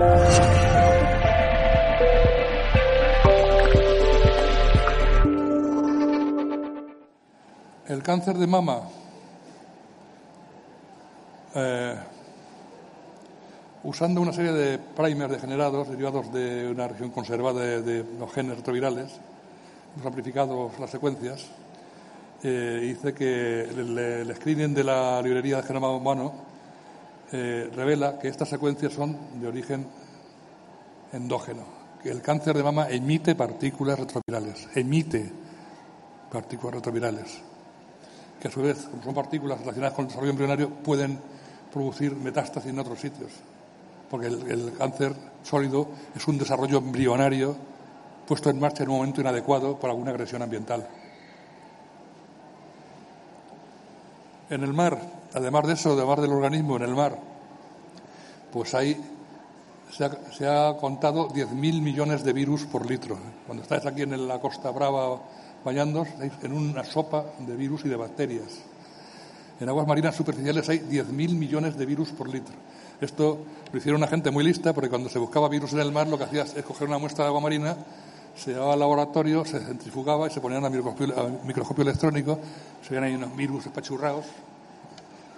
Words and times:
El 0.00 0.06
cáncer 8.02 8.38
de 8.38 8.46
mama 8.46 8.80
eh, 11.54 11.94
usando 13.84 14.22
una 14.22 14.32
serie 14.32 14.52
de 14.52 14.78
primers 14.78 15.32
degenerados 15.32 15.90
derivados 15.90 16.32
de 16.32 16.70
una 16.70 16.88
región 16.88 17.10
conservada 17.10 17.60
de, 17.60 18.02
los 18.18 18.32
genes 18.32 18.56
retrovirales, 18.56 19.20
hemos 19.94 20.06
amplificado 20.06 20.70
las 20.80 20.88
secuencias, 20.88 21.44
eh, 22.42 22.78
dice 22.80 23.12
que 23.12 23.64
el, 23.64 24.34
screening 24.34 24.72
de 24.72 24.84
la 24.84 25.20
librería 25.20 25.58
de 25.58 25.64
genoma 25.64 25.90
humano 25.90 26.48
eh, 27.32 27.70
revela 27.74 28.18
que 28.18 28.28
estas 28.28 28.48
secuencias 28.48 28.92
son 28.92 29.16
de 29.40 29.46
origen 29.46 29.86
endógeno, 31.12 31.62
el 32.04 32.22
cáncer 32.22 32.56
de 32.56 32.62
mama 32.62 32.88
emite 32.88 33.34
partículas 33.34 33.98
retrovirales, 33.98 34.68
emite 34.74 35.30
partículas 36.30 36.76
retrovirales, 36.76 37.40
que 38.40 38.48
a 38.48 38.50
su 38.50 38.62
vez, 38.62 38.88
como 38.90 39.02
son 39.02 39.14
partículas 39.14 39.60
relacionadas 39.60 39.94
con 39.94 40.04
el 40.04 40.08
desarrollo 40.08 40.30
embrionario, 40.30 40.70
pueden 40.70 41.18
producir 41.72 42.16
metástasis 42.16 42.70
en 42.70 42.78
otros 42.78 43.00
sitios 43.00 43.30
porque 44.10 44.26
el, 44.26 44.72
cáncer 44.76 45.14
sólido 45.44 45.86
es 46.14 46.26
un 46.26 46.36
desarrollo 46.36 46.78
embrionario 46.78 47.56
puesto 48.26 48.50
en 48.50 48.58
marcha 48.58 48.82
en 48.82 48.90
un 48.90 48.96
momento 48.96 49.20
inadecuado 49.20 49.78
por 49.78 49.88
alguna 49.88 50.10
agresión 50.10 50.42
ambiental. 50.42 50.86
En 54.50 54.64
el 54.64 54.72
mar, 54.72 54.98
además 55.32 55.66
de 55.68 55.74
eso, 55.74 55.92
además 55.92 56.20
del 56.20 56.32
organismo 56.32 56.76
en 56.76 56.82
el 56.82 56.94
mar, 56.94 57.16
pues 58.52 58.74
hay, 58.74 59.00
se 59.92 60.04
ha, 60.04 60.10
se 60.32 60.46
ha 60.46 60.76
contado 60.76 61.28
10.000 61.28 61.80
millones 61.80 62.24
de 62.24 62.32
virus 62.32 62.64
por 62.64 62.88
litro. 62.88 63.18
Cuando 63.46 63.62
estáis 63.62 63.86
aquí 63.86 64.02
en 64.02 64.28
la 64.28 64.38
Costa 64.40 64.70
Brava 64.70 65.20
bañando, 65.64 66.02
estáis 66.02 66.32
en 66.42 66.52
una 66.52 66.84
sopa 66.84 67.24
de 67.38 67.56
virus 67.56 67.84
y 67.84 67.88
de 67.88 67.96
bacterias. 67.96 68.60
En 69.60 69.68
aguas 69.68 69.86
marinas 69.86 70.16
superficiales 70.16 70.68
hay 70.68 70.78
10.000 70.78 71.12
millones 71.34 71.76
de 71.76 71.84
virus 71.84 72.10
por 72.10 72.28
litro. 72.28 72.54
Esto 73.00 73.38
lo 73.70 73.78
hicieron 73.78 74.00
una 74.00 74.08
gente 74.08 74.30
muy 74.30 74.44
lista 74.44 74.72
porque 74.72 74.88
cuando 74.88 75.08
se 75.08 75.18
buscaba 75.18 75.48
virus 75.48 75.72
en 75.72 75.80
el 75.80 75.92
mar 75.92 76.06
lo 76.06 76.16
que 76.18 76.24
hacía 76.24 76.42
es 76.42 76.64
coger 76.64 76.88
una 76.88 76.98
muestra 76.98 77.24
de 77.24 77.28
agua 77.28 77.40
marina, 77.40 77.76
se 78.34 78.52
llevaba 78.52 78.74
al 78.74 78.78
laboratorio, 78.78 79.44
se 79.44 79.58
centrifugaba 79.60 80.26
y 80.28 80.30
se 80.30 80.40
ponían 80.40 80.64
a 80.64 80.70
microscopio, 80.70 81.82
electrónico, 81.82 82.38
se 82.82 82.90
veían 82.90 83.04
ahí 83.04 83.14
unos 83.14 83.36
virus 83.36 83.66
espachurrados 83.66 84.24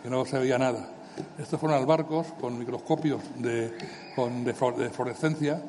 que 0.03 0.11
no 0.11 0.25
se 0.25 0.39
veía 0.39 0.59
nada. 0.59 0.89
Estos 1.39 1.61
fueron 1.61 1.79
al 1.79 1.87
barcos 1.87 2.29
con 2.41 2.59
microscopios 2.59 3.21
de, 3.39 3.77
con, 4.15 4.45
fluorescencia, 4.93 5.63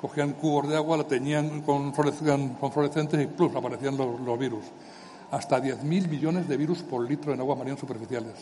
cogían 0.00 0.32
cubos 0.32 0.68
de 0.68 0.76
agua, 0.76 0.96
lo 0.96 1.06
teñían 1.06 1.62
con, 1.62 1.94
fluorescentes 1.94 3.22
y 3.22 3.26
plus 3.26 3.54
aparecían 3.54 3.96
los, 3.96 4.20
los 4.20 4.38
virus. 4.38 4.64
Hasta 5.30 5.62
10.000 5.62 6.08
millones 6.08 6.48
de 6.48 6.56
virus 6.56 6.82
por 6.82 7.08
litro 7.08 7.32
en 7.32 7.40
aguas 7.40 7.58
marinas 7.58 7.80
superficiales. 7.80 8.34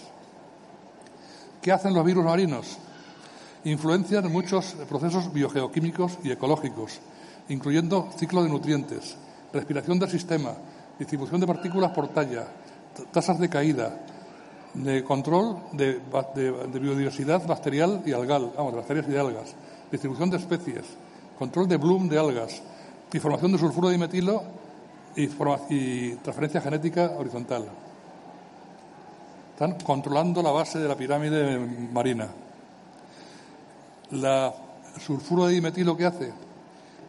¿Qué 1.60 1.72
hacen 1.72 1.94
los 1.94 2.04
virus 2.04 2.24
marinos? 2.24 2.78
Influencian 3.64 4.30
muchos 4.30 4.76
procesos 4.88 5.32
biogeoquímicos 5.32 6.18
y 6.22 6.30
ecológicos, 6.30 7.00
incluyendo 7.48 8.10
ciclo 8.18 8.42
de 8.42 8.50
nutrientes, 8.50 9.16
respiración 9.52 9.98
del 9.98 10.10
sistema, 10.10 10.54
distribución 10.98 11.40
de 11.40 11.46
partículas 11.46 11.92
por 11.92 12.08
talla, 12.08 12.46
tasas 13.12 13.38
de 13.40 13.48
caída, 13.48 13.98
de 14.74 15.04
control 15.04 15.56
de, 15.72 16.00
biodiversidad 16.80 17.46
bacterial 17.46 18.02
y 18.04 18.12
algal, 18.12 18.52
vamos, 18.56 18.72
de 18.72 18.78
bacterias 18.78 19.06
y 19.08 19.12
de 19.12 19.20
algas, 19.20 19.54
distribución 19.90 20.30
de 20.30 20.38
especies, 20.38 20.84
control 21.38 21.68
de 21.68 21.76
bloom 21.76 22.08
de 22.08 22.18
algas, 22.18 22.62
información 23.12 23.52
de 23.52 23.58
sulfuro 23.58 23.88
de 23.88 23.94
dimetilo 23.94 24.42
y 25.16 25.28
transferencia 26.16 26.60
genética 26.60 27.12
horizontal. 27.16 27.66
Están 29.52 29.78
controlando 29.78 30.42
la 30.42 30.50
base 30.50 30.80
de 30.80 30.88
la 30.88 30.96
pirámide 30.96 31.58
marina. 31.92 32.28
La 34.10 34.52
sulfuro 34.98 35.46
de 35.46 35.54
dimetilo 35.54 35.96
que 35.96 36.06
hace 36.06 36.32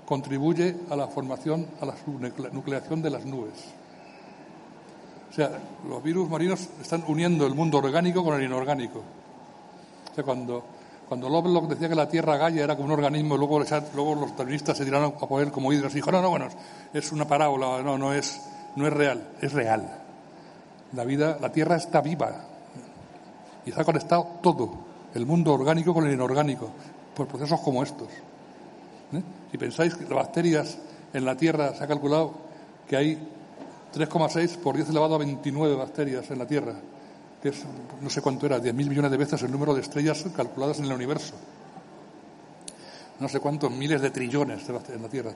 contribuye 0.06 0.76
a 0.92 0.96
la 0.96 1.08
formación, 1.08 1.66
a 1.82 1.86
la 1.86 1.96
nucleación 2.52 3.02
de 3.02 3.10
las 3.10 3.26
nubes. 3.26 3.54
O 5.36 5.38
sea, 5.38 5.52
los 5.90 6.02
virus 6.02 6.30
marinos 6.30 6.70
están 6.82 7.04
uniendo 7.10 7.46
el 7.46 7.54
mundo 7.54 7.80
orgánico 7.80 8.24
con 8.24 8.36
el 8.36 8.44
inorgánico. 8.46 9.00
O 10.10 10.16
sea, 10.16 10.24
cuando, 10.24 10.64
cuando 11.10 11.60
decía 11.68 11.90
que 11.90 11.96
la 11.96 12.08
Tierra 12.08 12.38
Gaia 12.38 12.64
era 12.64 12.78
como 12.78 12.86
un 12.86 12.94
organismo, 12.94 13.36
luego, 13.36 13.62
luego 13.96 14.16
los 14.16 14.38
darwinistas 14.38 14.78
se 14.78 14.86
tiraron 14.86 15.14
a 15.20 15.28
poner 15.28 15.52
como 15.52 15.74
hidros 15.74 15.92
y 15.92 15.96
dijo, 15.96 16.10
no, 16.10 16.22
no, 16.22 16.30
bueno, 16.30 16.48
es 16.94 17.12
una 17.12 17.28
parábola, 17.28 17.84
no, 17.84 17.98
no 17.98 18.14
es, 18.14 18.40
no 18.78 18.88
es 18.88 18.94
real, 18.94 19.28
es 19.42 19.52
real. 19.52 20.04
La 20.94 21.04
vida, 21.04 21.38
la 21.42 21.52
Tierra 21.52 21.76
está 21.76 22.00
viva 22.00 22.46
y 23.66 23.72
está 23.72 23.84
conectado 23.84 24.40
todo, 24.42 24.72
el 25.16 25.26
mundo 25.26 25.52
orgánico 25.52 25.94
con 25.94 26.08
el 26.08 26.14
inorgánico, 26.14 26.70
por 27.14 27.28
procesos 27.28 27.60
como 27.60 27.84
estos. 27.84 28.08
¿eh? 29.12 29.22
Si 29.52 29.58
pensáis 29.58 29.96
que 29.96 30.06
las 30.06 30.14
bacterias 30.14 30.78
en 31.12 31.26
la 31.26 31.36
Tierra 31.36 31.76
se 31.76 31.84
ha 31.84 31.88
calculado 31.88 32.46
que 32.88 32.96
hay 32.96 33.35
3,6 33.96 34.58
por 34.58 34.76
10 34.76 34.90
elevado 34.90 35.16
a 35.16 35.20
29 35.20 35.76
bacterias 35.76 36.30
en 36.30 36.40
la 36.40 36.46
Tierra, 36.46 36.74
que 37.42 37.50
es, 37.50 37.64
no 38.02 38.10
sé 38.10 38.22
cuánto 38.22 38.46
era, 38.46 38.60
10.000 38.60 38.74
millones 38.74 39.12
de 39.12 39.18
veces 39.18 39.42
el 39.44 39.52
número 39.52 39.74
de 39.74 39.82
estrellas 39.82 40.26
calculadas 40.36 40.80
en 40.80 40.86
el 40.86 40.94
universo. 40.94 41.36
No 43.20 43.30
sé 43.30 43.40
cuántos 43.40 43.72
miles 43.72 44.02
de 44.02 44.12
trillones 44.12 44.68
en 44.68 45.02
la 45.02 45.10
Tierra. 45.10 45.32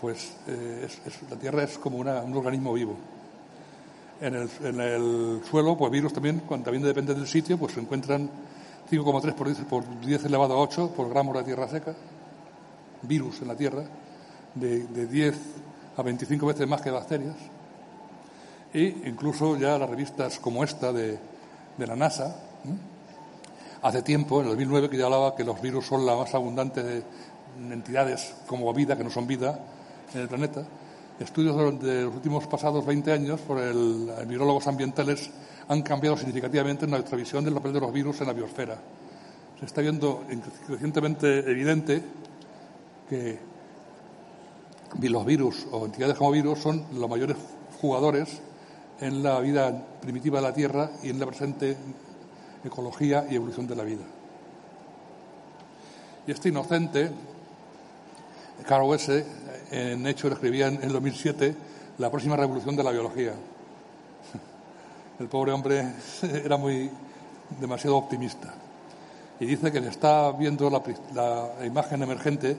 Pues 0.00 0.32
eh, 0.46 0.86
la 1.30 1.36
Tierra 1.36 1.62
es 1.62 1.78
como 1.78 1.98
un 1.98 2.36
organismo 2.36 2.74
vivo. 2.74 2.96
En 4.20 4.34
el, 4.34 5.40
suelo, 5.48 5.76
pues 5.76 5.92
virus 5.92 6.12
también, 6.12 6.40
cuando 6.40 6.64
también 6.64 6.82
depende 6.82 7.14
del 7.14 7.26
sitio, 7.26 7.56
pues 7.56 7.74
se 7.74 7.80
encuentran 7.80 8.28
5,3 8.90 9.34
por 9.34 9.46
10, 9.46 9.58
por 9.60 10.00
10 10.00 10.24
elevado 10.24 10.54
a 10.54 10.58
8 10.58 10.92
por 10.94 11.08
gramo 11.08 11.32
de 11.34 11.44
tierra 11.44 11.68
seca, 11.68 11.94
virus 13.02 13.42
en 13.42 13.48
la 13.48 13.54
tierra, 13.54 13.84
de, 14.54 15.06
10 15.06 15.36
a 15.98 16.02
25 16.02 16.46
veces 16.46 16.66
más 16.66 16.80
que 16.80 16.90
bacterias. 16.90 17.36
E 18.72 19.02
incluso 19.06 19.56
ya 19.56 19.78
las 19.78 19.88
revistas 19.90 20.38
como 20.38 20.62
esta 20.62 20.92
de, 20.92 21.18
la 21.78 21.96
NASA, 21.96 22.36
hace 23.82 24.02
tiempo, 24.02 24.40
en 24.40 24.46
el 24.46 24.52
2009, 24.52 24.90
que 24.90 24.96
ya 24.96 25.04
hablaba 25.04 25.34
que 25.34 25.44
los 25.44 25.60
virus 25.60 25.86
son 25.86 26.06
la 26.06 26.16
más 26.16 26.34
abundante 26.34 26.82
de 26.82 27.02
entidades 27.70 28.34
como 28.46 28.72
vida, 28.72 28.96
que 28.96 29.04
no 29.04 29.10
son 29.10 29.26
vida, 29.26 29.58
en 30.14 30.20
el 30.20 30.28
planeta 30.28 30.64
estudios 31.20 31.80
de 31.80 32.04
los 32.04 32.14
últimos 32.14 32.46
pasados 32.46 32.86
20 32.86 33.12
años 33.12 33.40
por 33.40 33.58
el, 33.58 34.10
virólogos 34.26 34.66
ambientales 34.66 35.30
han 35.68 35.82
cambiado 35.82 36.16
significativamente 36.16 36.86
nuestra 36.86 37.16
visión 37.16 37.44
del 37.44 37.54
papel 37.54 37.72
de 37.72 37.80
los 37.80 37.92
virus 37.92 38.20
en 38.20 38.28
la 38.28 38.32
biosfera. 38.32 38.78
Se 39.58 39.66
está 39.66 39.80
viendo 39.80 40.24
crecientemente 40.66 41.38
evidente 41.50 42.02
que 43.08 43.38
los 45.00 45.24
virus 45.24 45.66
o 45.70 45.86
entidades 45.86 46.16
como 46.16 46.30
virus 46.30 46.58
son 46.60 46.84
los 46.92 47.08
mayores 47.08 47.36
jugadores 47.80 48.40
en 49.00 49.22
la 49.22 49.38
vida 49.40 49.86
primitiva 50.00 50.40
de 50.40 50.46
la 50.46 50.54
Tierra 50.54 50.90
y 51.02 51.10
en 51.10 51.20
la 51.20 51.26
presente 51.26 51.76
ecología 52.64 53.26
y 53.30 53.36
evolución 53.36 53.66
de 53.66 53.76
la 53.76 53.84
vida. 53.84 54.02
Y 56.26 56.32
este 56.32 56.48
inocente, 56.48 57.10
Carl 58.66 58.92
S., 58.94 59.24
en 59.70 60.06
hecho 60.06 60.28
escribía 60.28 60.66
en 60.68 60.82
el 60.82 60.92
2007 60.92 61.54
la 61.98 62.10
próxima 62.10 62.36
revolución 62.36 62.74
de 62.76 62.82
la 62.82 62.90
biología. 62.90 63.32
El 65.18 65.28
pobre 65.28 65.52
hombre 65.52 65.94
era 66.22 66.56
muy 66.56 66.90
demasiado 67.60 67.96
optimista 67.96 68.54
y 69.40 69.46
dice 69.46 69.70
que 69.70 69.80
le 69.80 69.88
está 69.88 70.32
viendo 70.32 70.70
la 70.70 71.64
imagen 71.64 72.02
emergente 72.02 72.56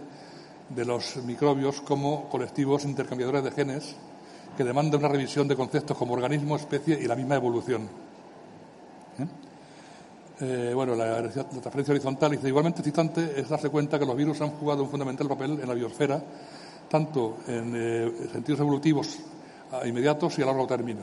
de 0.69 0.85
los 0.85 1.17
microbios 1.17 1.81
como 1.81 2.29
colectivos 2.29 2.85
intercambiadores 2.85 3.43
de 3.43 3.51
genes 3.51 3.95
que 4.55 4.63
demandan 4.63 4.99
una 4.99 5.09
revisión 5.09 5.47
de 5.47 5.55
conceptos 5.55 5.97
como 5.97 6.13
organismo, 6.13 6.55
especie 6.55 6.99
y 6.99 7.07
la 7.07 7.15
misma 7.15 7.35
evolución. 7.35 7.83
¿Eh? 9.19 9.27
Eh, 10.41 10.71
bueno, 10.73 10.95
la, 10.95 11.21
la, 11.21 11.29
transferencia 11.29 11.91
horizontal 11.93 12.31
dice 12.31 12.47
igualmente 12.47 12.79
excitante 12.79 13.39
es 13.39 13.49
darse 13.49 13.69
cuenta 13.69 13.99
que 13.99 14.05
los 14.05 14.15
virus 14.15 14.39
han 14.41 14.51
jugado 14.51 14.83
un 14.83 14.89
fundamental 14.89 15.27
papel 15.27 15.59
en 15.61 15.67
la 15.67 15.73
biosfera 15.73 16.23
tanto 16.89 17.37
en 17.47 17.73
eh, 17.75 18.11
sentidos 18.31 18.59
evolutivos 18.59 19.17
inmediatos 19.85 20.39
y 20.39 20.41
a 20.41 20.47
largo 20.47 20.65
término. 20.65 21.01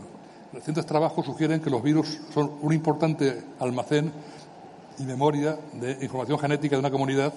Recientes 0.53 0.85
trabajos 0.85 1.25
sugieren 1.25 1.61
que 1.61 1.71
los 1.71 1.83
virus 1.83 2.19
son 2.35 2.51
un 2.61 2.73
importante 2.73 3.45
almacén 3.61 4.13
y 4.99 5.05
memoria 5.05 5.57
de 5.75 5.99
información 6.03 6.39
genética 6.39 6.77
de 6.77 6.81
una 6.81 6.91
comunidad, 6.91 7.33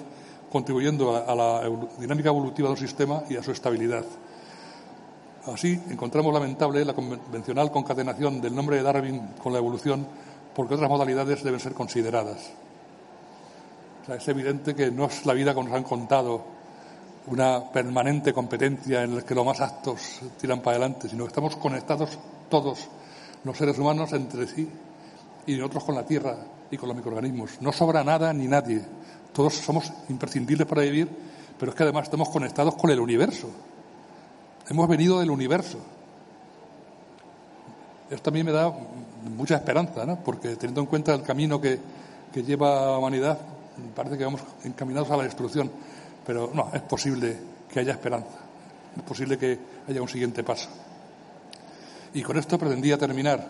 contribuyendo 0.52 1.16
a, 1.16 1.36
la 1.36 1.62
dinámica 2.00 2.30
evolutiva 2.30 2.68
de 2.70 2.74
un 2.74 2.80
sistema 2.80 3.24
y 3.30 3.36
a 3.36 3.44
su 3.44 3.52
estabilidad. 3.52 4.06
Así, 5.46 5.80
encontramos 5.90 6.34
lamentable 6.34 6.84
la 6.84 6.94
convencional 6.94 7.72
concatenación 7.72 8.42
del 8.42 8.56
nombre 8.56 8.78
de 8.78 8.84
Darwin 8.84 9.30
con 9.42 9.54
la 9.54 9.60
evolución, 9.60 10.06
porque 10.56 10.76
otras 10.76 10.90
modalidades 10.90 11.44
deben 11.44 11.60
ser 11.60 11.74
consideradas. 11.74 12.52
es 14.08 14.28
evidente 14.28 14.76
que 14.76 14.92
no 14.92 15.06
es 15.06 15.26
la 15.26 15.34
vida 15.34 15.54
como 15.54 15.70
nos 15.70 15.78
han 15.78 15.84
contado, 15.84 16.44
una 17.28 17.72
permanente 17.72 18.34
competencia 18.34 19.04
en 19.04 19.18
la 19.18 19.22
que 19.22 19.36
los 19.36 19.46
más 19.46 19.62
actos 19.62 20.20
tiran 20.40 20.62
para 20.62 20.78
adelante, 20.78 21.08
sino 21.10 21.26
que 21.26 21.30
estamos 21.30 21.56
conectados 21.58 22.18
todos 22.50 22.88
los 23.44 23.58
seres 23.58 23.78
humanos 23.78 24.12
entre 24.14 24.48
sí 24.48 24.68
y 25.46 25.56
nosotros 25.56 25.84
con 25.84 25.96
la 25.96 26.06
Tierra 26.06 26.38
y 26.72 26.78
con 26.78 26.90
los 26.90 26.98
microorganismos. 26.98 27.62
No 27.62 27.72
sobra 27.72 28.04
nada 28.04 28.34
ni 28.34 28.48
nadie. 28.48 28.82
Todos 29.34 29.54
somos 29.56 29.92
imprescindibles 30.10 30.68
para 30.68 30.82
vivir, 30.82 31.08
pero 31.58 31.72
es 31.72 31.78
que 31.78 31.84
además 31.84 32.06
estamos 32.06 32.30
conectados 32.30 32.76
con 32.76 32.90
el 32.90 33.00
universo. 33.00 33.50
Hemos 34.70 34.88
venido 34.88 35.20
del 35.20 35.32
universo. 35.32 35.78
Esto 38.10 38.30
a 38.30 38.34
mí 38.34 38.44
me 38.44 38.52
da 38.52 38.74
mucha 39.36 39.56
esperanza, 39.56 40.06
¿no? 40.06 40.18
porque 40.24 40.56
teniendo 40.56 40.82
en 40.82 40.88
cuenta 40.88 41.14
el 41.14 41.22
camino 41.22 41.62
que, 41.62 41.80
que 42.34 42.44
lleva 42.44 42.88
la 42.88 42.98
humanidad, 42.98 43.38
parece 43.96 44.18
que 44.18 44.26
vamos 44.26 44.42
encaminados 44.64 45.10
a 45.12 45.18
la 45.18 45.24
destrucción. 45.24 45.72
Pero 46.26 46.52
no, 46.54 46.70
es 46.74 46.82
posible 46.82 47.38
que 47.72 47.80
haya 47.80 47.94
esperanza. 47.94 48.38
Es 48.96 49.04
posible 49.04 49.38
que 49.38 49.60
haya 49.88 50.02
un 50.02 50.10
siguiente 50.10 50.44
paso. 50.44 50.70
Y 52.14 52.24
con 52.24 52.38
esto 52.38 52.58
pretendía 52.58 52.98
terminar. 52.98 53.48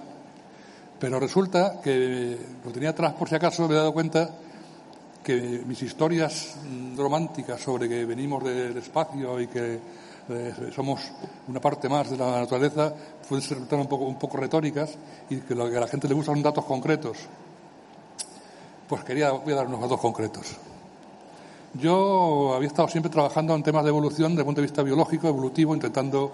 Pero 0.99 1.19
resulta 1.19 1.79
que 1.81 2.37
lo 2.63 2.71
tenía 2.71 2.89
atrás 2.89 3.13
por 3.13 3.29
si 3.29 3.35
acaso, 3.35 3.67
me 3.67 3.73
he 3.73 3.77
dado 3.77 3.93
cuenta 3.93 4.29
que 5.23 5.63
mis 5.65 5.81
historias 5.81 6.55
románticas 6.95 7.61
sobre 7.61 7.89
que 7.89 8.05
venimos 8.05 8.43
del 8.43 8.77
espacio 8.77 9.39
y 9.39 9.47
que 9.47 9.79
eh, 10.29 10.53
somos 10.75 11.01
una 11.47 11.59
parte 11.59 11.89
más 11.89 12.09
de 12.11 12.17
la 12.17 12.41
naturaleza 12.41 12.93
pueden 13.27 13.43
ser 13.43 13.57
un 13.57 13.87
poco, 13.87 14.05
un 14.05 14.19
poco 14.19 14.37
retóricas 14.37 14.91
y 15.29 15.37
que 15.37 15.55
lo 15.55 15.69
que 15.69 15.77
a 15.77 15.79
la 15.79 15.87
gente 15.87 16.07
le 16.07 16.13
gusta 16.13 16.31
son 16.31 16.43
datos 16.43 16.65
concretos. 16.65 17.17
Pues 18.87 19.03
quería, 19.03 19.31
voy 19.31 19.53
a 19.53 19.57
dar 19.57 19.67
unos 19.67 19.81
datos 19.81 19.99
concretos. 19.99 20.55
Yo 21.73 22.53
había 22.55 22.67
estado 22.67 22.87
siempre 22.87 23.11
trabajando 23.11 23.55
en 23.55 23.63
temas 23.63 23.83
de 23.83 23.89
evolución 23.89 24.31
desde 24.31 24.41
el 24.41 24.45
punto 24.45 24.61
de 24.61 24.67
vista 24.67 24.83
biológico, 24.83 25.27
evolutivo, 25.27 25.75
intentando 25.75 26.31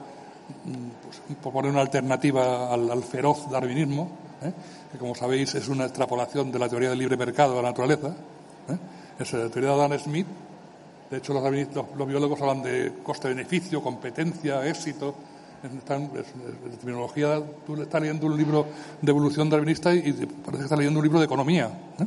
pues, 1.03 1.37
proponer 1.41 1.71
una 1.71 1.81
alternativa 1.81 2.73
al, 2.73 3.03
feroz 3.03 3.49
darwinismo, 3.49 4.09
¿eh? 4.41 4.51
que 4.91 4.97
como 4.97 5.15
sabéis 5.15 5.55
es 5.55 5.67
una 5.67 5.85
extrapolación 5.85 6.51
de 6.51 6.59
la 6.59 6.69
teoría 6.69 6.89
del 6.89 6.99
libre 6.99 7.17
mercado 7.17 7.55
de 7.55 7.61
la 7.61 7.69
naturaleza. 7.69 8.15
¿Eh? 8.69 8.77
Es 9.19 9.33
la 9.33 9.49
teoría 9.49 9.71
de 9.71 9.83
Adam 9.83 9.99
Smith. 9.99 10.27
De 11.09 11.17
hecho, 11.17 11.33
los, 11.33 11.43
los, 11.97 12.07
biólogos 12.07 12.41
hablan 12.41 12.63
de 12.63 12.93
coste-beneficio, 13.03 13.81
competencia, 13.81 14.65
éxito. 14.67 15.15
En, 15.63 15.79
terminología, 16.77 17.41
tú 17.65 17.81
estás 17.81 18.01
leyendo 18.01 18.27
un 18.27 18.37
libro 18.37 18.65
de 19.01 19.09
evolución 19.09 19.49
darwinista 19.49 19.93
y, 19.93 20.11
parece 20.11 20.57
que 20.57 20.63
estás 20.63 20.77
leyendo 20.77 20.99
un 20.99 21.05
libro 21.05 21.19
de 21.19 21.25
economía. 21.25 21.67
¿eh? 21.99 22.05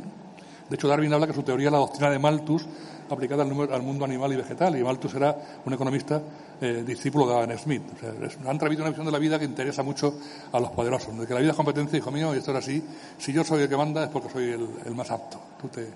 De 0.69 0.75
hecho, 0.75 0.87
Darwin 0.87 1.11
habla 1.11 1.27
que 1.27 1.33
su 1.33 1.43
teoría 1.43 1.67
es 1.67 1.71
la 1.71 1.79
doctrina 1.79 2.11
de 2.11 2.19
Malthus 2.19 2.65
aplicada 3.09 3.43
al, 3.43 3.81
mundo 3.81 4.05
animal 4.05 4.33
y 4.33 4.35
vegetal, 4.35 4.77
y 4.77 4.83
Malthus 4.83 5.15
era 5.15 5.35
un 5.65 5.73
economista 5.73 6.21
eh, 6.61 6.83
discípulo 6.85 7.27
de 7.27 7.37
Adam 7.37 7.57
Smith. 7.57 7.81
O 7.95 7.99
sea, 7.99 8.51
han 8.51 8.57
traído 8.57 8.83
una 8.83 8.91
visión 8.91 9.05
de 9.05 9.11
la 9.11 9.19
vida 9.19 9.39
que 9.39 9.45
interesa 9.45 9.83
mucho 9.83 10.13
a 10.51 10.59
los 10.59 10.69
poderosos, 10.71 11.17
de 11.17 11.25
que 11.25 11.33
la 11.33 11.39
vida 11.39 11.51
es 11.51 11.55
competencia, 11.55 11.97
hijo 11.97 12.11
mío, 12.11 12.35
y 12.35 12.37
esto 12.37 12.51
es 12.51 12.57
así. 12.57 12.83
Si 13.17 13.33
yo 13.33 13.43
soy 13.43 13.63
el 13.63 13.69
que 13.69 13.77
manda 13.77 14.03
es 14.03 14.09
porque 14.09 14.29
soy 14.29 14.51
el, 14.85 14.95
más 14.95 15.09
apto. 15.11 15.39
Tú 15.59 15.67
te, 15.69 15.87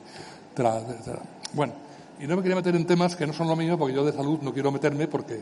Bueno, 1.54 1.74
y 2.20 2.28
no 2.28 2.36
me 2.36 2.42
quería 2.42 2.56
meter 2.56 2.76
en 2.76 2.86
temas 2.86 3.16
que 3.16 3.28
no 3.28 3.34
son 3.34 3.48
lo 3.48 3.56
mío, 3.56 3.78
porque 3.78 3.94
yo 3.94 4.06
de 4.06 4.14
salud 4.14 4.40
no 4.42 4.54
quiero 4.54 4.72
meterme 4.72 5.08
porque 5.08 5.42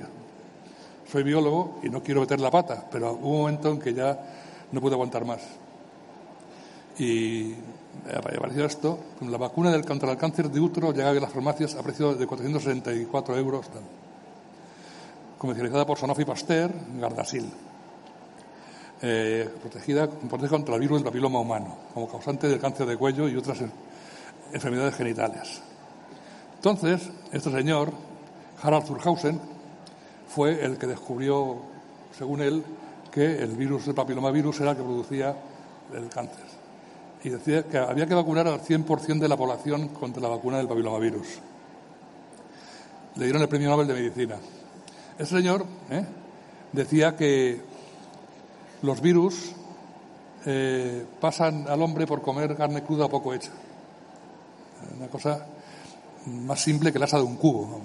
soy 1.12 1.24
biólogo 1.24 1.80
y 1.84 1.90
no 1.90 2.02
quiero 2.02 2.22
meter 2.22 2.40
la 2.40 2.50
pata, 2.50 2.86
pero 2.92 3.12
hubo 3.14 3.30
un 3.30 3.40
momento 3.42 3.70
en 3.70 3.80
que 3.80 3.94
ya 3.94 4.18
no 4.72 4.82
pude 4.82 4.94
aguantar 4.94 5.26
más. 5.26 5.42
Y 6.98 7.54
apareció 8.16 8.66
esto, 8.66 9.00
la 9.22 9.38
vacuna 9.38 9.72
del, 9.72 9.86
contra 9.86 10.12
el 10.12 10.18
cáncer 10.18 10.50
de 10.50 10.60
útero 10.60 10.94
llega 10.94 11.10
a 11.10 11.14
las 11.14 11.32
farmacias 11.32 11.76
a 11.76 11.84
precio 11.84 12.16
de 12.16 12.26
464 12.26 13.38
euros, 13.38 13.66
comercializada 15.38 15.86
por 15.86 15.98
Sanofi 15.98 16.26
Pasteur, 16.26 16.72
Gardasil, 17.00 17.52
eh, 19.02 19.50
protegida 19.60 20.08
protege 20.08 20.50
contra 20.50 20.76
el 20.76 20.82
virus 20.82 21.00
del 21.00 21.06
papiloma 21.06 21.40
humano, 21.40 21.76
como 21.94 22.08
causante 22.08 22.48
del 22.48 22.60
cáncer 22.60 22.86
de 22.86 22.98
cuello 22.98 23.28
y 23.28 23.36
otras 23.36 23.60
enfermedades 24.54 24.96
genitales. 24.96 25.62
Entonces, 26.56 27.10
este 27.32 27.52
señor, 27.52 27.92
Harald 28.62 28.86
Zurhausen, 28.86 29.40
fue 30.28 30.64
el 30.64 30.78
que 30.78 30.88
descubrió, 30.88 31.58
según 32.18 32.42
él, 32.42 32.64
que 33.12 33.42
el 33.42 33.52
virus 33.56 33.86
del 33.86 33.96
papilomavirus 33.96 34.62
era 34.62 34.72
el 34.72 34.78
que 34.78 34.84
producía 34.84 35.36
el 35.94 36.08
cáncer 36.10 36.52
y 37.24 37.30
decía 37.30 37.64
que 37.64 37.78
había 37.78 38.08
que 38.08 38.16
vacunar 38.16 38.48
al 38.48 38.62
100% 38.62 39.20
de 39.20 39.28
la 39.28 39.38
población 39.38 39.90
contra 39.90 40.22
la 40.22 40.30
vacuna 40.30 40.58
del 40.58 40.68
papilomavirus. 40.68 41.28
Le 43.16 43.26
dieron 43.26 43.42
el 43.42 43.48
premio 43.48 43.70
Nobel 43.70 43.88
de 43.88 43.94
Medicina. 43.94 44.38
Ese 45.20 45.38
señor 45.38 45.66
¿eh? 45.90 46.06
decía 46.72 47.16
que 47.16 47.62
los 48.82 49.02
virus 49.02 49.52
eh, 50.46 51.06
pasan 51.20 51.68
al 51.68 51.82
hombre 51.82 52.08
por 52.08 52.22
comer 52.22 52.56
carne 52.56 52.84
cruda 52.84 53.08
poco 53.08 53.34
hecha. 53.34 53.52
Una 54.98 55.08
cosa 55.08 55.46
más 56.26 56.60
simple 56.60 56.92
que 56.92 57.00
la 57.00 57.06
asa 57.06 57.18
de 57.18 57.24
un 57.24 57.36
cubo. 57.36 57.82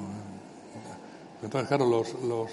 Entonces, 1.43 1.69
claro, 1.69 1.87
los, 1.87 2.15
los, 2.23 2.51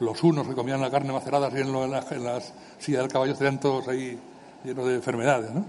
los 0.00 0.22
unos 0.22 0.46
que 0.46 0.54
comían 0.54 0.80
la 0.80 0.90
carne 0.90 1.12
macerada 1.12 1.48
en, 1.48 1.90
las, 1.90 2.12
en 2.12 2.24
las 2.24 2.52
sillas 2.78 3.02
del 3.02 3.10
caballo 3.10 3.32
estarían 3.32 3.60
todos 3.60 3.88
ahí 3.88 4.18
llenos 4.64 4.86
de 4.86 4.94
enfermedades, 4.96 5.50
¿no? 5.52 5.64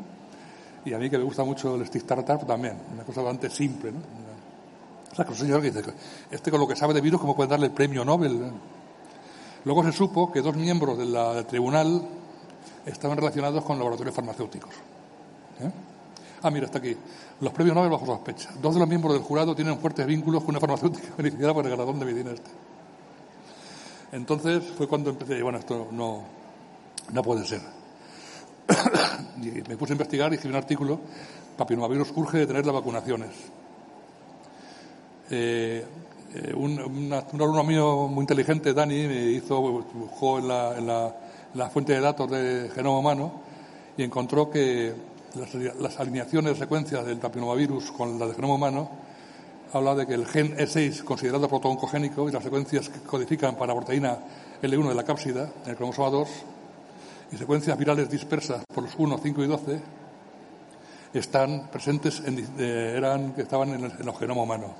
Y 0.83 0.93
a 0.93 0.99
mí 0.99 1.09
que 1.09 1.17
me 1.17 1.23
gusta 1.23 1.43
mucho 1.43 1.75
el 1.75 1.85
stick 1.87 2.05
tartar 2.05 2.45
también, 2.45 2.77
una 2.93 3.03
cosa 3.03 3.21
bastante 3.21 3.49
simple, 3.49 3.91
¿no? 3.91 3.99
O 5.11 5.15
sea, 5.15 5.25
que 5.25 5.31
el 5.31 5.37
señor 5.37 5.61
que 5.61 5.71
dice, 5.71 5.93
este 6.29 6.51
con 6.51 6.59
lo 6.59 6.67
que 6.67 6.75
sabe 6.75 6.93
de 6.93 7.01
virus, 7.01 7.21
¿cómo 7.21 7.35
puede 7.35 7.49
darle 7.49 7.67
el 7.67 7.71
premio 7.71 8.03
Nobel? 8.03 8.51
Luego 9.63 9.83
se 9.83 9.91
supo 9.91 10.31
que 10.31 10.41
dos 10.41 10.55
miembros 10.55 10.97
del 10.97 11.45
tribunal 11.45 12.01
estaban 12.85 13.17
relacionados 13.17 13.63
con 13.63 13.77
laboratorios 13.77 14.13
farmacéuticos. 14.13 14.73
¿eh? 15.61 15.71
Ah, 16.45 16.51
mira, 16.51 16.67
está 16.67 16.77
aquí. 16.77 16.95
Los 17.41 17.51
premios 17.53 17.75
Nobel 17.75 17.89
bajo 17.89 18.05
sospecha. 18.05 18.51
Dos 18.61 18.75
de 18.75 18.79
los 18.79 18.87
miembros 18.87 19.13
del 19.13 19.23
jurado 19.23 19.55
tienen 19.55 19.79
fuertes 19.79 20.05
vínculos 20.05 20.43
con 20.43 20.51
una 20.51 20.59
farmacéutica 20.59 21.07
beneficiada 21.17 21.55
por 21.55 21.65
el 21.65 21.71
galardón 21.71 21.97
de 21.97 22.05
medicina 22.05 22.31
este. 22.33 22.51
Entonces 24.11 24.63
fue 24.77 24.87
cuando 24.87 25.09
empecé, 25.09 25.41
bueno, 25.41 25.57
esto 25.57 25.87
no, 25.91 26.21
no 27.11 27.23
puede 27.23 27.47
ser. 27.47 27.61
y 29.41 29.67
me 29.67 29.75
puse 29.75 29.93
a 29.93 29.95
investigar 29.95 30.31
y 30.31 30.35
escribí 30.35 30.53
un 30.53 30.61
artículo, 30.61 30.99
papinomavirus 31.57 32.11
urge 32.15 32.37
de 32.37 32.45
tener 32.45 32.63
las 32.63 32.75
vacunaciones. 32.75 33.31
Eh, 35.31 35.83
eh, 36.35 36.53
un, 36.53 37.11
alumno 37.11 37.63
mío 37.63 38.07
muy 38.07 38.21
inteligente, 38.21 38.71
Dani, 38.71 39.07
me 39.07 39.31
hizo, 39.31 39.59
buscó 39.61 40.37
en 40.37 40.47
la, 40.47 41.69
fuente 41.71 41.93
de 41.93 42.01
datos 42.01 42.29
de 42.29 42.69
genoma 42.75 42.99
humano 42.99 43.41
y 43.97 44.03
encontró 44.03 44.51
que 44.51 45.14
las, 45.35 45.99
alineaciones 45.99 46.53
de 46.53 46.59
secuencias 46.59 47.05
del 47.05 47.17
papinomavirus 47.17 47.91
con 47.91 48.17
las 48.19 48.29
de 48.29 48.35
genoma 48.35 48.55
humano 48.55 48.89
habla 49.73 49.95
de 49.95 50.07
que 50.07 50.13
el 50.13 50.25
gen 50.25 50.55
E6, 50.55 51.03
considerado 51.03 51.49
proto-oncogénico, 51.49 52.29
y 52.29 52.31
las 52.31 52.43
secuencias 52.43 52.89
que 52.89 52.99
codifican 52.99 53.55
para 53.55 53.75
proteína 53.75 54.17
L1 54.61 54.87
de 54.87 54.95
la 54.95 55.03
cápsida, 55.03 55.51
en 55.65 55.71
el 55.71 55.75
cromosoma 55.75 56.09
2, 56.09 56.29
y 57.33 57.37
secuencias 57.37 57.77
virales 57.77 58.09
dispersas 58.09 58.63
por 58.73 58.83
los 58.83 58.95
1, 58.97 59.19
5 59.21 59.43
y 59.43 59.47
12 59.47 59.81
están 61.13 61.67
presentes, 61.71 62.21
en, 62.25 62.39
eh, 62.57 62.93
eran, 62.95 63.33
estaban 63.37 63.69
en 63.69 63.83
el, 63.85 64.13
genoma 64.13 64.43
humano. 64.43 64.73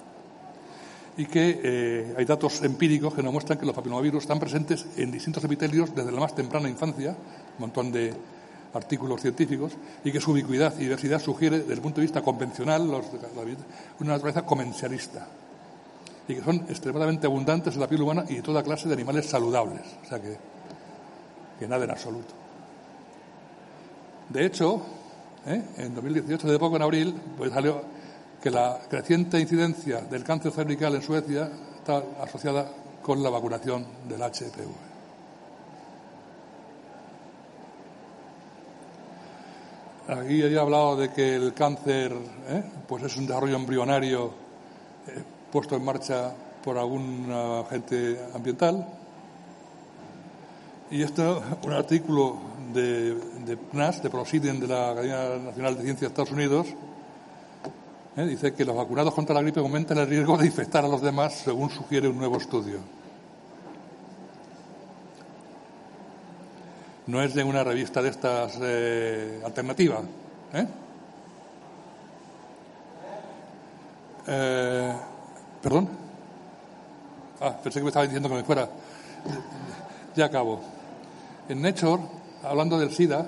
Y 1.18 1.26
que 1.26 1.62
eh, 1.64 2.16
hay 2.18 2.26
datos 2.26 2.62
empíricos 2.64 3.14
que 3.14 3.24
nos 3.24 3.32
muestran 3.32 3.58
que 3.58 3.66
los 3.66 3.76
papilomavirus 3.76 4.24
están 4.24 4.40
presentes 4.40 4.86
en 4.98 5.12
distintos 5.12 5.44
epitelios 5.44 5.96
desde 5.96 6.12
la 6.12 6.20
más 6.20 6.36
temprana 6.36 6.70
infancia, 6.70 7.12
un 7.12 7.60
montón 7.60 7.92
de 7.92 8.14
artículos 8.76 9.22
científicos, 9.22 9.74
y 10.04 10.12
que 10.12 10.20
su 10.20 10.32
ubicuidad 10.32 10.74
y 10.78 10.84
diversidad 10.84 11.22
sugiere, 11.22 11.60
desde 11.60 11.74
el 11.74 11.82
punto 11.82 12.02
de 12.02 12.08
vista 12.08 12.22
convencional, 12.22 12.82
una 12.82 14.12
naturaleza 14.14 14.46
comencialista 14.46 15.28
y 16.28 16.36
que 16.36 16.44
son 16.44 16.56
extremadamente 16.70 17.28
abundantes 17.28 17.76
en 17.76 17.82
la 17.82 17.88
piel 17.88 18.02
humana 18.02 18.26
y 18.28 18.42
toda 18.42 18.64
clase 18.64 18.88
de 18.88 18.96
animales 18.96 19.28
saludables. 19.28 19.84
O 20.04 20.08
sea 20.08 20.20
que 20.20 20.38
que 21.60 21.68
nada 21.68 21.86
en 21.86 21.92
absoluto. 21.92 22.34
De 24.30 24.46
hecho, 24.46 24.82
¿eh? 25.46 25.62
en 25.78 25.96
2018, 25.96 26.48
de 26.48 26.60
poco 26.60 26.76
en 26.76 26.82
abril, 26.82 27.16
pues 27.38 27.52
salió 27.52 27.82
que 28.42 28.52
la 28.52 28.80
creciente 28.90 29.40
incidencia 29.40 30.02
del 30.02 30.24
cáncer 30.24 30.52
cervical 30.52 30.96
en 30.96 31.02
Suecia 31.02 31.50
está 31.78 32.04
asociada 32.22 32.70
con 33.02 33.22
la 33.24 33.30
vacunación 33.30 33.86
del 34.08 34.22
HPV. 34.22 34.85
Aquí 40.08 40.44
he 40.44 40.60
hablado 40.60 40.96
de 40.98 41.12
que 41.12 41.36
el 41.36 41.54
cáncer 41.54 42.14
¿eh? 42.48 42.64
pues 42.88 43.04
es 43.04 43.18
un 43.18 43.26
desarrollo 43.26 43.56
embrionario 43.56 44.32
eh, 45.08 45.24
puesto 45.52 45.76
en 45.76 45.84
marcha 45.84 46.32
por 46.64 46.78
algún 46.78 47.32
agente 47.66 48.20
ambiental, 48.34 48.88
y 50.92 51.02
esto, 51.02 51.42
un 51.64 51.72
artículo 51.74 52.38
de, 52.74 53.16
de 53.16 53.58
PNAS, 53.58 54.04
de 54.04 54.10
de 54.10 54.68
la 54.68 54.92
Academia 54.92 55.38
Nacional 55.44 55.76
de 55.76 55.82
Ciencias 55.82 56.02
de 56.02 56.08
Estados 56.08 56.32
Unidos, 56.32 56.68
¿eh? 58.18 58.26
Dice 58.26 58.54
que 58.54 58.64
los 58.64 58.76
vacunados 58.76 59.14
contra 59.14 59.36
la 59.36 59.42
gripe 59.42 59.60
aumentan 59.60 59.98
el 59.98 60.08
riesgo 60.08 60.38
de 60.38 60.46
infectar 60.46 60.86
a 60.86 60.88
los 60.88 61.02
demás, 61.02 61.34
según 61.44 61.70
sugiere 61.70 62.08
un 62.08 62.18
nuevo 62.18 62.38
estudio. 62.38 62.80
No 67.08 67.22
es 67.22 67.34
de 67.34 67.44
una 67.44 67.64
revista 67.64 68.02
de 68.02 68.10
estas 68.10 68.58
eh, 68.62 69.42
alternativa. 69.46 70.02
¿eh? 70.54 70.68
¿Perdón? 75.62 75.90
Ah, 77.42 77.56
pensé 77.62 77.80
que 77.80 77.84
me 77.84 77.90
estaba 77.90 78.06
diciendo 78.06 78.30
que 78.30 78.36
me 78.36 78.44
fuera. 78.44 78.70
Ya 80.16 80.26
acabo. 80.26 80.62
En 81.50 81.62
Nature, 81.62 82.02
hablando 82.44 82.80
del 82.80 82.92
SIDA, 82.92 83.26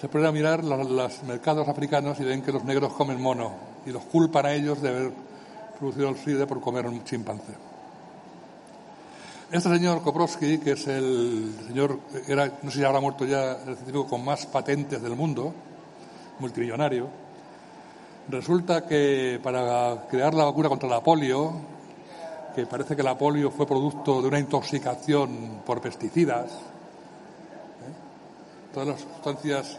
se 0.00 0.08
pueden 0.08 0.26
a 0.26 0.32
mirar 0.32 0.64
los, 0.64 1.22
mercados 1.24 1.68
africanos 1.68 2.18
y 2.20 2.24
ven 2.24 2.42
que 2.42 2.52
los 2.52 2.64
negros 2.64 2.92
comen 2.94 3.20
mono 3.20 3.52
y 3.86 3.90
los 3.90 4.02
culpan 4.04 4.46
a 4.46 4.52
ellos 4.52 4.80
de 4.82 4.88
haber 4.88 5.12
producido 5.78 6.08
el 6.08 6.16
SIDA 6.16 6.46
por 6.46 6.60
comer 6.60 6.86
un 6.86 7.04
chimpancé. 7.04 7.69
Este 9.52 9.68
señor 9.68 10.00
Koprowski, 10.02 10.58
que 10.58 10.72
es 10.72 10.86
el 10.86 11.52
señor, 11.66 11.98
era, 12.28 12.52
no 12.62 12.70
sé 12.70 12.78
si 12.78 12.84
habrá 12.84 13.00
muerto 13.00 13.24
ya, 13.24 13.54
el 13.54 13.74
científico 13.74 14.06
con 14.06 14.24
más 14.24 14.46
patentes 14.46 15.02
del 15.02 15.16
mundo, 15.16 15.52
multimillonario, 16.38 17.08
resulta 18.28 18.86
que 18.86 19.40
para 19.42 20.06
crear 20.08 20.34
la 20.34 20.44
vacuna 20.44 20.68
contra 20.68 20.88
la 20.88 21.02
polio, 21.02 21.52
que 22.54 22.64
parece 22.66 22.94
que 22.94 23.02
la 23.02 23.18
polio 23.18 23.50
fue 23.50 23.66
producto 23.66 24.22
de 24.22 24.28
una 24.28 24.38
intoxicación 24.38 25.62
por 25.66 25.80
pesticidas, 25.80 26.52
¿eh? 26.52 28.72
todas 28.72 28.88
las 28.88 29.00
sustancias 29.00 29.78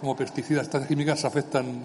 como 0.00 0.16
pesticidas, 0.16 0.62
estas 0.62 0.86
químicas 0.86 1.22
afectan 1.26 1.82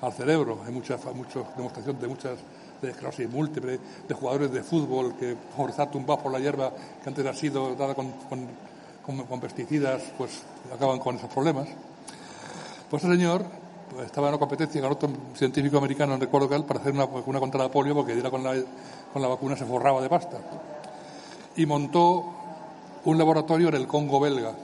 al 0.00 0.12
cerebro. 0.14 0.60
Hay 0.66 0.72
mucha, 0.72 0.96
mucha 1.14 1.40
demostración 1.54 2.00
de 2.00 2.08
muchas 2.08 2.38
de 2.80 2.90
esclerosis 2.90 3.28
múltiple, 3.28 3.78
de 4.06 4.14
jugadores 4.14 4.52
de 4.52 4.62
fútbol 4.62 5.14
que 5.16 5.36
por 5.56 5.70
estar 5.70 5.90
tumbados 5.90 6.22
por 6.22 6.32
la 6.32 6.38
hierba 6.38 6.72
que 7.02 7.08
antes 7.08 7.26
ha 7.26 7.34
sido 7.34 7.74
dada 7.74 7.94
con, 7.94 8.12
con, 8.28 9.40
pesticidas, 9.40 10.02
pues 10.16 10.42
acaban 10.74 10.98
con 10.98 11.16
esos 11.16 11.30
problemas. 11.30 11.68
Pues 12.90 13.02
este 13.02 13.16
señor 13.16 13.44
pues, 13.90 14.06
estaba 14.06 14.28
en 14.28 14.34
una 14.34 14.38
competencia 14.38 14.80
con 14.80 14.92
otro 14.92 15.10
científico 15.34 15.78
americano, 15.78 16.14
no 16.14 16.20
recuerdo 16.20 16.54
él, 16.54 16.64
para 16.64 16.80
hacer 16.80 16.92
una 16.92 17.06
vacuna 17.06 17.40
contra 17.40 17.62
la 17.62 17.70
polio, 17.70 17.94
porque 17.94 18.20
con 18.30 18.42
la, 18.42 18.54
con 19.12 19.22
la 19.22 19.28
vacuna 19.28 19.56
se 19.56 19.64
forraba 19.64 20.00
de 20.02 20.08
pasta. 20.08 20.38
Y 21.56 21.66
montó 21.66 22.24
un 23.04 23.18
laboratorio 23.18 23.68
en 23.68 23.74
el 23.74 23.86
Congo 23.86 24.20
belga 24.20 24.54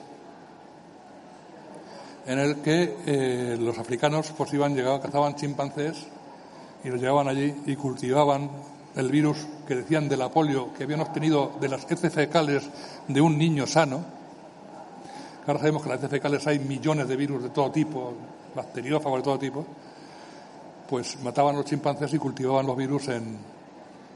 en 2.27 2.39
el 2.39 2.57
que 2.57 2.97
eh, 3.07 3.57
los 3.59 3.79
africanos 3.79 4.33
pues 4.37 4.53
iban, 4.55 4.75
llegaban, 4.75 5.01
cazaban 5.01 5.35
chimpancés 5.35 6.07
y 6.85 6.89
los 6.89 7.01
llevaban 7.01 7.29
allí 7.29 7.55
y 7.67 7.77
cultivaban 7.77 8.51
el 8.95 9.11
virus 9.11 9.47
que 9.67 9.77
decían 9.77 10.09
de 10.09 10.17
la 10.17 10.31
polio 10.31 10.73
que 10.75 10.85
habían 10.85 11.01
obtenido 11.01 11.53
de 11.61 11.69
las 11.69 11.91
heces 11.91 12.13
fecales 12.13 12.69
de 13.09 13.21
un 13.21 13.37
niño 13.39 13.67
sano. 13.67 14.05
Ahora 15.47 15.59
sabemos 15.59 15.83
que 15.83 15.89
en 15.89 15.95
las 15.95 15.99
heces 16.01 16.11
fecales 16.11 16.47
hay 16.47 16.59
millones 16.59 17.09
de 17.09 17.17
virus 17.17 17.43
de 17.43 17.49
todo 17.49 17.71
tipo, 17.71 18.13
bacteriófagos 18.55 19.19
de 19.19 19.25
todo 19.25 19.39
tipo. 19.39 19.67
Pues 20.89 21.19
mataban 21.23 21.57
los 21.57 21.65
chimpancés 21.65 22.13
y 22.15 22.19
cultivaban 22.19 22.67
los 22.67 22.77
virus 22.77 23.09
en, 23.09 23.39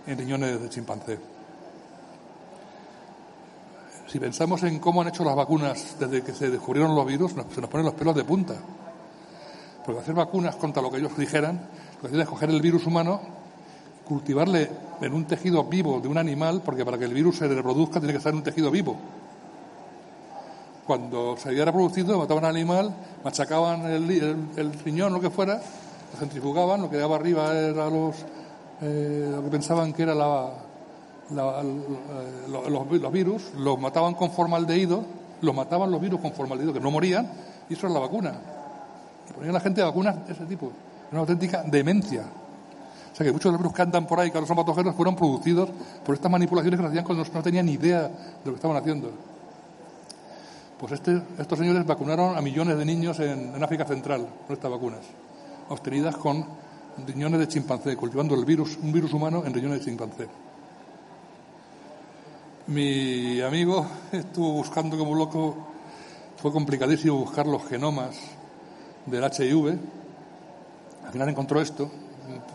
en 0.06 0.18
riñones 0.18 0.60
de 0.60 0.68
chimpancé. 0.68 1.18
Si 4.06 4.18
pensamos 4.18 4.62
en 4.62 4.78
cómo 4.78 5.02
han 5.02 5.08
hecho 5.08 5.24
las 5.24 5.36
vacunas 5.36 5.96
desde 5.98 6.22
que 6.22 6.32
se 6.32 6.50
descubrieron 6.50 6.94
los 6.94 7.06
virus, 7.06 7.32
se 7.32 7.60
nos 7.60 7.70
ponen 7.70 7.86
los 7.86 7.94
pelos 7.94 8.14
de 8.14 8.24
punta. 8.24 8.54
Porque 9.84 10.00
hacer 10.00 10.14
vacunas 10.14 10.56
contra 10.56 10.82
lo 10.82 10.90
que 10.90 10.98
ellos 10.98 11.16
dijeran, 11.16 11.60
lo 11.96 12.00
que 12.00 12.06
hacían 12.08 12.22
es 12.22 12.28
coger 12.28 12.50
el 12.50 12.60
virus 12.60 12.86
humano, 12.86 13.20
cultivarle 14.06 14.70
en 15.00 15.12
un 15.12 15.24
tejido 15.26 15.64
vivo 15.64 16.00
de 16.00 16.08
un 16.08 16.18
animal, 16.18 16.62
porque 16.64 16.84
para 16.84 16.98
que 16.98 17.04
el 17.04 17.14
virus 17.14 17.36
se 17.36 17.48
reproduzca 17.48 18.00
tiene 18.00 18.12
que 18.12 18.18
estar 18.18 18.32
en 18.32 18.38
un 18.38 18.44
tejido 18.44 18.70
vivo. 18.70 18.96
Cuando 20.86 21.36
se 21.36 21.50
había 21.50 21.66
reproducido, 21.66 22.16
mataban 22.18 22.46
al 22.46 22.56
animal, 22.56 22.94
machacaban 23.22 23.84
el, 23.86 24.10
el, 24.56 24.72
riñón, 24.84 25.12
lo 25.12 25.20
que 25.20 25.28
fuera, 25.28 25.56
lo 25.56 26.18
centrifugaban, 26.18 26.80
lo 26.80 26.90
que 26.90 26.96
daba 26.96 27.16
arriba 27.16 27.52
era 27.54 27.90
los, 27.90 28.16
eh, 28.80 29.28
lo 29.30 29.42
que 29.44 29.50
pensaban 29.50 29.92
que 29.92 30.04
era 30.04 30.14
la, 30.14 30.50
los, 31.30 33.12
virus, 33.12 33.52
los 33.56 33.78
mataban 33.78 34.14
con 34.14 34.30
formaldehído, 34.30 35.04
los 35.42 35.54
mataban 35.54 35.90
los 35.90 36.00
virus 36.00 36.20
con 36.20 36.32
formaldehído, 36.32 36.72
que 36.72 36.80
no 36.80 36.90
morían, 36.90 37.30
y 37.68 37.74
eso 37.74 37.86
es 37.86 37.92
la 37.92 38.00
vacuna. 38.00 38.34
Ponían 39.34 39.52
la 39.52 39.60
gente 39.60 39.82
vacunas 39.82 40.26
de 40.26 40.32
ese 40.32 40.44
tipo. 40.46 40.72
Una 41.10 41.20
auténtica 41.20 41.62
demencia. 41.62 42.22
O 43.12 43.16
sea 43.16 43.26
que 43.26 43.32
muchos 43.32 43.50
de 43.50 43.52
los 43.52 43.60
virus 43.60 43.74
que 43.74 43.82
andan 43.82 44.06
por 44.06 44.20
ahí, 44.20 44.30
que 44.30 44.38
ahora 44.38 44.46
son 44.46 44.56
patógenos, 44.56 44.94
fueron 44.94 45.16
producidos 45.16 45.70
por 46.04 46.14
estas 46.14 46.30
manipulaciones 46.30 46.78
que 46.78 46.86
hacían 46.86 47.04
cuando 47.04 47.24
no 47.24 47.42
tenían 47.42 47.66
ni 47.66 47.72
idea 47.72 48.02
de 48.02 48.44
lo 48.44 48.52
que 48.52 48.56
estaban 48.56 48.76
haciendo. 48.76 49.10
Pues 50.78 50.92
este, 50.92 51.20
estos 51.38 51.58
señores 51.58 51.84
vacunaron 51.84 52.36
a 52.36 52.40
millones 52.40 52.78
de 52.78 52.84
niños 52.84 53.18
en, 53.18 53.56
en 53.56 53.62
África 53.62 53.84
Central 53.84 54.28
con 54.46 54.54
estas 54.54 54.70
vacunas, 54.70 55.00
obtenidas 55.68 56.16
con 56.16 56.46
riñones 57.06 57.40
de 57.40 57.48
chimpancé, 57.48 57.96
cultivando 57.96 58.34
el 58.34 58.44
virus, 58.44 58.78
un 58.80 58.92
virus 58.92 59.12
humano 59.12 59.42
en 59.44 59.52
riñones 59.52 59.80
de 59.80 59.84
chimpancé. 59.84 60.28
Mi 62.68 63.40
amigo 63.40 63.86
estuvo 64.12 64.52
buscando 64.52 64.96
como 64.96 65.14
loco, 65.14 65.56
fue 66.36 66.52
complicadísimo 66.52 67.16
buscar 67.16 67.46
los 67.46 67.66
genomas 67.66 68.37
del 69.10 69.24
HIV. 69.24 69.78
Al 71.06 71.12
final 71.12 71.28
encontró 71.28 71.60
esto, 71.60 71.90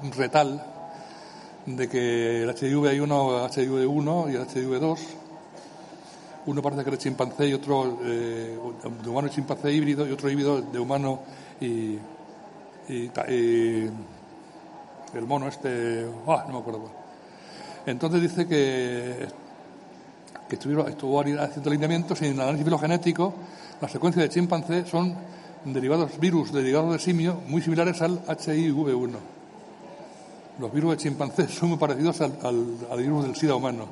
un 0.02 0.12
retal 0.12 0.64
de 1.66 1.88
que 1.90 2.44
el 2.44 2.50
HIV 2.50 2.88
hay 2.88 3.00
uno 3.00 3.48
HIV1 3.48 4.32
y 4.32 4.36
el 4.36 4.48
HIV2. 4.48 5.00
Uno 6.46 6.62
parece 6.62 6.84
que 6.84 6.90
era 6.90 6.98
chimpancé 6.98 7.48
y 7.48 7.54
otro 7.54 8.00
eh, 8.04 8.58
de 9.02 9.10
humano 9.10 9.28
y 9.28 9.32
chimpancé 9.32 9.72
híbrido 9.72 10.06
y 10.08 10.12
otro 10.12 10.30
híbrido 10.30 10.62
de 10.62 10.80
humano 10.80 11.20
y, 11.62 11.98
el 12.90 13.92
mono 15.26 15.48
este, 15.48 16.06
ah, 16.28 16.44
no 16.48 16.54
me 16.54 16.60
acuerdo. 16.60 16.90
Entonces 17.86 18.22
dice 18.22 18.48
que 18.48 19.28
que 20.48 20.56
estuvo 20.56 21.20
haciendo 21.22 21.70
alineamientos 21.70 22.22
y 22.22 22.26
en 22.26 22.34
el 22.34 22.42
análisis 22.42 22.66
filogenético 22.66 23.34
las 23.82 23.92
secuencias 23.92 24.24
de 24.24 24.30
chimpancé 24.30 24.86
son 24.86 25.16
derivados 25.66 26.20
virus 26.20 26.52
derivados 26.52 26.94
de 26.94 27.00
simio 27.00 27.40
muy 27.48 27.62
similares 27.62 28.02
al 28.02 28.24
HIV1. 28.26 29.16
Los 30.60 30.72
virus 30.72 30.92
de 30.92 30.98
chimpancé 30.98 31.48
son 31.48 31.70
muy 31.70 31.78
parecidos 31.78 32.22
al, 32.22 32.98
virus 32.98 33.26
del 33.26 33.36
SIDA 33.36 33.56
humano. 33.56 33.88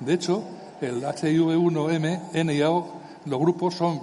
De 0.00 0.12
hecho, 0.12 0.42
el 0.80 1.02
HIV1M, 1.02 2.20
N 2.34 2.54
y 2.54 2.60
A, 2.60 2.68
los 2.68 3.40
grupos 3.40 3.74
son 3.74 4.00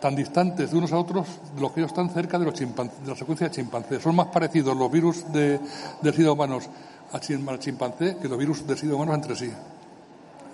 tan 0.00 0.16
distantes 0.16 0.70
de 0.70 0.78
unos 0.78 0.92
a 0.92 0.98
otros 0.98 1.28
de 1.54 1.60
los 1.60 1.72
que 1.72 1.80
ellos 1.80 1.92
están 1.92 2.10
cerca 2.10 2.38
de, 2.38 2.46
los 2.46 2.58
de 2.58 2.66
la 3.06 3.14
secuencia 3.14 3.48
de 3.48 3.54
chimpancé. 3.54 4.00
Son 4.00 4.16
más 4.16 4.28
parecidos 4.28 4.76
los 4.76 4.90
virus 4.90 5.30
de, 5.32 5.60
del 6.02 6.14
SIDA 6.14 6.32
humanos 6.32 6.68
al 7.12 7.58
chimpancé 7.60 8.16
que 8.20 8.28
los 8.28 8.38
virus 8.38 8.66
del 8.66 8.78
SIDA 8.78 8.94
humanos 8.94 9.16
entre 9.16 9.36
sí 9.36 9.50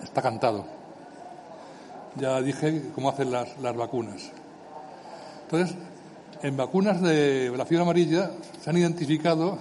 está 0.03 0.21
cantado. 0.21 0.65
Ya 2.15 2.41
dije 2.41 2.91
cómo 2.93 3.09
hacen 3.09 3.31
las, 3.31 3.57
las 3.59 3.75
vacunas. 3.75 4.31
Entonces, 5.49 5.77
en 6.43 6.57
vacunas 6.57 7.01
de 7.01 7.53
la 7.55 7.65
fiebre 7.65 7.83
amarilla 7.83 8.31
se 8.61 8.69
han 8.69 8.77
identificado 8.77 9.57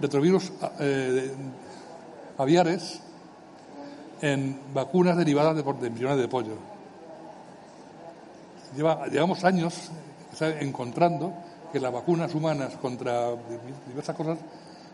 retrovirus 0.00 0.52
eh, 0.78 1.32
aviares 2.38 3.00
en 4.22 4.60
vacunas 4.72 5.16
derivadas 5.16 5.56
de, 5.56 5.64
de 5.64 5.86
embriones 5.88 6.18
de 6.18 6.28
pollo. 6.28 6.54
llevamos 9.10 9.42
años 9.42 9.90
encontrando 10.60 11.32
que 11.72 11.80
las 11.80 11.92
vacunas 11.92 12.32
humanas 12.32 12.74
contra 12.76 13.30
diversas 13.88 14.14
cosas 14.14 14.38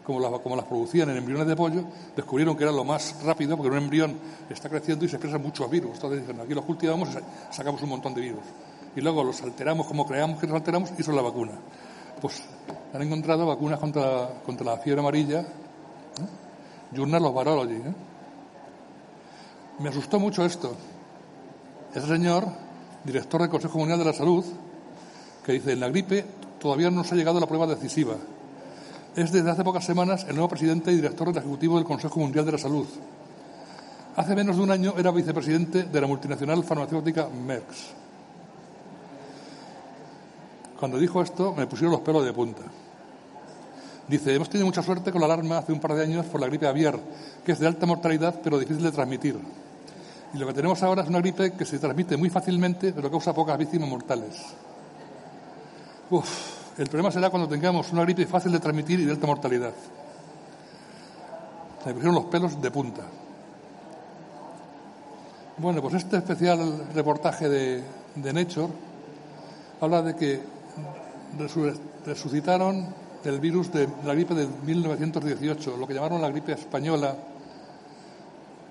como 0.07 0.21
las, 0.21 0.41
como 0.41 0.57
las 0.57 0.65
producían 0.65 1.11
en 1.11 1.19
embriones 1.19 1.47
de 1.47 1.57
pollo, 1.57 1.85
descubrieron 2.17 2.57
que 2.57 2.65
era 2.65 2.73
lo 2.73 2.85
más 2.85 3.23
rápido, 3.25 3.57
porque 3.57 3.71
un 3.71 3.83
embrión 3.83 4.19
está 4.49 4.69
creciendo 4.69 5.05
y 5.05 5.09
se 5.09 5.17
expresan 5.17 5.43
muchos 5.43 5.71
virus. 5.71 5.95
Entonces 5.95 6.21
dicen, 6.21 6.41
aquí 6.41 6.55
los 6.55 6.65
cultivamos 6.65 7.11
y 7.11 7.55
sacamos 7.55 7.83
un 7.83 7.91
montón 7.91 8.15
de 8.15 8.21
virus. 8.23 8.43
Y 8.97 9.01
luego 9.01 9.25
los 9.25 9.43
alteramos 9.43 9.87
como 9.87 10.07
creamos 10.07 10.39
que 10.39 10.47
los 10.47 10.57
alteramos 10.57 10.91
y 10.97 11.01
es 11.01 11.09
la 11.09 11.23
vacuna. 11.23 11.53
Pues 12.21 12.43
han 12.93 13.03
encontrado 13.03 13.47
vacunas 13.47 13.81
contra, 13.81 14.41
contra 14.45 14.65
la 14.65 14.79
fiebre 14.79 15.01
amarilla, 15.01 15.41
¿eh? 15.41 16.95
Journal 16.95 17.25
of 17.27 17.37
Virology. 17.37 17.75
¿eh? 17.75 17.95
Me 19.81 19.89
asustó 19.89 20.21
mucho 20.21 20.45
esto. 20.45 20.75
Ese 21.93 22.07
señor, 22.07 22.47
director 23.05 23.41
del 23.41 23.51
Consejo 23.51 23.79
Mundial 23.79 23.99
de 23.99 24.05
la 24.05 24.13
Salud, 24.13 24.45
que 25.45 25.53
dice, 25.53 25.73
en 25.73 25.81
la 25.81 25.89
gripe 25.89 26.25
todavía 26.61 26.91
no 26.91 27.05
se 27.05 27.15
ha 27.15 27.19
llegado 27.19 27.39
a 27.39 27.41
la 27.41 27.47
prueba 27.47 27.67
decisiva 27.67 28.15
es 29.17 29.31
desde 29.31 29.51
hace 29.51 29.63
pocas 29.63 29.85
semanas 29.85 30.27
el 30.29 30.35
nuevo 30.35 30.49
presidente 30.49 30.91
y 30.91 30.97
director 30.97 31.29
del 31.29 31.39
Ejecutivo 31.39 31.77
del 31.77 31.85
Consejo 31.85 32.19
Mundial 32.21 32.45
de 32.45 32.53
la 32.53 32.59
Salud. 32.59 32.87
Hace 34.17 34.35
menos 34.35 34.57
de 34.57 34.63
un 34.63 34.71
año 34.71 34.95
era 34.97 35.11
vicepresidente 35.11 35.85
de 35.85 36.01
la 36.01 36.07
multinacional 36.07 36.65
farmacéutica 36.65 37.29
Merck. 37.29 38.04
Cuando 40.79 40.99
dijo 40.99 41.23
esto 41.23 41.55
me 41.57 41.67
pusieron 41.67 41.93
los 41.93 42.01
pelos 42.01 42.25
de 42.25 42.33
punta. 42.33 42.63
Dice, 44.07 44.35
hemos 44.35 44.51
tenido 44.51 44.67
mucha 44.67 44.83
suerte 44.83 45.11
con 45.11 45.21
la 45.21 45.27
alarma 45.27 45.59
hace 45.59 45.73
un 45.73 45.81
par 45.81 45.95
de 45.95 46.03
años 46.03 46.27
por 46.27 46.41
la 46.41 46.47
gripe 46.47 46.67
aviar, 46.67 46.99
que 47.45 47.53
es 47.53 47.59
de 47.59 47.67
alta 47.67 47.87
mortalidad 47.87 48.39
pero 48.43 48.59
difícil 48.59 48.83
de 48.83 48.93
transmitir. 48.93 49.39
Y 50.35 50.39
lo 50.39 50.47
que 50.47 50.53
tenemos 50.53 50.83
ahora 50.83 51.03
es 51.03 51.09
una 51.09 51.21
gripe 51.21 51.53
que 51.53 51.65
se 51.65 51.79
transmite 51.79 52.17
muy 52.17 52.29
fácilmente, 52.29 52.93
pero 52.93 53.11
causa 53.11 53.33
pocas 53.33 53.57
víctimas 53.57 53.89
mortales. 53.89 54.35
Uf, 56.11 56.79
el 56.79 56.89
problema 56.89 57.11
será 57.11 57.31
cuando 57.31 57.49
tengamos 57.49 57.93
una 57.93 58.03
gripe 58.03 58.27
fácil 58.27 58.53
de 58.53 58.61
transmitir 58.61 59.01
y 59.01 59.05
de 59.05 59.13
alta 59.13 59.27
mortalidad. 59.27 59.73
Me 61.87 61.93
pusieron 61.93 62.15
los 62.15 62.25
pelos 62.25 62.61
de 62.61 62.71
punta. 62.71 63.03
Bueno, 65.57 65.81
pues 65.81 65.95
este 65.95 66.17
especial 66.17 66.89
reportaje 66.95 67.49
de, 67.49 67.85
de 68.17 68.33
Nature 68.33 68.73
habla 69.81 70.03
de 70.03 70.17
que 70.17 70.54
resucitaron 72.05 72.95
el 73.25 73.41
virus 73.41 73.73
de 73.73 73.89
la 74.05 74.15
gripe 74.15 74.35
de 74.35 74.47
1918, 74.47 75.77
lo 75.77 75.87
que 75.87 75.95
llamaron 75.95 76.21
la 76.21 76.29
gripe 76.29 76.53
española, 76.53 77.17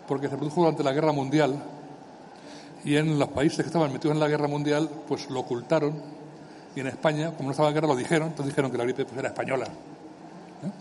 porque 0.08 0.30
se 0.30 0.38
produjo 0.38 0.62
durante 0.62 0.84
la 0.84 0.94
Guerra 0.94 1.12
Mundial 1.12 1.56
y 2.86 2.98
en 2.98 3.18
los 3.18 3.30
países 3.30 3.58
que 3.58 3.68
estaban 3.68 3.92
metidos 3.92 4.14
en 4.16 4.20
la 4.20 4.28
Guerra 4.28 4.48
Mundial, 4.48 4.90
pues 5.08 5.30
lo 5.30 5.40
ocultaron 5.40 5.94
y 6.76 6.80
en 6.80 6.88
España, 6.88 7.32
como 7.32 7.48
no 7.48 7.52
estaba 7.52 7.70
en 7.70 7.76
guerra, 7.76 7.88
lo 7.88 7.96
dijeron, 7.96 8.30
entonces 8.30 8.54
dijeron 8.54 8.72
que 8.72 8.78
la 8.78 8.84
gripe 8.84 9.06
pues, 9.06 9.18
era 9.18 9.30
española. 9.30 9.66
¿eh? 9.66 10.72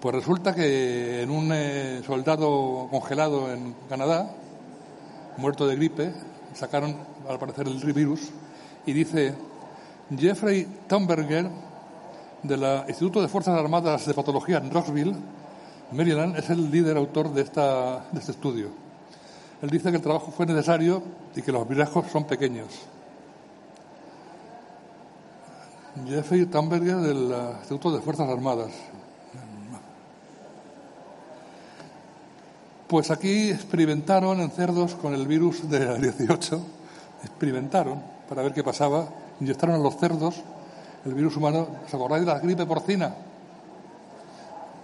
Pues 0.00 0.14
resulta 0.14 0.54
que 0.54 1.22
en 1.22 1.30
un 1.30 1.50
eh, 1.52 2.02
soldado 2.04 2.88
congelado 2.90 3.52
en 3.52 3.74
Canadá, 3.88 4.30
muerto 5.36 5.66
de 5.66 5.76
gripe, 5.76 6.12
sacaron 6.54 6.96
al 7.28 7.38
parecer 7.38 7.68
el 7.68 7.78
virus 7.92 8.30
y 8.86 8.92
dice 8.92 9.34
Jeffrey 10.18 10.66
Thunberger 10.88 11.48
del 12.42 12.64
Instituto 12.88 13.22
de 13.22 13.28
Fuerzas 13.28 13.58
Armadas 13.58 14.06
de 14.06 14.14
Patología 14.14 14.58
en 14.58 14.70
Rockville, 14.70 15.14
Maryland, 15.92 16.36
es 16.36 16.50
el 16.50 16.70
líder 16.70 16.96
autor 16.96 17.32
de, 17.32 17.42
esta, 17.42 18.06
de 18.10 18.18
este 18.18 18.32
estudio. 18.32 18.68
Él 19.62 19.70
dice 19.70 19.90
que 19.90 19.96
el 19.96 20.02
trabajo 20.02 20.32
fue 20.32 20.46
necesario 20.46 21.02
y 21.36 21.42
que 21.42 21.52
los 21.52 21.68
viejos 21.68 22.06
son 22.10 22.24
pequeños. 22.24 22.68
Jeffrey 26.08 26.46
Thunberger 26.46 26.96
del 26.96 27.32
Instituto 27.60 27.92
de 27.92 28.00
Fuerzas 28.00 28.28
Armadas. 28.28 28.72
Pues 32.88 33.12
aquí 33.12 33.50
experimentaron 33.50 34.40
en 34.40 34.50
cerdos 34.50 34.96
con 34.96 35.14
el 35.14 35.28
virus 35.28 35.70
del 35.70 36.00
18, 36.00 36.60
experimentaron 37.22 38.02
para 38.28 38.42
ver 38.42 38.52
qué 38.52 38.64
pasaba, 38.64 39.06
inyectaron 39.40 39.76
a 39.76 39.78
los 39.78 39.96
cerdos 39.96 40.36
el 41.04 41.14
virus 41.14 41.36
humano. 41.36 41.66
¿Os 41.86 41.94
acordáis 41.94 42.24
de 42.24 42.32
la 42.32 42.38
gripe 42.38 42.66
porcina? 42.66 43.14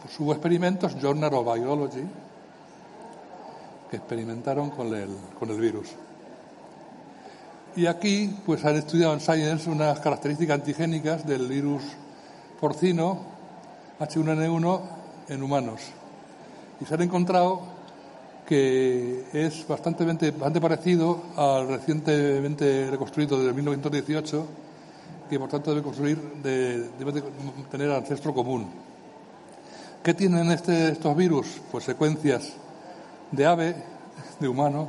Pues 0.03 0.19
hubo 0.21 0.33
experimentos, 0.33 0.97
Journal 1.01 1.35
of 1.35 1.55
Biology, 1.55 2.07
que 3.91 3.97
experimentaron 3.97 4.71
con 4.71 4.95
el, 4.95 5.11
con 5.39 5.51
el 5.51 5.61
virus. 5.61 5.89
Y 7.77 7.87
aquí, 7.87 8.35
pues 8.47 8.65
han 8.65 8.77
estudiado 8.77 9.13
en 9.13 9.21
Science 9.21 9.69
unas 9.69 10.01
características 10.01 10.61
antigénicas 10.61 11.27
del 11.27 11.47
virus 11.47 11.83
porcino 12.59 13.21
H1N1 14.01 14.81
en 15.29 15.43
humanos. 15.43 15.81
Y 16.81 16.87
se 16.87 16.95
han 16.95 17.03
encontrado 17.03 17.75
que 18.47 19.25
es 19.33 19.67
bastante, 19.67 20.33
parecido 20.61 21.23
al 21.37 21.69
recientemente 21.69 22.88
reconstruido 22.91 23.45
de 23.45 23.53
1918 23.53 24.47
que 25.29 25.38
por 25.38 25.49
tanto 25.49 25.71
debe 25.71 25.83
construir, 25.83 26.19
de, 26.43 26.88
tener 27.71 27.91
ancestro 27.91 28.33
común. 28.33 28.69
¿Qué 30.03 30.15
tienen 30.15 30.50
este, 30.53 30.90
estos 30.90 31.16
virus? 31.16 31.61
Pues 31.73 31.85
secuencias 31.85 32.53
de 33.33 33.44
ave, 33.44 33.75
de 34.38 34.49
humano 34.49 34.88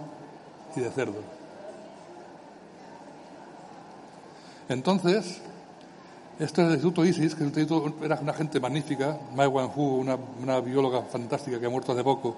y 0.75 0.81
de 0.81 0.91
cerdo. 0.91 1.21
Entonces, 4.69 5.41
este 6.39 6.61
es 6.61 6.67
el 6.67 6.73
Instituto 6.73 7.03
ISIS, 7.03 7.33
que 7.33 7.49
era 8.03 8.19
una 8.21 8.33
gente 8.33 8.59
magnífica, 8.59 9.17
Mai 9.33 9.47
Wanhu, 9.47 10.01
una, 10.01 10.17
una 10.41 10.59
bióloga 10.59 11.01
fantástica 11.01 11.59
que 11.59 11.65
ha 11.65 11.69
muerto 11.69 11.93
hace 11.93 12.03
poco, 12.03 12.37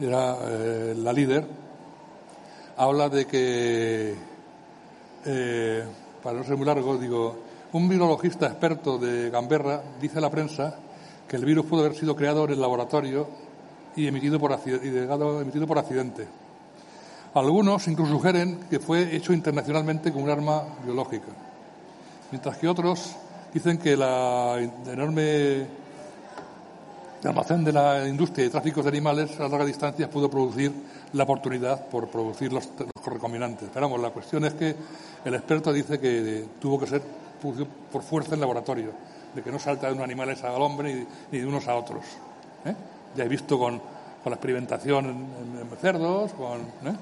era 0.00 0.36
eh, 0.42 0.94
la 0.96 1.12
líder, 1.12 1.46
habla 2.76 3.08
de 3.08 3.26
que 3.26 4.14
eh, 5.24 5.84
para 6.22 6.38
no 6.38 6.44
ser 6.44 6.56
muy 6.56 6.66
largo, 6.66 6.98
digo, 6.98 7.36
un 7.72 7.88
virologista 7.88 8.46
experto 8.46 8.98
de 8.98 9.30
Gamberra 9.30 9.82
dice 10.00 10.18
a 10.18 10.20
la 10.20 10.30
prensa 10.30 10.74
que 11.26 11.36
el 11.36 11.44
virus 11.44 11.66
pudo 11.66 11.80
haber 11.80 11.94
sido 11.94 12.14
creado 12.14 12.44
en 12.44 12.52
el 12.52 12.60
laboratorio 12.60 13.26
y 13.96 14.06
emitido 14.06 14.38
por, 14.38 14.58
y 14.66 14.88
emitido 14.88 15.66
por 15.66 15.78
accidente. 15.78 16.26
Algunos 17.34 17.86
incluso 17.88 18.12
sugieren 18.12 18.60
que 18.70 18.78
fue 18.78 19.14
hecho 19.14 19.32
internacionalmente 19.32 20.12
con 20.12 20.22
un 20.22 20.30
arma 20.30 20.62
biológica, 20.84 21.28
mientras 22.30 22.56
que 22.56 22.68
otros 22.68 23.16
dicen 23.52 23.78
que 23.78 23.96
la 23.96 24.58
enorme 24.86 25.66
almacén 27.26 27.64
de 27.64 27.72
la 27.72 28.06
industria 28.06 28.44
de 28.44 28.50
tráficos 28.50 28.84
de 28.84 28.90
animales 28.90 29.38
a 29.40 29.48
larga 29.48 29.64
distancia 29.64 30.10
pudo 30.10 30.30
producir 30.30 30.72
la 31.12 31.24
oportunidad 31.24 31.86
por 31.88 32.08
producir 32.08 32.52
los, 32.52 32.68
los 32.78 33.06
recombinantes. 33.06 33.68
Pero 33.72 33.96
la 33.98 34.10
cuestión 34.10 34.44
es 34.44 34.54
que 34.54 34.74
el 35.24 35.34
experto 35.34 35.72
dice 35.72 35.98
que 35.98 36.44
tuvo 36.60 36.78
que 36.78 36.86
ser 36.86 37.02
por 37.92 38.02
fuerza 38.02 38.34
en 38.34 38.40
laboratorio, 38.40 38.90
de 39.34 39.42
que 39.42 39.52
no 39.52 39.58
salta 39.58 39.86
de 39.86 39.92
unos 39.92 40.04
animales 40.04 40.42
al 40.42 40.60
hombre 40.60 41.06
ni, 41.30 41.38
de 41.38 41.46
unos 41.46 41.68
a 41.68 41.76
otros. 41.76 42.04
¿eh? 42.64 42.74
Ya 43.14 43.24
he 43.24 43.28
visto 43.28 43.58
con, 43.58 43.80
la 44.24 44.32
experimentación 44.32 45.06
en, 45.06 45.76
cerdos, 45.80 46.32
con. 46.32 46.60
¿eh? 46.60 46.96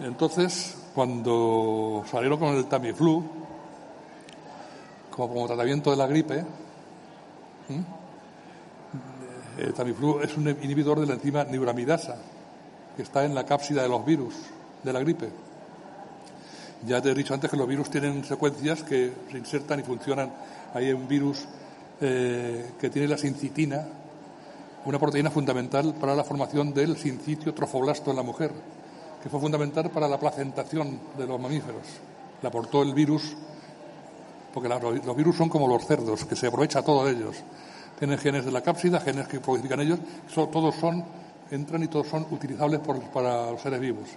Entonces, 0.00 0.78
cuando 0.94 2.02
salieron 2.10 2.38
con 2.38 2.56
el 2.56 2.64
Tamiflu, 2.64 3.22
como 5.10 5.46
tratamiento 5.46 5.90
de 5.90 5.96
la 5.98 6.06
gripe, 6.06 6.44
el 9.58 9.74
Tamiflu 9.74 10.20
es 10.20 10.36
un 10.36 10.48
inhibidor 10.48 11.00
de 11.00 11.06
la 11.06 11.14
enzima 11.14 11.44
neuramidasa, 11.44 12.16
que 12.96 13.02
está 13.02 13.24
en 13.24 13.34
la 13.34 13.44
cápsida 13.44 13.82
de 13.82 13.88
los 13.88 14.04
virus 14.04 14.34
de 14.82 14.92
la 14.92 15.00
gripe. 15.00 15.28
Ya 16.86 17.00
te 17.02 17.10
he 17.10 17.14
dicho 17.14 17.34
antes 17.34 17.50
que 17.50 17.56
los 17.56 17.68
virus 17.68 17.90
tienen 17.90 18.24
secuencias 18.24 18.82
que 18.82 19.12
se 19.30 19.36
insertan 19.36 19.80
y 19.80 19.82
funcionan. 19.82 20.32
Hay 20.72 20.90
un 20.92 21.06
virus 21.06 21.46
eh, 22.00 22.72
que 22.80 22.88
tiene 22.88 23.06
la 23.06 23.18
sincitina, 23.18 23.86
una 24.86 24.98
proteína 24.98 25.30
fundamental 25.30 25.94
para 26.00 26.14
la 26.14 26.24
formación 26.24 26.72
del 26.72 26.96
sincitio 26.96 27.52
trofoblasto 27.52 28.10
en 28.10 28.16
la 28.16 28.22
mujer, 28.22 28.50
que 29.22 29.28
fue 29.28 29.40
fundamental 29.40 29.90
para 29.90 30.08
la 30.08 30.18
placentación 30.18 30.98
de 31.18 31.26
los 31.26 31.38
mamíferos. 31.38 31.82
La 32.40 32.48
aportó 32.48 32.82
el 32.82 32.94
virus, 32.94 33.36
porque 34.52 34.68
los 34.68 35.16
virus 35.16 35.36
son 35.36 35.48
como 35.48 35.68
los 35.68 35.86
cerdos, 35.86 36.24
que 36.24 36.36
se 36.36 36.48
aprovecha 36.48 36.82
todo 36.82 37.04
de 37.04 37.12
ellos. 37.12 37.36
Tienen 37.98 38.18
genes 38.18 38.44
de 38.44 38.50
la 38.50 38.62
cápsida, 38.62 39.00
genes 39.00 39.28
que 39.28 39.40
modifican 39.40 39.80
ellos, 39.80 39.98
todos 40.34 40.74
son, 40.76 41.04
entran 41.50 41.82
y 41.82 41.88
todos 41.88 42.08
son 42.08 42.26
utilizables 42.30 42.80
para 43.12 43.50
los 43.50 43.60
seres 43.60 43.80
vivos. 43.80 44.08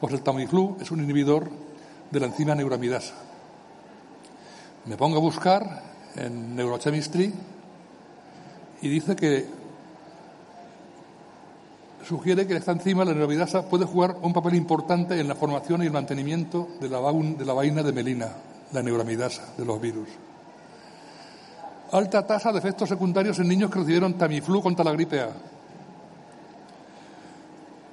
Pues 0.00 0.12
el 0.12 0.22
Tamiflu 0.22 0.76
es 0.80 0.90
un 0.90 1.02
inhibidor 1.02 1.50
de 2.10 2.20
la 2.20 2.26
enzima 2.26 2.54
neuramidasa. 2.54 3.14
Me 4.86 4.96
pongo 4.96 5.16
a 5.16 5.20
buscar 5.20 5.82
en 6.16 6.54
Neurochemistry 6.54 7.34
y 8.80 8.88
dice 8.88 9.16
que 9.16 9.46
sugiere 12.06 12.46
que 12.46 12.56
esta 12.56 12.72
enzima, 12.72 13.04
la 13.04 13.12
neuramidasa, 13.12 13.68
puede 13.68 13.84
jugar 13.84 14.16
un 14.22 14.32
papel 14.32 14.54
importante 14.54 15.20
en 15.20 15.28
la 15.28 15.34
formación 15.34 15.82
y 15.82 15.86
el 15.86 15.92
mantenimiento 15.92 16.68
de 16.80 16.88
la 16.88 17.52
vaina 17.52 17.82
de 17.82 17.92
melina, 17.92 18.28
la 18.72 18.82
neuramidasa 18.82 19.54
de 19.56 19.64
los 19.64 19.80
virus. 19.80 20.08
Alta 21.92 22.26
tasa 22.26 22.52
de 22.52 22.58
efectos 22.58 22.88
secundarios 22.88 23.38
en 23.38 23.48
niños 23.48 23.70
que 23.70 23.78
recibieron 23.78 24.14
Tamiflu 24.14 24.60
contra 24.60 24.84
la 24.84 24.92
gripe 24.92 25.20
A 25.20 25.30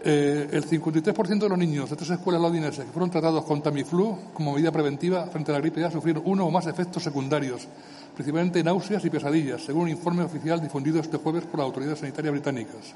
eh, 0.07 0.49
el 0.51 0.69
53% 0.69 1.39
de 1.39 1.49
los 1.49 1.57
niños 1.57 1.89
de 1.89 1.95
tres 1.95 2.11
escuelas 2.11 2.39
londinenses 2.39 2.85
que 2.85 2.91
fueron 2.91 3.09
tratados 3.09 3.43
con 3.43 3.63
Tamiflu 3.63 4.33
como 4.35 4.53
medida 4.53 4.71
preventiva 4.71 5.25
frente 5.25 5.49
a 5.51 5.53
la 5.53 5.59
gripe 5.59 5.83
A 5.83 5.89
sufrieron 5.89 6.21
uno 6.27 6.45
o 6.45 6.51
más 6.51 6.67
efectos 6.67 7.01
secundarios, 7.01 7.67
principalmente 8.13 8.63
náuseas 8.63 9.03
y 9.03 9.09
pesadillas, 9.09 9.63
según 9.65 9.83
un 9.83 9.89
informe 9.89 10.21
oficial 10.21 10.61
difundido 10.61 10.99
este 10.99 11.17
jueves 11.17 11.45
por 11.45 11.57
las 11.57 11.65
autoridades 11.65 11.99
sanitarias 11.99 12.33
británicas. 12.33 12.93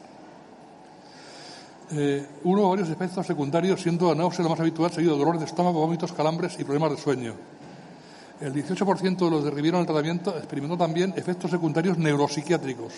Eh, 1.94 2.28
uno 2.44 2.68
o 2.68 2.70
varios 2.70 2.90
efectos 2.90 3.26
secundarios, 3.26 3.82
siendo 3.82 4.10
la 4.10 4.16
náusea 4.16 4.44
lo 4.44 4.52
más 4.52 4.60
habitual, 4.60 4.92
seguido 4.92 5.14
de 5.14 5.20
dolores 5.20 5.42
de 5.42 5.48
estómago, 5.48 5.80
vómitos, 5.80 6.14
calambres 6.14 6.60
y 6.60 6.64
problemas 6.64 6.92
de 6.92 6.98
sueño. 6.98 7.34
El 8.42 8.54
18% 8.54 9.18
de 9.18 9.30
los 9.30 9.44
que 9.44 9.50
recibieron 9.50 9.82
el 9.82 9.86
tratamiento 9.86 10.38
experimentó 10.38 10.78
también 10.78 11.14
efectos 11.18 11.52
secundarios 11.52 11.98
neuropsiquiátricos, 11.98 12.94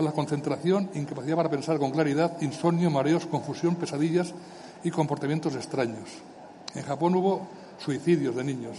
la 0.00 0.12
concentración, 0.12 0.90
incapacidad 0.94 1.36
para 1.36 1.50
pensar 1.50 1.78
con 1.78 1.92
claridad, 1.92 2.40
insomnio, 2.40 2.90
mareos, 2.90 3.26
confusión, 3.26 3.76
pesadillas 3.76 4.34
y 4.82 4.90
comportamientos 4.90 5.54
extraños. 5.54 6.08
En 6.74 6.82
Japón 6.82 7.14
hubo 7.14 7.46
suicidios 7.78 8.34
de 8.34 8.44
niños. 8.44 8.76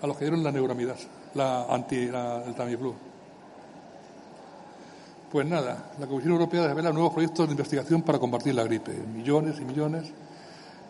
a 0.00 0.06
los 0.06 0.16
que 0.16 0.26
dieron 0.26 0.44
la 0.44 0.52
neuramidasa, 0.52 1.08
la 1.34 1.66
anti, 1.68 1.96
el 1.96 2.54
Tamiflu. 2.54 2.94
Pues 5.30 5.44
nada, 5.44 5.90
la 5.98 6.06
Comisión 6.06 6.32
Europea 6.32 6.68
desvela 6.68 6.92
nuevos 6.92 7.12
proyectos 7.12 7.46
de 7.48 7.52
investigación 7.52 8.02
para 8.02 8.18
combatir 8.18 8.54
la 8.54 8.62
gripe, 8.62 8.92
millones 8.92 9.56
y 9.60 9.64
millones 9.64 10.04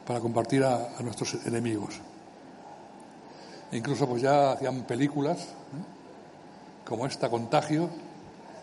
para 0.07 0.21
compartir 0.21 0.63
a, 0.63 0.89
nuestros 1.01 1.47
enemigos. 1.47 2.01
E 3.71 3.77
incluso 3.77 4.07
pues 4.09 4.23
ya 4.23 4.53
hacían 4.53 4.83
películas 4.83 5.49
como 6.87 7.07
esta, 7.07 7.29
Contagio, 7.29 7.91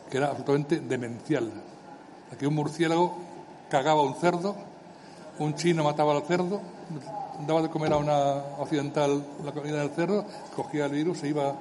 que 0.09 0.17
era 0.17 0.27
absolutamente 0.27 0.79
demencial. 0.79 1.51
Aquí 2.31 2.45
un 2.45 2.55
murciélago 2.55 3.15
cagaba 3.69 4.01
a 4.01 4.03
un 4.03 4.15
cerdo, 4.15 4.55
un 5.37 5.53
chino 5.55 5.83
mataba 5.83 6.13
al 6.13 6.23
cerdo, 6.23 6.59
daba 7.45 7.61
de 7.61 7.69
comer 7.69 7.93
a 7.93 7.97
una 7.97 8.35
occidental 8.57 9.23
la 9.43 9.51
comida 9.51 9.79
del 9.79 9.91
cerdo, 9.91 10.25
cogía 10.55 10.85
el 10.85 10.91
virus, 10.91 11.19
se 11.19 11.27
iba 11.27 11.53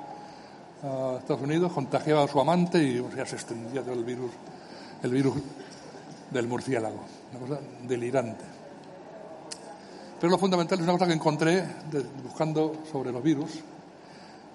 a 0.82 1.18
Estados 1.18 1.42
Unidos, 1.42 1.72
contagiaba 1.72 2.24
a 2.24 2.28
su 2.28 2.40
amante 2.40 2.82
y 2.82 3.04
ya 3.14 3.26
se 3.26 3.36
extendía 3.36 3.82
todo 3.82 3.94
el 3.94 4.04
virus, 4.04 4.30
el 5.02 5.10
virus 5.10 5.34
del 6.30 6.48
murciélago. 6.48 7.00
Una 7.32 7.40
cosa 7.40 7.60
delirante. 7.86 8.53
Pero 10.24 10.32
lo 10.32 10.38
fundamental 10.38 10.78
es 10.78 10.84
una 10.84 10.94
cosa 10.94 11.06
que 11.06 11.12
encontré 11.12 11.62
buscando 12.22 12.76
sobre 12.90 13.12
los 13.12 13.22
virus 13.22 13.50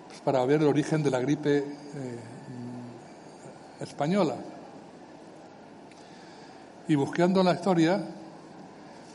pues, 0.07 0.19
para 0.21 0.43
ver 0.43 0.61
el 0.61 0.67
origen 0.67 1.03
de 1.03 1.11
la 1.11 1.19
gripe 1.19 1.57
eh, 1.59 1.63
española. 3.79 4.33
Y 6.87 6.95
buscando 6.95 7.43
la 7.43 7.53
historia, 7.53 8.03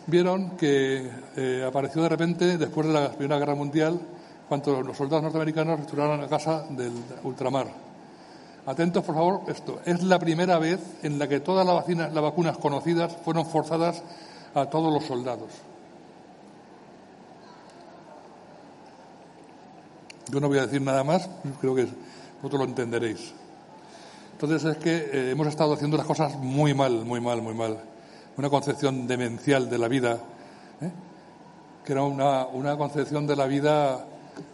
vieron 0.06 0.50
que 0.50 1.10
eh, 1.34 1.64
apareció 1.66 2.02
de 2.02 2.08
repente, 2.08 2.56
después 2.56 2.86
de 2.86 2.92
la 2.92 3.10
Primera 3.10 3.40
Guerra 3.40 3.56
Mundial, 3.56 3.98
cuando 4.48 4.80
los 4.80 4.96
soldados 4.96 5.24
norteamericanos 5.24 5.80
restauraron 5.80 6.20
la 6.20 6.28
casa 6.28 6.66
del 6.70 6.92
ultramar. 7.24 7.66
Atentos, 8.64 9.02
por 9.02 9.16
favor, 9.16 9.40
esto. 9.48 9.80
Es 9.84 10.04
la 10.04 10.20
primera 10.20 10.60
vez 10.60 10.78
en 11.02 11.18
la 11.18 11.26
que 11.26 11.40
todas 11.40 11.66
las 11.66 12.22
vacunas 12.22 12.58
conocidas 12.58 13.16
fueron 13.24 13.44
forzadas 13.44 14.04
a 14.54 14.66
todos 14.66 14.94
los 14.94 15.04
soldados. 15.04 15.73
Yo 20.30 20.40
no 20.40 20.48
voy 20.48 20.58
a 20.58 20.66
decir 20.66 20.80
nada 20.80 21.04
más, 21.04 21.28
creo 21.60 21.74
que 21.74 21.86
vosotros 22.36 22.60
lo 22.60 22.64
entenderéis. 22.64 23.34
Entonces 24.32 24.64
es 24.64 24.78
que 24.78 24.96
eh, 24.96 25.30
hemos 25.30 25.46
estado 25.46 25.74
haciendo 25.74 25.96
las 25.96 26.06
cosas 26.06 26.36
muy 26.36 26.74
mal, 26.74 27.04
muy 27.04 27.20
mal, 27.20 27.40
muy 27.40 27.54
mal. 27.54 27.78
Una 28.36 28.50
concepción 28.50 29.06
demencial 29.06 29.70
de 29.70 29.78
la 29.78 29.86
vida, 29.86 30.18
¿eh? 30.80 30.90
que 31.84 31.92
era 31.92 32.02
una, 32.02 32.76
concepción 32.76 33.26
de 33.26 33.36
la 33.36 33.46
vida 33.46 34.04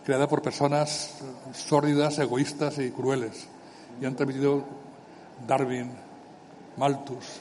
creada 0.04 0.28
por 0.28 0.42
personas 0.42 1.22
sórdidas, 1.54 2.18
egoístas 2.18 2.78
y 2.78 2.90
crueles. 2.90 3.46
Y 4.00 4.04
han 4.04 4.14
transmitido 4.16 4.64
Darwin, 5.46 5.90
Malthus, 6.76 7.40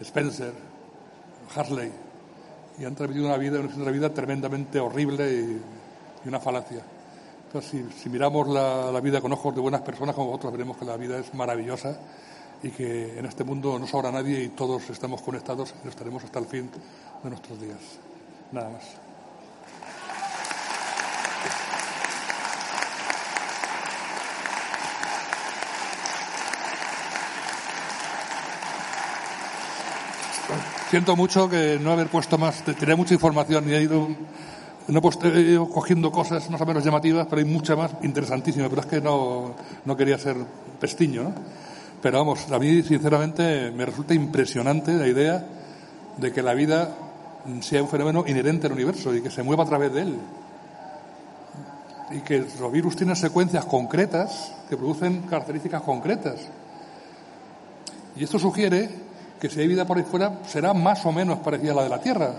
Spencer, 0.00 0.52
Harley. 1.54 1.90
Y 2.78 2.84
han 2.84 2.94
transmitido 2.94 3.26
una 3.26 3.38
vida, 3.38 3.60
una 3.60 3.90
vida 3.90 4.14
tremendamente 4.14 4.78
horrible 4.78 5.30
y, 5.30 5.62
una 6.28 6.40
falacia. 6.40 6.82
Entonces, 7.46 7.84
si, 7.96 8.08
miramos 8.08 8.48
la, 8.48 8.90
la, 8.92 9.00
vida 9.00 9.20
con 9.20 9.32
ojos 9.32 9.54
de 9.54 9.60
buenas 9.60 9.80
personas 9.82 10.14
como 10.14 10.28
vosotros, 10.28 10.52
veremos 10.52 10.76
que 10.76 10.84
la 10.84 10.96
vida 10.96 11.18
es 11.18 11.32
maravillosa 11.32 11.98
y 12.62 12.70
que 12.70 13.18
en 13.18 13.26
este 13.26 13.44
mundo 13.44 13.78
no 13.78 13.86
sobra 13.86 14.10
nadie 14.10 14.42
y 14.42 14.48
todos 14.48 14.90
estamos 14.90 15.22
conectados 15.22 15.74
y 15.84 15.88
estaremos 15.88 16.24
hasta 16.24 16.38
el 16.38 16.46
fin 16.46 16.70
de 17.22 17.30
nuestros 17.30 17.60
días. 17.60 17.78
Nada 18.52 18.70
más. 18.70 19.06
Siento 30.90 31.16
mucho 31.16 31.48
que 31.48 31.80
no 31.80 31.90
haber 31.90 32.06
puesto 32.06 32.38
más, 32.38 32.62
tenía 32.62 32.94
mucha 32.94 33.12
información 33.12 33.68
y 33.68 33.74
he 33.74 33.82
ido, 33.82 34.08
no 34.88 35.00
he 35.24 35.40
ido 35.40 35.68
cogiendo 35.68 36.12
cosas 36.12 36.48
más 36.50 36.60
o 36.60 36.66
menos 36.66 36.84
llamativas, 36.84 37.26
pero 37.28 37.40
hay 37.40 37.48
mucha 37.48 37.74
más 37.74 37.92
interesantísima, 38.02 38.68
pero 38.68 38.82
es 38.82 38.86
que 38.86 39.00
no, 39.00 39.54
no 39.84 39.96
quería 39.96 40.18
ser 40.18 40.36
pestiño, 40.80 41.24
¿no? 41.24 41.32
Pero 42.02 42.18
vamos, 42.18 42.50
a 42.52 42.58
mí 42.58 42.82
sinceramente 42.82 43.72
me 43.72 43.84
resulta 43.84 44.14
impresionante 44.14 44.92
la 44.92 45.08
idea 45.08 45.44
de 46.16 46.32
que 46.32 46.42
la 46.42 46.54
vida 46.54 46.94
sea 47.60 47.82
un 47.82 47.88
fenómeno 47.88 48.24
inherente 48.26 48.66
al 48.66 48.74
universo 48.74 49.14
y 49.14 49.22
que 49.22 49.30
se 49.30 49.42
mueva 49.42 49.64
a 49.64 49.66
través 49.66 49.92
de 49.92 50.02
él. 50.02 50.18
Y 52.12 52.20
que 52.20 52.46
los 52.60 52.70
virus 52.70 52.94
tienen 52.96 53.16
secuencias 53.16 53.64
concretas 53.64 54.52
que 54.68 54.76
producen 54.76 55.22
características 55.22 55.82
concretas. 55.82 56.40
Y 58.14 58.24
esto 58.24 58.38
sugiere 58.38 58.88
que 59.40 59.50
si 59.50 59.60
hay 59.60 59.66
vida 59.66 59.84
por 59.84 59.98
ahí 59.98 60.04
fuera 60.04 60.40
será 60.46 60.72
más 60.74 61.04
o 61.06 61.12
menos 61.12 61.40
parecida 61.40 61.72
a 61.72 61.76
la 61.76 61.82
de 61.84 61.88
la 61.88 62.00
Tierra. 62.00 62.30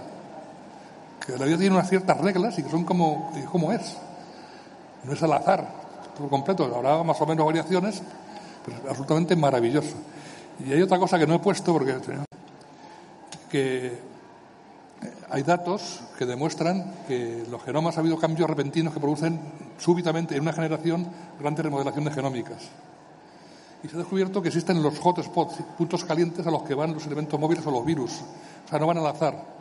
Que 1.26 1.38
la 1.38 1.46
vida 1.46 1.58
tiene 1.58 1.76
unas 1.76 1.90
ciertas 1.90 2.18
reglas 2.20 2.58
y 2.60 2.64
que 2.64 2.70
son 2.70 2.84
como, 2.84 3.32
como 3.52 3.72
es. 3.72 3.98
No 5.04 5.14
es 5.14 5.24
al 5.24 5.34
azar, 5.34 5.68
por 6.18 6.30
completo. 6.30 6.66
Habrá 6.74 7.04
más 7.04 7.20
o 7.22 7.26
menos 7.26 7.46
variaciones, 7.46 8.02
pero 8.66 8.78
es 8.78 8.90
absolutamente 8.90 9.36
maravilloso. 9.36 9.96
Y 10.66 10.74
hay 10.74 10.82
otra 10.82 10.98
cosa 10.98 11.20
que 11.20 11.28
no 11.28 11.36
he 11.36 11.40
puesto 11.40 11.74
porque 11.74 11.96
que 13.50 14.00
hay 15.30 15.44
datos 15.44 16.02
que 16.18 16.26
demuestran 16.26 16.94
que 17.08 17.46
los 17.50 17.64
genomas 17.64 17.98
ha 17.98 18.00
habido 18.00 18.18
cambios 18.18 18.50
repentinos 18.50 18.94
que 18.94 19.00
producen 19.00 19.40
súbitamente 19.78 20.36
en 20.36 20.42
una 20.42 20.54
generación 20.54 21.08
grandes 21.40 21.64
remodelaciones 21.64 22.14
genómicas 22.16 22.70
y 23.84 23.88
se 23.88 23.96
ha 23.96 24.00
descubierto 24.00 24.42
que 24.42 24.50
existen 24.50 24.82
los 24.82 25.00
hotspots, 25.00 25.58
puntos 25.78 26.04
calientes 26.04 26.46
a 26.48 26.52
los 26.52 26.64
que 26.64 26.74
van 26.74 26.94
los 26.94 27.06
elementos 27.06 27.40
móviles 27.40 27.66
o 27.68 27.72
los 27.72 27.86
virus. 27.86 28.12
O 28.66 28.70
sea, 28.70 28.80
no 28.80 28.88
van 28.88 28.98
al 28.98 29.08
azar. 29.08 29.57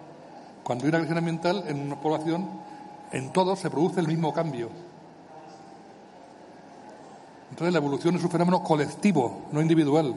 Cuando 0.66 0.83
hay 0.83 0.88
una 0.88 0.98
agresión 0.98 1.18
ambiental 1.18 1.62
en 1.68 1.81
una 1.81 1.94
población, 1.94 2.48
en 3.12 3.33
todos 3.33 3.61
se 3.61 3.70
produce 3.70 4.00
el 4.00 4.09
mismo 4.09 4.35
cambio. 4.35 4.68
Entonces 7.50 7.72
la 7.72 7.79
evolución 7.79 8.16
es 8.16 8.24
un 8.24 8.31
fenómeno 8.31 8.64
colectivo, 8.64 9.42
no 9.52 9.62
individual, 9.62 10.16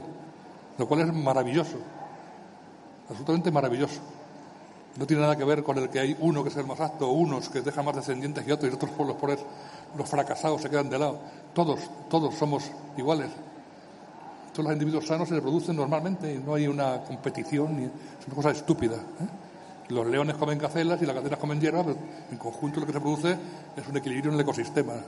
lo 0.76 0.88
cual 0.88 1.02
es 1.02 1.14
maravilloso, 1.14 1.78
absolutamente 3.08 3.52
maravilloso. 3.52 4.00
No 4.98 5.06
tiene 5.06 5.22
nada 5.22 5.38
que 5.38 5.44
ver 5.44 5.62
con 5.62 5.78
el 5.78 5.88
que 5.88 6.00
hay 6.00 6.18
uno 6.20 6.42
que 6.42 6.50
es 6.50 6.58
el 6.58 6.66
más 6.66 6.80
apto, 6.80 7.10
unos 7.10 7.48
que 7.50 7.62
dejan 7.62 7.86
más 7.86 7.98
descendientes 7.98 8.44
que 8.44 8.52
otros 8.52 8.72
y 8.72 8.74
otros 8.74 8.90
por 8.90 9.06
los, 9.06 9.18
por 9.18 9.38
los 9.96 10.10
fracasados 10.10 10.64
se 10.64 10.70
quedan 10.72 10.90
de 10.90 10.98
lado. 10.98 11.20
Todos, 11.54 11.80
todos 12.10 12.34
somos 12.34 12.72
iguales. 12.98 13.30
Todos 14.52 14.64
los 14.64 14.74
individuos 14.74 15.06
sanos 15.06 15.30
se 15.30 15.36
reproducen 15.36 15.76
normalmente 15.76 16.34
y 16.34 16.40
no 16.40 16.56
hay 16.56 16.66
una 16.66 17.04
competición, 17.04 17.92
es 18.20 18.26
una 18.26 18.36
cosa 18.36 18.50
estúpida. 18.50 18.96
¿eh? 18.96 19.49
Los 19.90 20.06
leones 20.06 20.36
comen 20.36 20.60
cacelas 20.60 21.02
y 21.02 21.06
las 21.06 21.16
cacelas 21.16 21.40
comen 21.40 21.60
hierba, 21.60 21.84
pero 21.84 21.98
en 22.32 22.38
conjunto 22.38 22.80
lo 22.80 22.86
que 22.86 22.94
se 22.94 23.02
produce 23.02 23.36
es 23.76 23.88
un 23.88 23.98
equilibrio 23.98 24.30
en 24.32 24.36
el 24.36 24.42
ecosistema. 24.42 24.94
¿eh? 24.94 25.04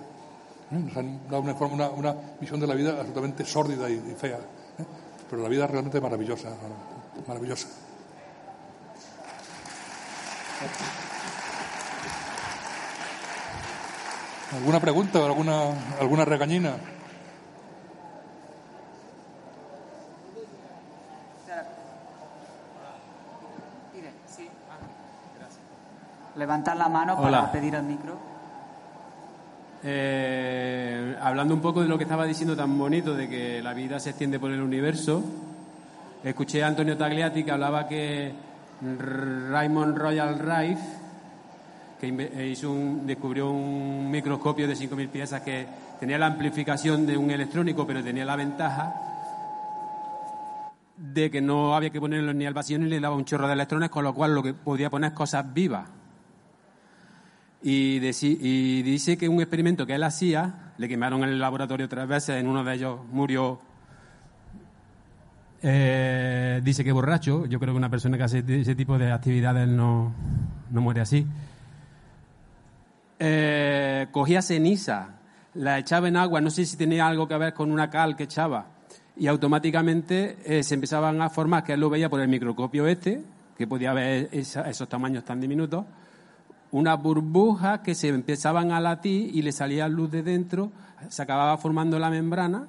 Nos 0.72 0.98
han 0.98 1.28
dado 1.30 1.42
una, 1.42 1.90
una, 1.90 2.16
visión 2.40 2.60
de 2.60 2.66
la 2.66 2.74
vida 2.74 2.92
absolutamente 2.92 3.46
sórdida 3.46 3.90
y, 3.90 4.00
fea. 4.18 4.38
¿eh? 4.38 4.86
Pero 5.30 5.44
la 5.44 5.50
vida 5.50 5.66
es 5.66 5.72
realmente 5.72 6.02
maravillosa, 6.02 6.50
maravillosa. 7.28 7.68
¿Alguna 14.54 14.80
pregunta 14.80 15.24
alguna, 15.24 15.98
alguna 16.00 16.26
regañina? 16.26 16.76
Levantar 26.42 26.76
la 26.76 26.90
mano 26.90 27.22
para 27.22 27.52
pedir 27.52 27.76
al 27.76 27.84
micro. 27.84 28.18
Eh, 29.84 31.16
hablando 31.22 31.54
un 31.54 31.62
poco 31.62 31.84
de 31.84 31.88
lo 31.88 32.00
que 32.00 32.06
estaba 32.06 32.26
diciendo 32.26 32.58
tan 32.58 32.76
bonito 32.80 33.14
de 33.14 33.30
que 33.30 33.62
la 33.62 33.76
vida 33.76 34.00
se 34.00 34.10
extiende 34.10 34.40
por 34.40 34.50
el 34.50 34.60
universo, 34.60 35.24
escuché 36.24 36.64
a 36.64 36.68
Antonio 36.68 36.98
Tagliati 36.98 37.44
que 37.44 37.52
hablaba 37.52 37.88
que 37.88 38.34
Raymond 38.82 39.96
Royal 39.96 40.40
Rife, 40.40 40.82
que 42.00 42.08
eh, 42.08 42.48
hizo 42.48 42.72
un, 42.72 43.06
descubrió 43.06 43.52
un 43.52 44.10
microscopio 44.10 44.68
de 44.68 44.74
5.000 44.74 45.10
piezas 45.10 45.42
que 45.42 45.68
tenía 46.00 46.18
la 46.18 46.26
amplificación 46.26 47.06
de 47.06 47.18
un 47.18 47.30
electrónico, 47.30 47.86
pero 47.86 48.04
tenía 48.04 48.26
la 48.26 48.36
ventaja 48.36 48.96
de 50.98 51.30
que 51.30 51.40
no 51.40 51.76
había 51.76 51.92
que 51.92 52.02
ponerlo 52.02 52.34
ni 52.34 52.48
al 52.48 52.56
vacío 52.56 52.80
ni 52.80 52.90
le 52.90 53.00
daba 53.00 53.16
un 53.16 53.26
chorro 53.26 53.46
de 53.46 53.54
electrones, 53.54 53.92
con 53.92 54.04
lo 54.04 54.16
cual 54.16 54.34
lo 54.34 54.42
que 54.42 54.56
podía 54.56 54.90
poner 54.90 55.14
cosas 55.14 55.54
vivas. 55.54 56.01
Y, 57.64 58.00
dice 58.00 59.18
que 59.18 59.30
un 59.30 59.40
experimento 59.40 59.86
que 59.86 59.94
él 59.94 60.04
hacía, 60.04 60.74
le 60.78 60.88
quemaron 60.88 61.24
en 61.24 61.30
el 61.30 61.40
laboratorio 61.40 61.88
tres 61.88 62.08
veces, 62.08 62.38
en 62.38 62.48
uno 62.48 62.64
de 62.64 62.74
ellos 62.74 63.00
murió. 63.12 63.60
Eh, 65.62 66.60
dice 66.64 66.84
que 66.84 66.92
borracho, 66.92 67.46
yo 67.46 67.60
creo 67.60 67.74
que 67.74 67.78
una 67.78 67.90
persona 67.90 68.18
que 68.18 68.24
hace 68.24 68.44
ese 68.48 68.74
tipo 68.74 68.98
de 68.98 69.12
actividades 69.12 69.68
no, 69.68 70.12
no 70.72 70.82
muere 70.82 71.02
así. 71.02 71.28
eh, 73.20 74.08
cogía 74.12 74.42
ceniza, 74.42 75.20
la 75.54 75.78
echaba 75.78 76.08
en 76.08 76.18
agua, 76.18 76.42
no 76.42 76.50
sé 76.50 76.66
si 76.66 76.78
tenía 76.78 77.08
algo 77.08 77.28
que 77.28 77.38
ver 77.38 77.54
con 77.54 77.72
una 77.72 77.92
cal 77.92 78.16
que 78.16 78.24
echaba, 78.24 78.66
y 79.16 79.28
automáticamente 79.28 80.38
eh, 80.46 80.64
se 80.64 80.74
empezaban 80.74 81.22
a 81.22 81.30
formar, 81.30 81.64
que 81.64 81.74
él 81.74 81.80
lo 81.80 81.92
veía 81.92 82.10
por 82.10 82.22
el 82.22 82.28
microscopio 82.28 82.88
este, 82.88 83.22
que 83.56 83.68
podía 83.68 83.94
ver 83.94 84.30
esos 84.32 84.90
tamaños 84.90 85.24
tan 85.24 85.40
diminutos, 85.40 85.86
unas 86.72 87.02
burbujas 87.02 87.82
que 87.82 87.96
se 87.96 88.10
empezaban 88.10 88.72
a 88.72 88.80
latir 88.80 89.36
y 89.36 89.42
le 89.42 89.52
salía 89.52 89.88
luz 89.88 90.12
de 90.12 90.24
dentro, 90.24 90.72
se 91.10 91.22
acababa 91.22 91.58
formando 91.58 92.00
la 92.00 92.10
membrana 92.10 92.68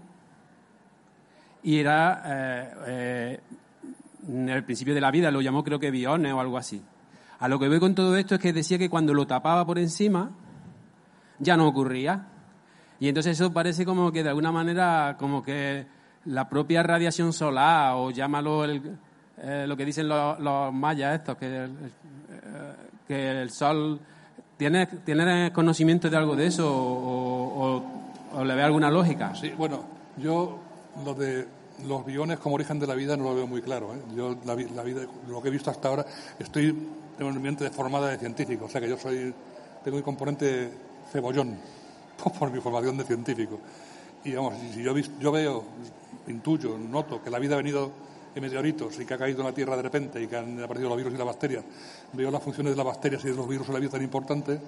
y 1.62 1.78
era 1.78 2.22
eh, 2.26 3.40
en 4.26 4.48
el 4.48 4.64
principio 4.64 4.94
de 4.94 5.00
la 5.00 5.10
vida, 5.10 5.30
lo 5.30 5.40
llamó 5.40 5.62
creo 5.62 5.78
que 5.78 5.90
biones 5.90 6.32
o 6.32 6.40
algo 6.40 6.58
así. 6.58 6.82
A 7.38 7.48
lo 7.48 7.58
que 7.58 7.68
veo 7.68 7.80
con 7.80 7.94
todo 7.94 8.16
esto 8.16 8.36
es 8.36 8.40
que 8.40 8.52
decía 8.52 8.78
que 8.78 8.90
cuando 8.90 9.14
lo 9.14 9.26
tapaba 9.26 9.66
por 9.66 9.78
encima 9.78 10.30
ya 11.38 11.56
no 11.56 11.66
ocurría. 11.66 12.26
Y 13.00 13.08
entonces 13.08 13.40
eso 13.40 13.52
parece 13.52 13.84
como 13.84 14.12
que 14.12 14.22
de 14.22 14.28
alguna 14.28 14.52
manera 14.52 15.16
como 15.18 15.42
que 15.42 15.86
la 16.26 16.48
propia 16.48 16.82
radiación 16.84 17.32
solar 17.32 17.94
o 17.96 18.10
llámalo 18.12 18.64
eh, 18.64 19.64
lo 19.66 19.76
que 19.76 19.84
dicen 19.84 20.08
los, 20.08 20.72
mayas 20.72 21.16
estos, 21.16 21.36
que, 21.36 21.46
el, 21.46 21.70
eh, 21.70 21.90
que 23.06 23.42
el 23.42 23.50
sol... 23.50 24.00
¿Tienes, 24.56 25.04
¿Tienes 25.04 25.50
conocimiento 25.50 26.08
de 26.08 26.16
algo 26.16 26.36
de 26.36 26.46
eso 26.46 26.70
o, 26.72 27.82
le 28.44 28.54
ve 28.54 28.62
alguna 28.62 28.90
lógica? 28.90 29.34
Sí, 29.34 29.50
bueno, 29.56 29.82
yo 30.18 30.58
lo 31.04 31.14
de 31.14 31.48
los 31.86 32.06
biones 32.06 32.38
como 32.38 32.54
origen 32.54 32.78
de 32.78 32.86
la 32.86 32.94
vida 32.94 33.16
no 33.16 33.24
lo 33.24 33.34
veo 33.34 33.46
muy 33.46 33.60
claro. 33.60 33.92
¿eh? 33.94 33.98
Yo 34.14 34.36
la, 34.44 34.54
vida, 34.54 35.02
lo 35.28 35.42
que 35.42 35.48
he 35.48 35.50
visto 35.50 35.70
hasta 35.70 35.88
ahora, 35.88 36.06
estoy 36.38 36.76
tengo 37.18 37.32
mi 37.32 37.40
mente 37.40 37.68
formada 37.70 38.08
de 38.08 38.18
científico, 38.18 38.66
o 38.66 38.68
sea 38.68 38.80
que 38.80 38.88
yo 38.88 38.96
soy 38.96 39.34
tengo 39.82 39.96
un 39.96 40.02
componente 40.02 40.70
cebollón 41.10 41.58
por 42.38 42.50
mi 42.50 42.60
formación 42.60 42.96
de 42.96 43.04
científico. 43.04 43.58
Y 44.24 44.34
vamos, 44.34 44.54
si 44.72 44.82
yo, 44.82 44.96
yo 44.96 45.32
veo, 45.32 45.64
intuyo, 46.28 46.78
noto 46.78 47.22
que 47.22 47.30
la 47.30 47.38
vida 47.38 47.54
ha 47.54 47.58
venido 47.58 47.90
en 48.34 48.42
meteoritos 48.42 48.98
y 49.00 49.04
que 49.04 49.14
ha 49.14 49.18
caído 49.18 49.40
en 49.40 49.46
la 49.46 49.52
Tierra 49.52 49.76
de 49.76 49.82
repente 49.82 50.22
y 50.22 50.26
que 50.26 50.36
han 50.36 50.62
aparecido 50.62 50.88
los 50.88 50.98
virus 50.98 51.14
y 51.14 51.16
las 51.16 51.26
bacterias, 51.26 51.64
veo 52.12 52.30
las 52.30 52.42
funciones 52.42 52.72
de 52.72 52.76
las 52.76 52.86
bacterias 52.86 53.24
y 53.24 53.28
de 53.28 53.34
los 53.34 53.48
virus 53.48 53.68
en 53.68 53.74
la 53.74 53.80
vida 53.80 53.90
tan 53.90 54.02
importantes 54.02 54.60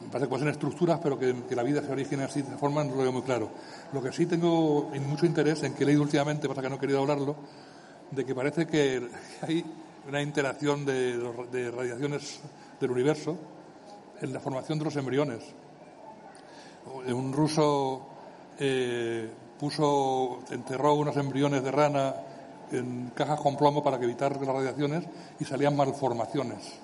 me 0.00 0.08
parece 0.08 0.26
que 0.26 0.28
pueden 0.28 0.44
ser 0.46 0.52
estructuras, 0.52 1.00
pero 1.02 1.18
que, 1.18 1.34
la 1.54 1.62
vida 1.62 1.82
se 1.82 1.90
origina 1.90 2.26
así, 2.26 2.42
de 2.42 2.56
forma, 2.56 2.84
no 2.84 2.94
lo 2.94 3.02
veo 3.02 3.12
muy 3.12 3.22
claro. 3.22 3.50
Lo 3.92 4.02
que 4.02 4.12
sí 4.12 4.26
tengo 4.26 4.90
mucho 5.06 5.26
interés 5.26 5.62
en 5.62 5.74
que 5.74 5.84
he 5.84 5.86
leído 5.86 6.02
últimamente, 6.02 6.48
pasa 6.48 6.62
que 6.62 6.68
no 6.68 6.76
he 6.76 6.78
querido 6.78 7.00
hablarlo, 7.00 7.36
de 8.10 8.24
que 8.24 8.34
parece 8.34 8.66
que 8.66 9.08
hay 9.42 9.64
una 10.08 10.22
interacción 10.22 10.84
de, 10.84 11.70
radiaciones 11.74 12.40
del 12.80 12.90
universo 12.90 13.36
en 14.20 14.32
la 14.32 14.40
formación 14.40 14.78
de 14.78 14.84
los 14.84 14.96
embriones. 14.96 15.42
Un 17.08 17.32
ruso 17.32 18.06
eh, 18.60 19.28
puso, 19.58 20.40
enterró 20.50 20.94
unos 20.94 21.16
embriones 21.16 21.64
de 21.64 21.70
rana 21.72 22.14
en 22.72 23.12
cajas 23.14 23.40
con 23.40 23.56
plomo 23.56 23.82
para 23.82 23.96
evitar 23.96 24.36
las 24.36 24.46
radiaciones 24.46 25.04
y 25.38 25.44
salían 25.44 25.76
malformaciones 25.76 26.80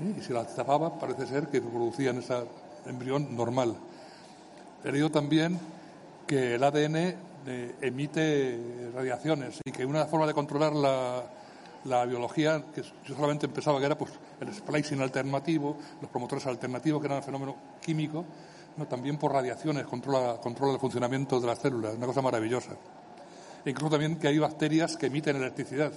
y 0.00 0.20
si 0.22 0.32
la 0.32 0.44
tapaba, 0.44 0.98
parece 0.98 1.26
ser 1.26 1.48
que 1.48 1.60
producían 1.60 2.18
ese 2.18 2.34
embrión 2.86 3.36
normal. 3.36 3.76
He 4.82 4.90
leído 4.90 5.10
también 5.10 5.58
que 6.26 6.54
el 6.54 6.64
ADN 6.64 6.96
eh, 7.46 7.74
emite 7.80 8.90
radiaciones 8.94 9.60
y 9.64 9.70
que 9.70 9.86
una 9.86 10.06
forma 10.06 10.26
de 10.26 10.34
controlar 10.34 10.72
la, 10.74 12.04
biología, 12.06 12.64
que 12.74 12.82
yo 12.82 13.14
solamente 13.14 13.46
pensaba 13.48 13.78
que 13.78 13.86
era 13.86 13.96
pues, 13.96 14.12
el 14.40 14.52
splicing 14.52 15.00
alternativo, 15.00 15.76
los 16.00 16.10
promotores 16.10 16.46
alternativos, 16.46 17.00
que 17.00 17.06
eran 17.06 17.18
el 17.18 17.24
fenómeno 17.24 17.56
químico, 17.80 18.24
no, 18.76 18.86
también 18.86 19.16
por 19.16 19.32
radiaciones 19.32 19.86
controla, 19.86 20.38
controla 20.40 20.74
el 20.74 20.80
funcionamiento 20.80 21.38
de 21.38 21.46
las 21.46 21.58
células, 21.58 21.94
una 21.94 22.06
cosa 22.06 22.22
maravillosa. 22.22 22.72
Incluso 23.66 23.90
también 23.90 24.16
que 24.16 24.28
hay 24.28 24.38
bacterias 24.38 24.96
que 24.96 25.06
emiten 25.06 25.36
electricidad 25.36 25.92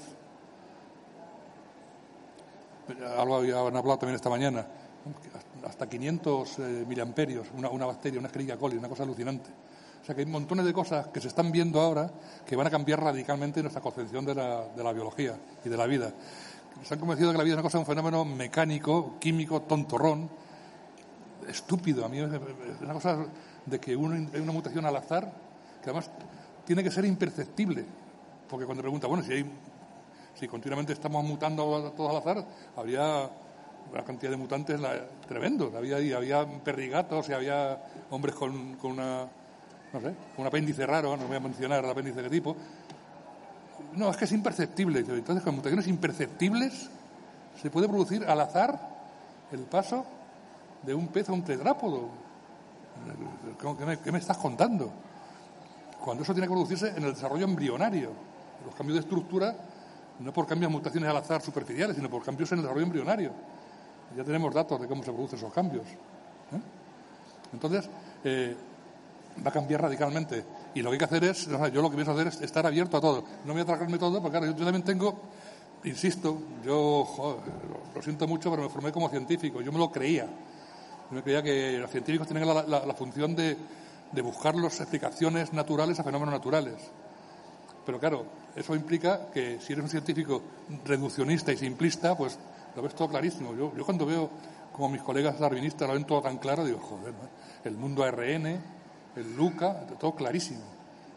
algo 3.17 3.38
habían 3.38 3.75
hablado 3.75 3.97
también 3.97 4.15
esta 4.15 4.30
mañana, 4.30 4.65
hasta 5.65 5.88
500 5.88 6.60
eh, 6.60 6.86
miliamperios, 6.88 7.47
una, 7.56 7.69
una, 7.69 7.86
bacteria, 7.86 8.19
una 8.19 8.27
Escherichia 8.27 8.58
coli, 8.58 8.77
una 8.77 8.89
cosa 8.89 9.03
alucinante. 9.03 9.49
O 10.01 10.06
sea 10.06 10.15
que 10.15 10.21
hay 10.21 10.27
montones 10.27 10.65
de 10.65 10.73
cosas 10.73 11.08
que 11.08 11.19
se 11.19 11.27
están 11.27 11.51
viendo 11.51 11.82
ahora 11.82 12.10
que 12.45 12.56
van 12.56 12.67
a 12.67 12.69
cambiar 12.69 13.03
radicalmente 13.03 13.62
nuestra 13.62 13.82
concepción 13.82 14.25
de 14.25 14.36
la, 14.36 14.67
de 14.69 14.84
la 14.84 14.93
biología 14.93 15.36
y 15.65 15.69
de 15.69 15.77
la 15.77 15.86
vida. 15.86 16.13
Se 16.84 16.93
han 16.93 16.99
convencido 16.99 17.30
de 17.30 17.34
que 17.34 17.38
la 17.39 17.43
vida 17.43 17.53
es 17.53 17.58
una 17.58 17.63
cosa, 17.63 17.80
un 17.80 17.86
fenómeno 17.86 18.23
mecánico, 18.23 19.15
químico, 19.19 19.63
tontorrón, 19.63 20.30
estúpido. 21.47 22.06
A 22.06 22.10
mí 22.10 22.19
es 22.19 22.30
una 22.82 22.93
cosa 22.93 23.25
de 23.65 23.80
que 23.80 23.95
uno, 23.95 24.15
hay 24.34 24.39
una 24.39 24.51
mutación 24.51 24.86
al 24.86 24.95
azar 24.95 25.32
que 25.84 25.89
además 25.89 26.10
tiene 26.67 26.84
que 26.84 26.91
ser 26.91 27.06
imperceptible. 27.06 27.86
Porque 28.49 28.65
cuando 28.65 28.84
pregunta, 28.84 29.08
bueno, 29.08 29.23
si 29.23 29.32
hay 29.32 29.45
si 30.36 30.47
continuamente 30.47 30.93
estamos 30.93 31.23
mutando 31.23 31.91
todos 31.95 32.12
al 32.12 32.17
azar, 32.17 32.45
habría 32.75 33.27
una 33.91 34.03
cantidad 34.03 34.30
de 34.30 34.38
mutantes 34.38 34.80
tremendo. 35.27 35.71
Había, 35.75 35.97
había 36.15 36.45
perrigatos 36.63 37.30
y 37.30 37.34
había 37.34 37.82
hombres 38.12 38.36
con, 38.36 38.75
con 38.75 38.91
una, 38.91 39.27
no 39.93 39.99
sé, 39.99 40.13
con 40.36 40.41
un 40.41 40.47
apéndice 40.47 40.86
raro, 40.86 41.17
no 41.17 41.25
voy 41.25 41.38
a 41.38 41.39
mencionar 41.39 41.84
el 41.84 41.89
apéndice 41.89 42.17
de 42.17 42.23
qué 42.23 42.30
tipo. 42.30 42.56
No, 43.95 44.12
es 44.12 44.17
que 44.17 44.25
es 44.25 44.32
imperceptible. 44.32 44.99
Entonces, 44.99 45.43
con 45.43 45.56
mutaciones 45.56 45.88
imperceptibles 45.88 46.89
se 47.60 47.69
puede 47.71 47.88
producir 47.88 48.23
al 48.25 48.39
azar 48.41 48.80
el 49.51 49.62
paso 49.62 50.06
de 50.84 50.93
un 50.93 51.08
pez 51.08 51.30
a 51.30 51.34
un 51.34 51.43
tetrápodo. 51.43 52.10
¿Qué 53.60 53.86
me, 53.86 53.99
qué 53.99 54.12
me 54.12 54.19
estás 54.19 54.38
contando? 54.38 54.91
Cuando 56.08 56.24
eso 56.24 56.34
tiene 56.34 56.48
que 56.48 56.54
producirse 56.54 56.88
en 56.96 57.04
el 57.04 57.13
desarrollo 57.13 57.43
embrionario. 57.43 58.12
Los 58.65 58.74
cambios 58.76 58.96
de 58.96 59.02
estructura 59.02 59.54
no 60.22 60.32
por 60.32 60.48
cambios, 60.48 60.72
mutaciones 60.72 61.10
al 61.10 61.17
azar 61.17 61.41
superficiales, 61.41 61.98
sino 61.98 62.10
por 62.10 62.24
cambios 62.24 62.50
en 62.54 62.60
el 62.60 62.62
desarrollo 62.63 62.86
embrionario. 62.86 63.32
Ya 64.15 64.24
tenemos 64.24 64.54
datos 64.54 64.80
de 64.80 64.88
cómo 64.88 65.04
se 65.04 65.12
producen 65.12 65.38
esos 65.38 65.52
cambios. 65.52 65.84
¿eh? 65.86 66.62
Entonces, 67.52 67.89
eh, 68.24 68.56
va 69.46 69.50
a 69.50 69.52
cambiar 69.52 69.82
radicalmente. 69.82 70.46
Y 70.76 70.82
lo 70.82 70.91
que 70.91 70.93
hay 70.93 70.98
que 71.00 71.04
hacer 71.04 71.26
es, 71.26 71.46
yo 71.74 71.82
lo 71.82 71.89
que 71.89 71.96
pienso 71.98 72.13
hacer 72.13 72.28
es 72.28 72.39
estar 72.39 72.65
abierto 72.65 72.96
a 72.96 73.02
todo. 73.02 73.26
No 73.43 73.52
voy 73.52 73.63
a 73.63 73.65
tragarme 73.65 73.98
todo, 73.98 74.22
porque 74.22 74.38
claro, 74.38 74.56
yo, 74.56 74.63
también 74.63 74.84
tengo, 74.84 75.13
insisto, 75.84 76.39
yo 76.63 77.43
lo, 77.93 78.02
siento 78.02 78.30
mucho, 78.30 78.50
pero 78.50 78.63
me 78.63 78.70
formé 78.70 78.93
como 78.93 79.10
científico. 79.10 79.60
Yo 79.60 79.74
me 79.74 79.78
lo 79.78 79.91
creía. 79.91 80.24
Yo 80.24 81.15
me 81.17 81.22
creía 81.22 81.43
que 81.43 81.80
los 81.80 81.91
científicos 81.91 82.26
tienen 82.30 82.48
la, 82.48 82.93
función 82.93 83.36
de, 83.36 83.58
de 84.12 84.22
buscar 84.22 84.56
las 84.56 84.80
explicaciones 84.80 85.54
naturales 85.54 86.00
a 86.00 86.04
fenómenos 86.04 86.34
naturales. 86.34 86.76
Pero 87.86 88.00
claro, 88.00 88.26
eso 88.56 88.76
implica 88.76 89.28
que 89.32 89.60
si 89.62 89.74
eres 89.74 89.84
un 89.84 89.89
científico 89.89 90.41
reduccionista 90.86 91.54
y 91.54 91.58
simplista, 91.58 92.15
pues 92.15 92.38
lo 92.76 92.82
ves 92.82 92.93
todo 92.96 93.08
clarísimo. 93.08 93.56
Yo, 93.56 93.74
yo 93.76 93.86
cuando 93.86 94.06
veo 94.06 94.30
como 94.74 94.89
mis 94.89 95.02
colegas 95.02 95.39
darwinistas 95.39 95.88
lo 95.88 95.93
ven 95.93 96.06
todo 96.06 96.22
tan 96.22 96.38
claro, 96.38 96.65
digo, 96.65 96.80
joder, 96.80 97.13
el 97.63 97.78
mundo 97.78 98.04
ARN, 98.04 98.46
el 99.15 99.36
LUCA, 99.36 99.88
todo 100.00 100.13
clarísimo. 100.13 100.62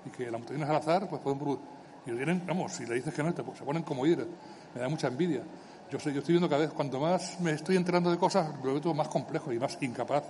Y 0.06 0.10
que 0.10 0.30
las 0.30 0.40
mutaciones 0.40 0.68
al 0.68 0.76
azar, 0.76 1.08
pues 1.08 1.20
pueden 1.20 1.38
producir. 1.38 1.64
Y 2.06 2.12
vienen, 2.12 2.42
vamos, 2.46 2.72
si 2.72 2.86
le 2.86 2.94
dices 2.94 3.12
que 3.12 3.22
no, 3.22 3.34
pues 3.34 3.58
se 3.58 3.64
ponen 3.64 3.82
como 3.82 4.06
ir. 4.06 4.26
Me 4.74 4.80
da 4.80 4.88
mucha 4.88 5.08
envidia. 5.08 5.42
Yo, 5.90 5.98
sé, 5.98 6.12
yo 6.12 6.20
estoy 6.20 6.34
viendo 6.34 6.48
cada 6.48 6.62
vez, 6.62 6.72
cuanto 6.72 7.00
más 7.00 7.40
me 7.40 7.50
estoy 7.50 7.76
enterando 7.76 8.10
de 8.10 8.16
cosas, 8.16 8.48
lo 8.62 8.72
veo 8.72 8.80
todo 8.80 8.94
más 8.94 9.08
complejo 9.08 9.52
y 9.52 9.58
más 9.58 9.76
incapaz 9.80 10.24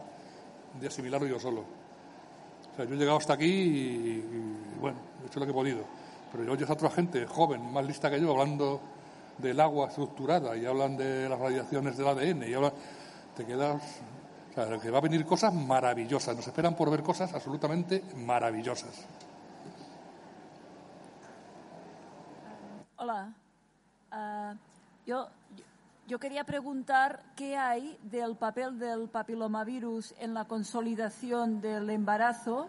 de 0.81 0.87
asimilarlo 0.87 1.27
yo 1.27 1.39
solo. 1.39 1.80
Yo 2.85 2.95
he 2.95 2.97
llegado 2.97 3.19
hasta 3.19 3.35
aquí 3.35 3.47
y 3.47 4.25
bueno, 4.81 4.99
he 5.23 5.27
hecho 5.27 5.41
lo 5.41 5.47
que 5.47 5.53
he 5.53 5.55
podido. 5.55 5.85
Pero 6.33 6.53
oyes 6.53 6.69
a 6.71 6.73
otra 6.73 6.91
gente 6.91 7.27
joven, 7.27 7.73
más 7.73 7.85
lista 7.85 8.11
que 8.11 8.21
yo, 8.21 8.31
hablando 8.31 8.81
del 9.39 9.59
agua 9.61 9.89
estructurada 9.89 10.57
y 10.57 10.67
hablan 10.67 10.97
de 10.97 11.29
las 11.29 11.39
radiaciones 11.39 11.97
del 11.97 12.09
ADN 12.09 12.49
y 12.49 12.55
hablan, 12.55 12.73
te 13.37 13.45
quedas, 13.45 13.83
o 14.51 14.55
sea, 14.55 14.79
que 14.79 14.91
va 14.91 14.99
a 14.99 15.01
venir 15.01 15.25
cosas 15.25 15.53
maravillosas, 15.53 16.37
nos 16.37 16.47
esperan 16.47 16.75
por 16.77 16.91
ver 16.91 17.03
cosas 17.03 17.33
absolutamente 17.35 18.05
maravillosas. 18.17 19.07
Hola, 22.97 23.33
uh, 24.13 24.55
yo, 25.07 25.27
yo 26.11 26.19
quería 26.19 26.43
preguntar 26.43 27.23
qué 27.37 27.57
hay 27.57 27.97
del 28.03 28.35
papel 28.35 28.81
del 28.81 29.09
papilomavirus 29.09 30.13
en 30.19 30.35
la 30.35 30.45
consolidación 30.45 31.61
del 31.61 31.89
embarazo 31.89 32.67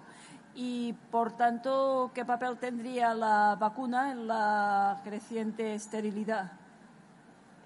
y, 0.54 0.93
por 1.10 1.32
tanto, 1.32 2.12
¿qué 2.13 2.23
papel 2.23 2.60
tendría 2.60 3.15
la 3.15 3.58
vacuna 3.60 4.12
en 4.12 4.27
la 4.27 5.01
creciente 5.04 5.73
esterilidad 5.73 6.51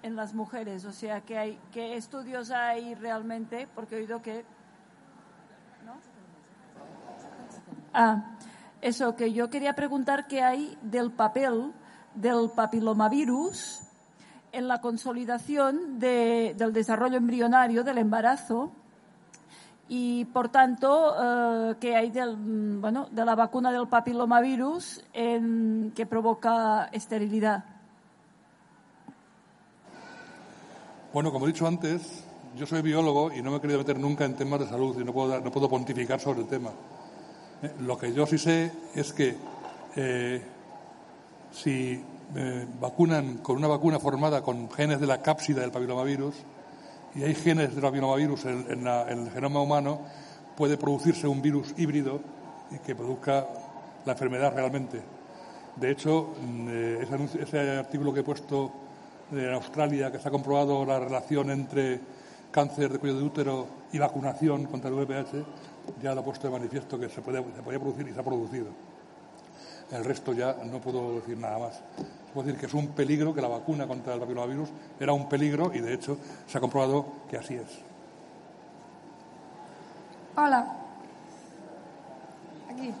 en 0.02 0.16
las 0.16 0.32
mujeres? 0.32 0.86
O 0.86 0.92
sea, 0.92 1.20
¿qué, 1.20 1.58
estudios 1.74 2.50
hay 2.52 2.94
realmente? 2.94 3.68
Porque 3.74 3.96
he 3.96 3.98
oído 3.98 4.22
que... 4.22 4.46
Ah, 7.92 8.34
eso, 8.80 9.14
que 9.14 9.30
yo 9.34 9.50
quería 9.50 9.74
preguntar 9.74 10.26
qué 10.26 10.42
hay 10.42 10.78
del 10.80 11.12
papel 11.12 11.74
del 12.14 12.48
papilomavirus 12.56 13.85
en 14.56 14.68
la 14.68 14.80
consolidación 14.80 15.98
de, 15.98 16.54
del 16.56 16.72
desarrollo 16.72 17.16
embrionario 17.16 17.84
del 17.84 17.98
embarazo 17.98 18.72
y 19.88 20.24
por 20.26 20.48
tanto, 20.48 21.14
eh, 21.20 21.74
¿qué 21.78 21.94
hay 21.94 22.10
del, 22.10 22.36
mm, 22.36 22.80
bueno, 22.80 23.06
de 23.10 23.24
la 23.24 23.34
vacuna 23.34 23.70
del 23.70 23.86
papilomavirus 23.86 25.04
que 25.12 26.06
provoca 26.06 26.88
esterilidad? 26.92 27.64
Bueno, 31.12 31.30
como 31.30 31.46
he 31.46 31.52
dicho 31.52 31.66
antes, 31.66 32.24
yo 32.56 32.66
soy 32.66 32.82
biólogo 32.82 33.32
y 33.32 33.42
no 33.42 33.50
me 33.50 33.58
he 33.58 33.60
querido 33.60 33.78
meter 33.78 33.98
nunca 33.98 34.24
en 34.24 34.34
temas 34.34 34.60
de 34.60 34.66
salud 34.66 34.98
y 35.00 35.04
no 35.04 35.12
puedo, 35.12 35.40
no 35.40 35.50
puedo 35.50 35.68
pontificar 35.68 36.18
sobre 36.18 36.40
el 36.40 36.48
tema. 36.48 36.70
Eh, 37.62 37.72
lo 37.80 37.96
que 37.96 38.12
yo 38.12 38.26
sí 38.26 38.38
sé 38.38 38.72
es 38.94 39.12
que 39.12 39.36
eh, 39.94 40.42
si 41.52 42.02
eh, 42.34 42.66
vacunan 42.80 43.38
con 43.38 43.56
una 43.56 43.68
vacuna 43.68 44.00
formada 44.00 44.42
con 44.42 44.68
genes 44.70 45.00
de 45.00 45.06
la 45.06 45.22
cápsida 45.22 45.60
del 45.60 45.70
papilomavirus 45.70 46.34
y 47.14 47.22
hay 47.22 47.34
genes 47.34 47.72
del 47.72 47.82
papilomavirus 47.82 48.44
en, 48.46 48.86
el 48.86 49.30
genoma 49.30 49.62
humano, 49.62 50.00
puede 50.56 50.76
producirse 50.76 51.26
un 51.28 51.40
virus 51.40 51.72
híbrido 51.78 52.20
y 52.70 52.78
que 52.80 52.94
produzca 52.94 53.46
la 54.04 54.12
enfermedad 54.12 54.52
realmente. 54.54 55.00
De 55.76 55.90
hecho, 55.90 56.34
mm, 56.40 56.68
ese, 57.40 57.78
artículo 57.78 58.12
que 58.12 58.20
he 58.20 58.24
puesto 58.24 58.72
en 59.32 59.54
Australia, 59.54 60.10
que 60.10 60.18
se 60.18 60.28
ha 60.28 60.30
comprobado 60.30 60.84
la 60.84 60.98
relación 60.98 61.50
entre 61.50 62.00
cáncer 62.50 62.92
de 62.92 62.98
cuello 62.98 63.18
de 63.18 63.24
útero 63.24 63.66
y 63.92 63.98
vacunación 63.98 64.64
contra 64.66 64.90
el 64.90 64.96
VPH, 64.96 65.44
ya 66.02 66.14
lo 66.14 66.20
ha 66.20 66.24
puesto 66.24 66.48
de 66.48 66.52
manifiesto 66.52 66.98
que 66.98 67.08
se, 67.08 67.22
puede, 67.22 67.38
se 67.54 67.62
podía 67.62 67.78
producir 67.78 68.08
y 68.08 68.12
se 68.12 68.20
ha 68.20 68.24
producido. 68.24 68.95
El 69.90 70.04
resto 70.04 70.32
ya 70.32 70.56
no 70.64 70.80
puedo 70.80 71.16
decir 71.16 71.38
nada 71.38 71.58
más. 71.58 71.80
Puedo 72.34 72.46
decir 72.46 72.60
que 72.60 72.66
es 72.66 72.74
un 72.74 72.88
peligro, 72.88 73.34
que 73.34 73.40
la 73.40 73.48
vacuna 73.48 73.86
contra 73.86 74.14
el 74.14 74.20
papilomavirus 74.20 74.68
era 74.98 75.12
un 75.12 75.28
peligro 75.28 75.72
y 75.74 75.80
de 75.80 75.94
hecho 75.94 76.18
se 76.46 76.58
ha 76.58 76.60
comprobado 76.60 77.06
que 77.30 77.36
así 77.36 77.54
es. 77.54 77.78
Hola. 80.36 80.66
Aquí. 82.70 82.92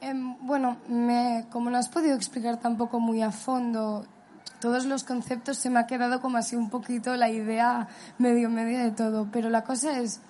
Em, 0.00 0.36
bueno, 0.46 0.76
me, 0.88 1.46
como 1.50 1.70
no 1.70 1.78
has 1.78 1.88
podido 1.88 2.14
explicar 2.14 2.60
tampoco 2.60 3.00
muy 3.00 3.22
a 3.22 3.32
fondo 3.32 4.04
todos 4.60 4.84
los 4.84 5.04
conceptos, 5.04 5.58
se 5.58 5.68
me 5.68 5.80
ha 5.80 5.86
quedado 5.86 6.20
como 6.20 6.38
así 6.38 6.56
un 6.56 6.70
poquito 6.70 7.16
la 7.16 7.30
idea 7.30 7.88
medio 8.18 8.50
media 8.50 8.84
de 8.84 8.92
todo. 8.92 9.28
Pero 9.32 9.50
la 9.50 9.64
cosa 9.64 9.98
es, 9.98 10.20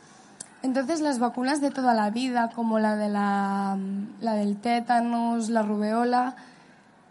entonces 0.65 1.03
las 1.03 1.19
vacunas 1.19 1.61
de 1.61 1.71
toda 1.71 1.93
la 1.93 2.09
vida, 2.09 2.49
como 2.55 2.79
la, 2.79 2.97
de 2.97 3.11
la, 3.11 3.77
del 4.19 4.57
tétanos, 4.57 5.51
la 5.51 5.61
rubeola, 5.61 6.37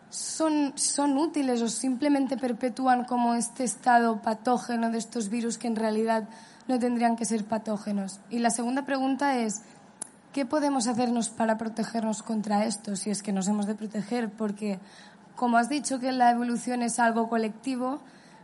son, 0.09 0.73
son 0.75 1.19
útiles 1.19 1.61
o 1.61 1.67
simplemente 1.67 2.35
perpetúan 2.35 3.05
como 3.05 3.35
este 3.35 3.63
estado 3.63 4.23
patógeno 4.23 4.89
de 4.89 4.97
estos 4.97 5.29
virus 5.29 5.59
que 5.59 5.67
en 5.67 5.75
realidad 5.75 6.27
no 6.67 6.79
tendrían 6.79 7.15
que 7.15 7.25
ser 7.25 7.45
patógenos. 7.45 8.19
Y 8.31 8.39
la 8.39 8.49
segunda 8.49 8.87
pregunta 8.87 9.37
es, 9.37 9.61
¿qué 10.31 10.47
podemos 10.47 10.87
hacernos 10.87 11.29
para 11.29 11.55
protegernos 11.59 12.23
contra 12.23 12.65
esto 12.65 12.95
si 12.95 13.11
es 13.11 13.21
que 13.21 13.33
nos 13.33 13.47
hemos 13.47 13.67
de 13.67 13.75
proteger? 13.75 14.31
Porque, 14.31 14.79
como 15.35 15.57
has 15.57 15.69
dicho 15.69 15.99
que 15.99 16.11
la 16.11 16.31
evolución 16.31 16.81
es 16.81 16.97
algo 16.97 17.29
colectivo, 17.29 17.99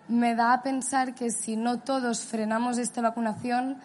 me 0.08 0.36
da 0.36 0.54
a 0.54 0.62
pensar 0.62 1.16
que 1.16 1.32
si 1.32 1.56
no 1.56 1.80
todos 1.80 2.26
frenamos 2.26 2.78
esta 2.78 3.02
vacunación, 3.02 3.78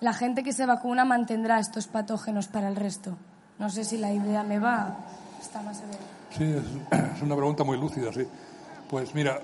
la 0.00 0.12
gente 0.12 0.42
que 0.42 0.52
se 0.52 0.66
vacuna 0.66 1.04
mantendrá 1.04 1.58
estos 1.58 1.86
patógenos 1.86 2.48
para 2.48 2.68
el 2.68 2.76
resto. 2.76 3.16
No 3.58 3.70
sé 3.70 3.84
si 3.84 3.96
la 3.96 4.12
idea 4.12 4.42
me 4.42 4.58
va. 4.58 4.96
Está 5.40 5.62
más 5.62 5.82
Sí, 6.36 6.44
es, 6.90 7.22
una 7.22 7.36
pregunta 7.36 7.64
muy 7.64 7.78
lúcida, 7.78 8.12
sí. 8.12 8.26
Pues 8.88 9.14
mira, 9.14 9.40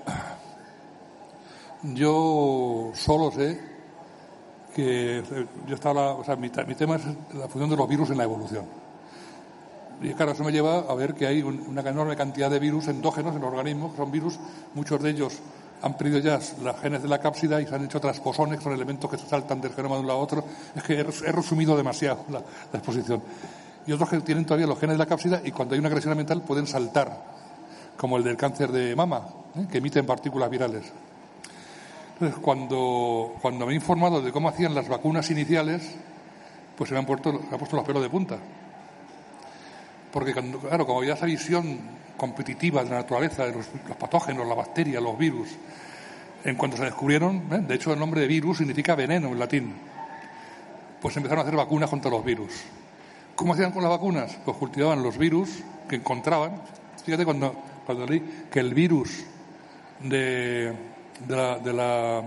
yo 1.83 2.91
solo 2.93 3.31
sé 3.31 3.59
que 4.75 5.23
yo 5.67 5.75
estaba, 5.75 6.13
o 6.13 6.23
sea, 6.23 6.35
mi, 6.35 6.49
tema 6.49 6.95
es 6.95 7.05
la 7.33 7.47
función 7.47 7.69
de 7.69 7.77
los 7.77 7.87
virus 7.87 8.09
en 8.11 8.17
la 8.17 8.23
evolución. 8.23 8.65
Y 10.01 10.13
claro, 10.13 10.31
eso 10.31 10.43
me 10.43 10.51
lleva 10.51 10.79
a 10.79 10.95
ver 10.95 11.13
que 11.13 11.27
hay 11.27 11.41
una 11.41 11.81
enorme 11.81 12.15
cantidad 12.15 12.49
de 12.49 12.59
virus 12.59 12.87
endógenos 12.87 13.35
en 13.35 13.41
los 13.41 13.51
organismos, 13.51 13.91
que 13.91 13.97
son 13.97 14.11
virus, 14.11 14.39
muchos 14.73 15.01
de 15.01 15.11
ellos 15.11 15.39
han 15.83 15.97
perdido 15.97 16.19
ya 16.19 16.39
las 16.63 16.79
genes 16.79 17.03
de 17.03 17.09
la 17.09 17.19
cápsida 17.19 17.61
y 17.61 17.67
se 17.67 17.75
han 17.75 17.83
hecho 17.83 17.99
transposones, 17.99 18.63
son 18.63 18.71
elementos 18.71 19.11
que 19.11 19.17
se 19.17 19.27
saltan 19.27 19.59
del 19.59 19.73
genoma 19.73 19.95
de 19.95 20.01
un 20.01 20.07
lado 20.07 20.19
a 20.19 20.23
otro. 20.23 20.45
Es 20.73 20.81
que 20.81 20.93
he, 21.01 21.31
resumido 21.31 21.75
demasiado 21.75 22.23
la, 22.29 22.39
exposición. 22.73 23.21
Y 23.85 23.91
otros 23.91 24.09
que 24.09 24.21
tienen 24.21 24.45
todavía 24.45 24.65
los 24.65 24.79
genes 24.79 24.93
de 24.93 24.99
la 24.99 25.05
cápsida 25.05 25.41
y 25.43 25.51
cuando 25.51 25.73
hay 25.73 25.79
una 25.79 25.89
agresión 25.89 26.15
mental 26.15 26.41
pueden 26.41 26.67
saltar, 26.67 27.21
como 27.97 28.15
el 28.15 28.23
del 28.23 28.37
cáncer 28.37 28.71
de 28.71 28.95
mama, 28.95 29.27
¿eh? 29.57 29.67
que 29.69 29.79
emiten 29.79 30.05
partículas 30.05 30.49
virales. 30.49 30.85
Entonces, 32.13 32.39
cuando, 32.41 33.35
cuando 33.41 33.65
me 33.65 33.73
he 33.73 33.75
informado 33.75 34.21
de 34.21 34.31
cómo 34.31 34.47
hacían 34.47 34.73
las 34.73 34.87
vacunas 34.87 35.29
iniciales, 35.31 35.81
pues 36.77 36.87
se 36.87 36.93
me 36.93 36.99
han 36.99 37.05
puesto 37.05 37.33
los 37.33 37.83
pelos 37.83 38.01
de 38.01 38.09
punta. 38.09 38.37
Porque, 40.13 40.31
claro, 40.31 40.85
como 40.85 40.99
había 40.99 41.15
esa 41.15 41.25
visión 41.25 41.79
competitiva 42.15 42.83
de 42.83 42.91
la 42.91 42.97
naturaleza, 42.97 43.47
de 43.47 43.53
los, 43.53 43.65
patógenos, 43.97 44.47
la 44.47 44.53
bacteria, 44.53 45.01
los 45.01 45.17
virus, 45.17 45.49
en 46.43 46.55
cuanto 46.55 46.77
se 46.77 46.83
descubrieron, 46.83 47.37
¿eh? 47.51 47.57
de 47.67 47.73
hecho 47.73 47.91
el 47.91 47.97
nombre 47.97 48.21
de 48.21 48.27
virus 48.27 48.59
significa 48.59 48.93
veneno 48.93 49.29
en 49.29 49.39
latín, 49.39 49.73
pues 51.01 51.17
empezaron 51.17 51.39
a 51.39 51.47
hacer 51.47 51.57
vacunas 51.57 51.89
contra 51.89 52.11
los 52.11 52.23
virus. 52.23 52.51
¿Cómo 53.35 53.53
hacían 53.53 53.71
con 53.71 53.81
las 53.81 53.89
vacunas? 53.89 54.37
Pues 54.45 54.55
cultivaban 54.55 55.01
los 55.01 55.17
virus 55.17 55.63
que 55.89 55.95
encontraban. 55.95 56.61
Fíjate 57.03 57.25
cuando, 57.25 57.55
cuando 57.83 58.05
leí 58.05 58.45
que 58.51 58.59
el 58.59 58.75
virus 58.75 59.25
de, 59.99 60.73
de 61.27 61.35
la, 61.35 61.57
de 61.57 61.73
la 61.73 62.23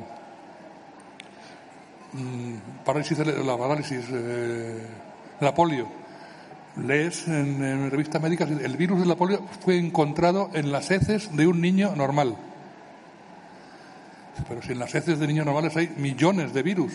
mm, 2.14 2.84
parálisis, 2.84 3.18
la 3.18 3.56
parálisis, 3.56 4.06
eh, 4.10 4.86
la 5.38 5.54
polio, 5.54 6.05
lees 6.76 7.26
en, 7.28 7.90
revistas 7.90 8.20
médicas, 8.20 8.50
el 8.50 8.76
virus 8.76 9.00
de 9.00 9.06
la 9.06 9.16
polio 9.16 9.44
fue 9.64 9.78
encontrado 9.78 10.50
en 10.54 10.72
las 10.72 10.90
heces 10.90 11.34
de 11.36 11.46
un 11.46 11.60
niño 11.60 11.94
normal. 11.96 12.36
Pero 14.48 14.62
si 14.62 14.72
en 14.72 14.78
las 14.78 14.94
heces 14.94 15.18
de 15.18 15.26
niños 15.26 15.46
normales 15.46 15.76
hay 15.76 15.88
millones 15.96 16.52
de 16.52 16.62
virus, 16.62 16.92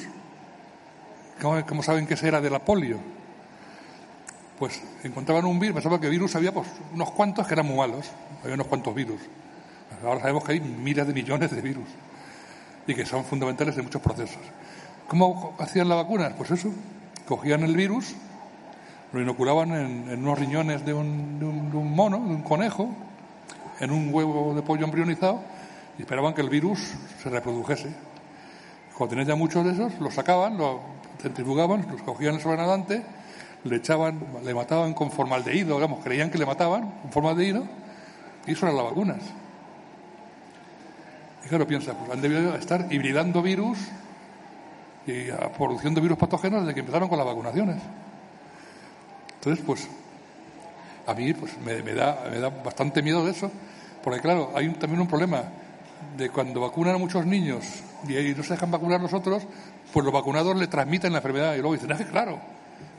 ¿cómo, 1.41 1.83
saben 1.83 2.05
que 2.05 2.13
ese 2.13 2.27
era 2.27 2.39
de 2.39 2.49
la 2.49 2.59
polio? 2.59 2.99
Pues 4.59 4.81
encontraban 5.03 5.45
un 5.45 5.59
virus, 5.59 5.75
pensaba 5.75 5.99
que 5.99 6.07
virus 6.07 6.35
había 6.35 6.53
pues, 6.53 6.67
unos 6.93 7.11
cuantos 7.11 7.47
que 7.47 7.53
eran 7.53 7.65
muy 7.65 7.77
malos, 7.77 8.11
había 8.43 8.53
unos 8.53 8.67
cuantos 8.67 8.93
virus. 8.93 9.19
Ahora 10.03 10.21
sabemos 10.21 10.43
que 10.43 10.53
hay 10.53 10.59
miles 10.59 11.07
de 11.07 11.13
millones 11.13 11.51
de 11.51 11.61
virus 11.61 11.87
y 12.85 12.93
que 12.93 13.05
son 13.05 13.23
fundamentales 13.25 13.75
en 13.77 13.85
muchos 13.85 14.01
procesos. 14.01 14.41
¿Cómo 15.07 15.55
hacían 15.59 15.89
las 15.89 15.97
vacunas? 15.97 16.33
Pues 16.37 16.51
eso, 16.51 16.71
cogían 17.27 17.63
el 17.63 17.75
virus, 17.75 18.15
lo 19.13 19.21
inoculaban 19.21 19.71
en, 19.71 20.19
unos 20.23 20.39
riñones 20.39 20.85
de 20.85 20.93
un, 20.93 21.39
de, 21.39 21.45
un, 21.45 21.91
mono, 21.93 22.17
de 22.19 22.35
un 22.35 22.41
conejo, 22.41 22.89
en 23.79 23.91
un 23.91 24.13
huevo 24.13 24.53
de 24.53 24.61
pollo 24.61 24.85
embrionizado 24.85 25.41
y 25.97 26.03
esperaban 26.03 26.33
que 26.33 26.41
el 26.41 26.49
virus 26.49 26.93
se 27.21 27.29
reprodujese. 27.29 27.93
Cuando 28.97 29.11
tenían 29.11 29.27
ya 29.27 29.35
muchos 29.35 29.65
de 29.65 29.71
esos, 29.71 29.99
los 29.99 30.13
sacaban, 30.13 30.57
los 30.57 30.77
centrifugaban, 31.19 31.85
los 31.91 32.01
cogían 32.03 32.35
el 32.35 32.41
sobrenadante, 32.41 33.03
le 33.63 33.75
echaban, 33.75 34.19
le 34.43 34.53
mataban 34.53 34.93
con 34.93 35.11
formaldehído, 35.11 35.75
digamos, 35.75 36.03
creían 36.03 36.29
que 36.29 36.37
le 36.37 36.45
mataban 36.45 36.91
con 37.01 37.11
formaldehído 37.11 37.65
y 38.47 38.53
eso 38.53 38.65
eran 38.65 38.77
las 38.77 38.85
vacunas. 38.85 39.19
Y 41.45 41.49
claro, 41.49 41.67
piensa, 41.67 41.93
pues 41.93 42.11
han 42.11 42.21
debido 42.21 42.55
estar 42.55 42.87
hibridando 42.91 43.41
virus 43.41 43.77
y 45.05 45.31
produciendo 45.57 45.99
virus 45.99 46.17
patógenos 46.17 46.61
desde 46.61 46.75
que 46.75 46.79
empezaron 46.81 47.09
con 47.09 47.17
las 47.17 47.27
vacunaciones. 47.27 47.81
Entonces, 49.41 49.65
pues, 49.65 49.87
a 51.07 51.15
mí 51.15 51.33
pues, 51.33 51.57
me, 51.65 51.93
da, 51.93 52.25
me 52.29 52.37
da 52.37 52.49
bastante 52.49 53.01
miedo 53.01 53.25
de 53.25 53.31
eso, 53.31 53.51
porque 54.03 54.19
claro, 54.19 54.51
hay 54.53 54.69
también 54.73 55.01
un 55.01 55.07
problema 55.07 55.45
de 56.15 56.29
cuando 56.29 56.61
vacunan 56.61 56.93
a 56.93 56.97
muchos 56.99 57.25
niños 57.25 57.65
y, 58.07 58.35
no 58.35 58.43
se 58.43 58.53
dejan 58.53 58.69
vacunar 58.69 59.01
los 59.01 59.13
otros, 59.13 59.47
pues 59.91 60.05
los 60.05 60.13
vacunados 60.13 60.55
le 60.55 60.67
transmiten 60.67 61.11
la 61.11 61.17
enfermedad 61.17 61.55
y 61.55 61.57
luego 61.57 61.73
dicen, 61.73 61.89
es 61.89 61.97
que 61.97 62.05
claro, 62.05 62.37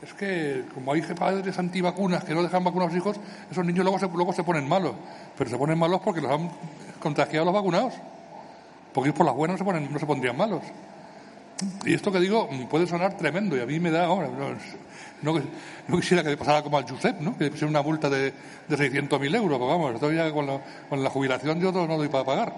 es 0.01 0.13
que 0.13 0.65
como 0.73 0.91
hay 0.91 1.01
padres 1.01 1.57
antivacunas 1.57 2.25
que 2.25 2.33
no 2.33 2.43
dejan 2.43 2.61
vacunar 2.61 2.89
a 2.89 2.91
los 2.91 2.97
hijos, 2.97 3.15
esos 3.49 3.65
niños 3.65 3.85
luego 3.85 3.97
se, 3.97 4.09
luego 4.09 4.33
se 4.33 4.43
ponen 4.43 4.67
malos, 4.67 4.95
pero 5.37 5.49
se 5.49 5.57
ponen 5.57 5.79
malos 5.79 6.01
porque 6.03 6.19
los 6.19 6.29
han 6.29 6.51
contagiado 6.99 7.45
los 7.45 7.53
vacunados, 7.53 7.93
porque 8.93 9.13
por 9.13 9.25
las 9.25 9.33
buenas 9.33 9.53
no 9.53 9.57
se, 9.59 9.63
ponen, 9.63 9.93
no 9.93 9.97
se 9.97 10.05
pondrían 10.05 10.35
malos. 10.35 10.61
Y 11.85 11.93
esto 11.93 12.11
que 12.11 12.19
digo 12.19 12.49
puede 12.69 12.85
sonar 12.85 13.15
tremendo 13.15 13.55
y 13.55 13.61
a 13.61 13.65
mí 13.65 13.79
me 13.79 13.91
da, 13.91 14.07
ahora, 14.07 14.27
no, 15.23 15.41
no, 15.87 15.99
quisiera 15.99 16.21
que 16.21 16.29
le 16.29 16.37
pasara 16.37 16.61
como 16.61 16.77
al 16.77 16.89
Josep, 16.89 17.19
¿no? 17.19 17.37
que 17.37 17.45
le 17.45 17.51
pusiera 17.51 17.69
una 17.69 17.81
multa 17.81 18.09
de, 18.09 18.33
de 18.67 18.77
600.000 18.77 19.35
euros, 19.35 19.57
pues 19.57 19.69
vamos, 19.69 19.99
todavía 19.99 20.31
con 20.31 20.45
la, 20.45 20.61
con 20.89 21.03
la 21.03 21.09
jubilación 21.09 21.59
yo 21.59 21.71
no 21.71 21.97
doy 21.97 22.09
para 22.09 22.23
pagar. 22.23 22.53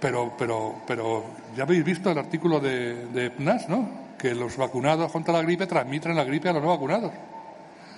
Pero, 0.00 0.34
pero, 0.38 0.82
pero 0.86 1.24
ya 1.56 1.64
habéis 1.64 1.84
visto 1.84 2.10
el 2.10 2.18
artículo 2.18 2.60
de, 2.60 3.06
de 3.06 3.30
PNAS, 3.30 3.68
¿no? 3.68 4.06
Que 4.18 4.34
los 4.34 4.56
vacunados 4.56 5.10
contra 5.10 5.34
la 5.34 5.42
gripe 5.42 5.66
transmiten 5.66 6.14
la 6.14 6.24
gripe 6.24 6.48
a 6.48 6.52
los 6.52 6.62
no 6.62 6.68
vacunados. 6.68 7.12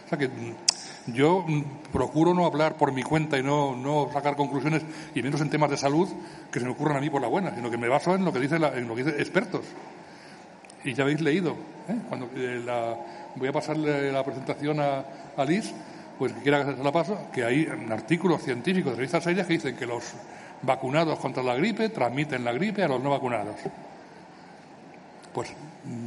O 0.07 0.09
sea 0.09 0.17
que 0.17 0.29
mm, 0.29 1.13
yo 1.13 1.45
mm, 1.47 1.91
procuro 1.93 2.33
no 2.35 2.47
hablar 2.47 2.77
por 2.77 2.93
mi 2.93 3.03
cuenta 3.03 3.37
y 3.39 3.43
no, 3.43 3.77
no 3.77 4.09
sacar 4.13 4.37
conclusiones, 4.37 4.83
y 5.15 5.23
menos 5.23 5.41
en 5.41 5.51
temas 5.51 5.71
de 5.71 5.77
salud, 5.77 6.09
que 6.51 6.61
se 6.61 6.67
me 6.67 6.73
ocurran 6.73 6.97
a 6.97 7.01
mí 7.01 7.11
por 7.11 7.21
la 7.21 7.29
buena, 7.29 7.55
sino 7.55 7.71
que 7.71 7.77
me 7.77 7.89
baso 7.89 8.15
en 8.15 8.25
lo 8.25 8.33
que, 8.33 8.41
dice 8.41 8.57
en 8.57 8.89
lo 8.89 8.95
que 8.95 9.05
dicen 9.05 9.21
expertos. 9.21 9.63
Y 10.85 10.95
ya 10.95 11.03
habéis 11.03 11.21
leído 11.21 11.57
¿eh? 11.89 11.97
Cuando 12.09 12.29
la, 12.35 12.97
voy 13.35 13.49
a 13.49 13.53
pasarle 13.53 14.13
la 14.13 14.25
presentación 14.25 14.81
a, 14.81 15.05
a 15.37 15.45
Liz, 15.45 15.73
pues 16.19 16.33
que 16.33 16.41
quiera 16.41 16.65
que 16.65 16.77
se 16.77 16.83
la 16.83 16.93
paso, 16.93 17.19
que 17.33 17.45
hay 17.45 17.69
artículos 17.91 18.43
científicos 18.43 18.93
de 18.93 18.97
revistas 18.97 19.25
serias 19.25 19.47
que 19.47 19.55
dicen 19.55 19.77
que 19.77 19.87
los 19.87 20.05
vacunados 20.63 21.19
contra 21.19 21.43
la 21.43 21.55
gripe 21.55 21.89
transmiten 21.89 22.45
la 22.45 22.53
gripe 22.53 22.83
a 22.83 22.89
los 22.89 23.01
no 23.01 23.11
vacunados. 23.11 23.57
Pues 25.33 25.53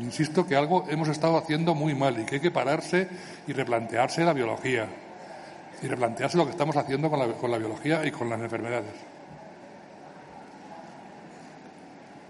insisto 0.01 0.45
que 0.45 0.55
algo 0.55 0.85
hemos 0.89 1.07
estado 1.07 1.37
haciendo 1.37 1.73
muy 1.73 1.95
mal 1.95 2.19
y 2.19 2.25
que 2.25 2.35
hay 2.35 2.41
que 2.41 2.51
pararse 2.51 3.07
y 3.47 3.53
replantearse 3.53 4.25
la 4.25 4.33
biología 4.33 4.87
y 5.81 5.87
replantearse 5.87 6.37
lo 6.37 6.45
que 6.45 6.51
estamos 6.51 6.75
haciendo 6.75 7.09
con 7.09 7.19
la, 7.19 7.27
con 7.27 7.49
la 7.49 7.57
biología 7.57 8.05
y 8.05 8.11
con 8.11 8.29
las 8.29 8.39
enfermedades. 8.41 8.93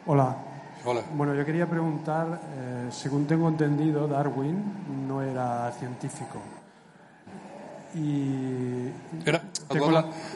Hola. 0.06 0.51
Hola. 0.84 1.02
Bueno, 1.14 1.36
yo 1.36 1.46
quería 1.46 1.68
preguntar, 1.68 2.40
eh, 2.56 2.88
según 2.90 3.28
tengo 3.28 3.48
entendido, 3.48 4.08
Darwin 4.08 5.08
no 5.08 5.22
era 5.22 5.72
científico. 5.78 6.40
Y 7.94 8.90
era 9.24 9.44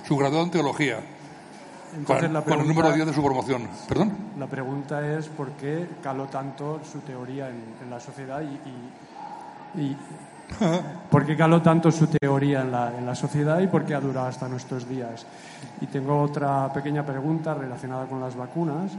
su 0.07 0.15
graduado 0.17 0.45
en 0.45 0.51
teología. 0.51 0.99
Entonces, 1.97 2.29
con, 2.43 2.59
el 2.59 2.67
número 2.67 2.91
10 2.91 3.07
de 3.07 3.13
su 3.13 3.23
promoción. 3.23 3.67
¿Perdón? 3.87 4.11
La 4.37 4.45
pregunta 4.45 5.17
es 5.17 5.29
por 5.29 5.51
qué 5.51 5.87
caló 6.03 6.25
tanto 6.25 6.79
su 6.83 6.99
teoría 6.99 7.49
en, 7.49 7.89
la 7.89 7.99
sociedad 7.99 8.41
y, 8.41 9.81
y, 9.81 9.97
por 11.09 11.25
qué 11.25 11.35
caló 11.35 11.61
tanto 11.61 11.91
su 11.91 12.05
teoría 12.05 12.61
en 12.61 12.71
la, 12.71 12.95
en 12.95 13.05
la 13.05 13.15
sociedad 13.15 13.59
y 13.61 13.67
por 13.67 13.83
qué 13.85 13.95
ha 13.95 13.99
durado 13.99 14.27
hasta 14.27 14.47
nuestros 14.47 14.87
días. 14.87 15.25
Y 15.81 15.87
tengo 15.87 16.21
otra 16.21 16.71
pequeña 16.71 17.03
pregunta 17.03 17.55
relacionada 17.55 18.05
con 18.05 18.19
las 18.19 18.35
vacunas. 18.35 18.91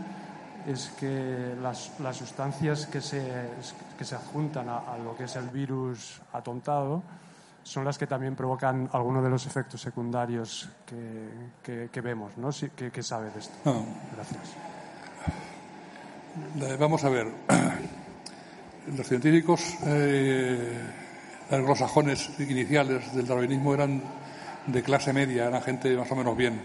Es 0.66 0.90
que 0.98 1.54
las, 1.62 1.98
las 2.00 2.16
sustancias 2.16 2.86
que 2.86 3.00
se, 3.00 3.22
que 3.96 4.04
se 4.04 4.16
adjuntan 4.16 4.68
a, 4.68 4.78
a 4.78 4.98
lo 4.98 5.16
que 5.16 5.24
es 5.24 5.36
el 5.36 5.48
virus 5.48 6.20
atontado 6.32 7.02
son 7.66 7.84
las 7.84 7.98
que 7.98 8.06
también 8.06 8.36
provocan 8.36 8.88
algunos 8.92 9.24
de 9.24 9.28
los 9.28 9.44
efectos 9.44 9.80
secundarios 9.80 10.68
que, 10.86 11.88
que, 11.90 12.00
vemos, 12.00 12.36
¿no? 12.38 12.50
¿Qué, 12.76 13.02
sabe 13.02 13.30
de 13.30 13.40
esto? 13.40 13.54
Ah. 13.64 13.82
Gracias. 14.14 14.54
Eh, 16.60 16.76
vamos 16.78 17.02
a 17.02 17.08
ver. 17.08 17.26
Los 18.96 19.08
científicos 19.08 19.78
eh, 19.84 20.80
anglosajones 21.50 22.38
iniciales 22.38 23.12
del 23.12 23.26
darwinismo 23.26 23.74
eran 23.74 24.00
de 24.68 24.82
clase 24.84 25.12
media, 25.12 25.46
eran 25.46 25.60
gente 25.60 25.96
más 25.96 26.10
o 26.12 26.14
menos 26.14 26.36
bien. 26.36 26.62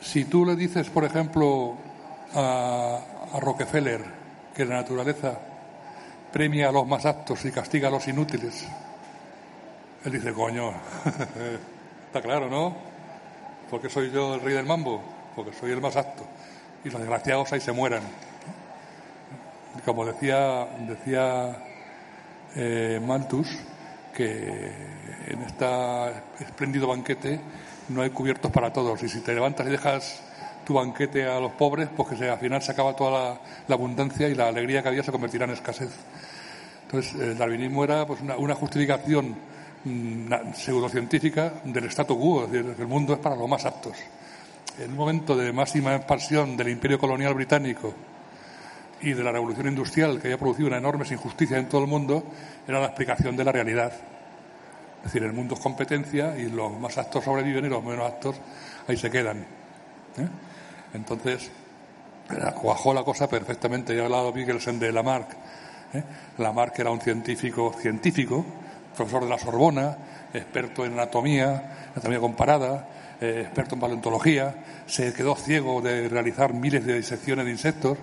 Si 0.00 0.26
tú 0.26 0.46
le 0.46 0.54
dices, 0.54 0.90
por 0.90 1.02
ejemplo, 1.02 1.76
a, 2.34 3.00
Rockefeller 3.40 4.04
que 4.54 4.64
la 4.64 4.76
naturaleza 4.76 5.38
premia 6.30 6.68
a 6.68 6.72
los 6.72 6.86
más 6.86 7.06
aptos 7.06 7.44
y 7.44 7.50
castiga 7.50 7.88
a 7.88 7.90
los 7.90 8.06
inútiles, 8.08 8.66
él 10.04 10.12
dice, 10.12 10.32
coño, 10.32 10.72
está 12.06 12.20
claro, 12.20 12.50
¿no? 12.50 12.74
Porque 13.70 13.88
soy 13.88 14.10
yo 14.10 14.34
el 14.34 14.40
rey 14.40 14.54
del 14.54 14.66
mambo, 14.66 15.00
porque 15.34 15.52
soy 15.52 15.72
el 15.72 15.80
más 15.80 15.96
apto. 15.96 16.24
Y 16.84 16.90
los 16.90 17.00
desgraciados 17.00 17.52
ahí 17.52 17.60
se 17.60 17.72
mueran. 17.72 18.02
Como 19.84 20.04
decía, 20.04 20.66
decía 20.80 21.56
eh, 22.54 23.00
Malthus, 23.02 23.48
que 24.14 24.72
en 25.28 25.42
este 25.42 25.66
espléndido 26.40 26.86
banquete 26.86 27.40
no 27.88 28.02
hay 28.02 28.10
cubiertos 28.10 28.50
para 28.50 28.72
todos. 28.72 29.02
Y 29.02 29.08
si 29.08 29.20
te 29.20 29.32
levantas 29.32 29.66
y 29.66 29.70
dejas 29.70 30.22
tu 30.64 30.74
banquete 30.74 31.26
a 31.26 31.40
los 31.40 31.52
pobres, 31.52 31.88
pues 31.96 32.18
que 32.18 32.28
al 32.28 32.38
final 32.38 32.62
se 32.62 32.72
acaba 32.72 32.94
toda 32.94 33.40
la, 33.66 33.74
abundancia 33.74 34.28
y 34.28 34.34
la 34.34 34.48
alegría 34.48 34.82
que 34.82 34.88
había 34.88 35.02
se 35.02 35.12
convertirá 35.12 35.44
en 35.44 35.52
escasez. 35.52 35.90
Entonces, 36.84 37.14
el 37.14 37.38
darwinismo 37.38 37.84
era 37.84 38.06
pues, 38.06 38.20
una 38.20 38.54
justificación 38.54 39.36
pseudocientífica 40.54 41.54
del 41.64 41.84
statu 41.86 42.18
quo, 42.18 42.44
es 42.44 42.52
decir, 42.52 42.74
que 42.74 42.82
el 42.82 42.88
mundo 42.88 43.14
es 43.14 43.18
para 43.18 43.34
los 43.34 43.48
más 43.48 43.64
aptos. 43.64 43.96
En 44.78 44.90
un 44.92 44.96
momento 44.96 45.36
de 45.36 45.52
máxima 45.52 45.94
expansión 45.96 46.56
del 46.56 46.68
imperio 46.68 46.98
colonial 46.98 47.34
británico 47.34 47.92
y 49.00 49.12
de 49.12 49.22
la 49.24 49.32
revolución 49.32 49.66
industrial 49.66 50.20
que 50.20 50.28
había 50.28 50.38
producido 50.38 50.68
una 50.68 50.78
enorme 50.78 51.04
injusticia 51.10 51.58
en 51.58 51.68
todo 51.68 51.82
el 51.82 51.88
mundo, 51.88 52.24
era 52.66 52.78
la 52.78 52.86
explicación 52.86 53.36
de 53.36 53.44
la 53.44 53.52
realidad. 53.52 53.92
Es 54.98 55.04
decir, 55.04 55.24
el 55.24 55.32
mundo 55.32 55.54
es 55.54 55.60
competencia 55.60 56.38
y 56.38 56.48
los 56.48 56.78
más 56.78 56.96
aptos 56.96 57.24
sobreviven 57.24 57.64
y 57.64 57.68
los 57.68 57.82
menos 57.82 58.06
aptos 58.06 58.36
ahí 58.86 58.96
se 58.96 59.10
quedan. 59.10 59.38
¿eh? 59.38 60.28
Entonces, 60.94 61.50
cuajó 62.60 62.94
la 62.94 63.04
cosa 63.04 63.28
perfectamente. 63.28 63.94
Ya 63.94 64.02
ha 64.02 64.04
hablado 64.04 64.32
Michelsen 64.32 64.78
de 64.78 64.92
Lamarck. 64.92 65.32
¿eh? 65.94 66.02
Lamarck 66.38 66.78
era 66.78 66.90
un 66.90 67.00
científico 67.00 67.74
científico, 67.80 68.44
profesor 68.96 69.24
de 69.24 69.30
la 69.30 69.38
Sorbona, 69.38 69.96
experto 70.32 70.84
en 70.84 70.94
anatomía, 70.94 71.90
anatomía 71.92 72.20
comparada, 72.20 72.88
eh, 73.20 73.42
experto 73.42 73.74
en 73.74 73.80
paleontología, 73.80 74.54
se 74.86 75.12
quedó 75.12 75.36
ciego 75.36 75.80
de 75.80 76.08
realizar 76.08 76.54
miles 76.54 76.84
de 76.84 76.96
disecciones 76.96 77.44
de 77.44 77.50
insectos, 77.52 77.98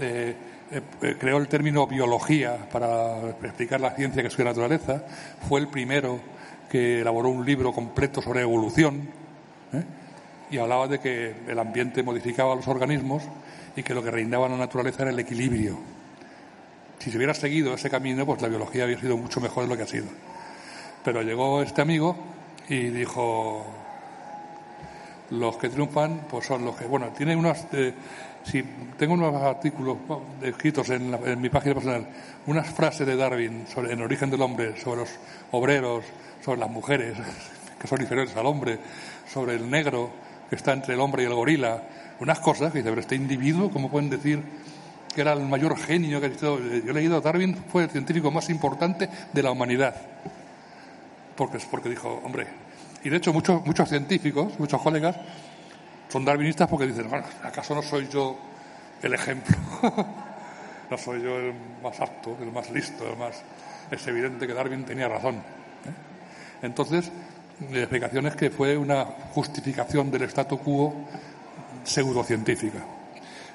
eh, 0.00 0.34
eh, 0.72 1.16
creó 1.18 1.38
el 1.38 1.48
término 1.48 1.86
biología 1.86 2.68
para 2.70 3.28
explicar 3.42 3.80
la 3.80 3.92
ciencia 3.92 4.22
que 4.22 4.28
es 4.28 4.34
su 4.34 4.42
naturaleza, 4.42 5.04
fue 5.48 5.60
el 5.60 5.68
primero 5.68 6.20
que 6.70 7.00
elaboró 7.00 7.28
un 7.28 7.44
libro 7.44 7.72
completo 7.72 8.22
sobre 8.22 8.42
evolución 8.42 9.08
y 10.50 10.58
hablaba 10.58 10.88
de 10.88 10.98
que 10.98 11.34
el 11.48 11.58
ambiente 11.58 12.02
modificaba 12.02 12.54
los 12.54 12.68
organismos 12.68 13.22
y 13.76 13.82
que 13.82 13.94
lo 13.94 14.02
que 14.02 14.10
reinaba 14.10 14.46
en 14.46 14.52
la 14.52 14.58
naturaleza 14.58 15.02
era 15.02 15.10
el 15.10 15.18
equilibrio 15.18 15.78
si 17.00 17.10
se 17.10 17.16
hubiera 17.16 17.32
seguido 17.32 17.74
ese 17.74 17.88
camino, 17.88 18.26
pues 18.26 18.42
la 18.42 18.48
biología 18.48 18.82
habría 18.82 19.00
sido 19.00 19.16
mucho 19.16 19.40
mejor 19.40 19.64
de 19.64 19.70
lo 19.70 19.76
que 19.76 19.84
ha 19.84 19.86
sido. 19.86 20.06
Pero 21.02 21.22
llegó 21.22 21.62
este 21.62 21.80
amigo 21.80 22.14
y 22.68 22.90
dijo, 22.90 23.64
los 25.30 25.56
que 25.56 25.70
triunfan, 25.70 26.26
pues 26.30 26.46
son 26.46 26.64
los 26.66 26.76
que, 26.76 26.84
bueno, 26.84 27.08
tiene 27.16 27.34
unos, 27.34 27.66
eh, 27.72 27.94
si 28.44 28.62
tengo 28.98 29.14
unos 29.14 29.34
artículos 29.34 29.96
escritos 30.42 30.90
en, 30.90 31.40
mi 31.40 31.48
página 31.48 31.74
personal, 31.74 32.06
unas 32.46 32.68
frases 32.68 33.06
de 33.06 33.16
Darwin 33.16 33.66
sobre 33.66 33.94
el 33.94 34.02
origen 34.02 34.28
del 34.28 34.42
hombre, 34.42 34.78
sobre 34.78 35.00
los 35.00 35.10
obreros, 35.52 36.04
sobre 36.44 36.60
las 36.60 36.70
mujeres, 36.70 37.16
que 37.80 37.88
son 37.88 37.98
diferentes 37.98 38.36
al 38.36 38.44
hombre, 38.44 38.78
sobre 39.26 39.54
el 39.54 39.70
negro 39.70 40.10
que 40.50 40.56
está 40.56 40.72
entre 40.72 40.94
el 40.94 41.00
hombre 41.00 41.22
y 41.22 41.26
el 41.26 41.34
gorila, 41.34 41.82
unas 42.18 42.40
cosas 42.40 42.72
que 42.72 42.78
dice, 42.78 42.90
pero 42.90 43.00
este 43.00 43.14
individuo, 43.14 43.70
¿cómo 43.70 43.90
pueden 43.90 44.10
decir 44.10 44.42
que 45.14 45.20
era 45.20 45.32
el 45.32 45.40
mayor 45.40 45.76
genio 45.76 46.20
que 46.20 46.26
ha 46.26 46.28
existido. 46.28 46.58
Yo 46.58 46.90
he 46.90 46.94
leído 46.94 47.20
Darwin, 47.20 47.56
fue 47.56 47.84
el 47.84 47.90
científico 47.90 48.30
más 48.30 48.48
importante 48.50 49.08
de 49.32 49.42
la 49.42 49.50
humanidad. 49.50 49.94
Porque, 51.36 51.58
porque 51.70 51.88
dijo, 51.88 52.20
hombre, 52.24 52.46
y 53.02 53.08
de 53.08 53.16
hecho 53.16 53.32
muchos, 53.32 53.64
muchos 53.66 53.88
científicos, 53.88 54.58
muchos 54.58 54.80
colegas, 54.80 55.16
son 56.08 56.24
darwinistas 56.24 56.68
porque 56.68 56.86
dicen, 56.86 57.08
bueno, 57.08 57.24
¿acaso 57.42 57.74
no 57.74 57.82
soy 57.82 58.08
yo 58.08 58.36
el 59.02 59.14
ejemplo? 59.14 59.56
no 60.90 60.98
soy 60.98 61.22
yo 61.22 61.38
el 61.38 61.54
más 61.82 61.98
apto, 62.00 62.36
el 62.40 62.52
más 62.52 62.70
listo, 62.70 63.08
el 63.10 63.16
más... 63.16 63.42
Es 63.90 64.06
evidente 64.06 64.46
que 64.46 64.54
Darwin 64.54 64.84
tenía 64.84 65.08
razón. 65.08 65.36
¿eh? 65.36 66.62
Entonces, 66.62 67.10
la 67.70 67.78
explicación 67.80 68.26
es 68.26 68.36
que 68.36 68.50
fue 68.50 68.76
una 68.76 69.04
justificación 69.04 70.10
del 70.10 70.22
statu 70.22 70.58
quo 70.58 70.94
pseudocientífica. 71.84 72.78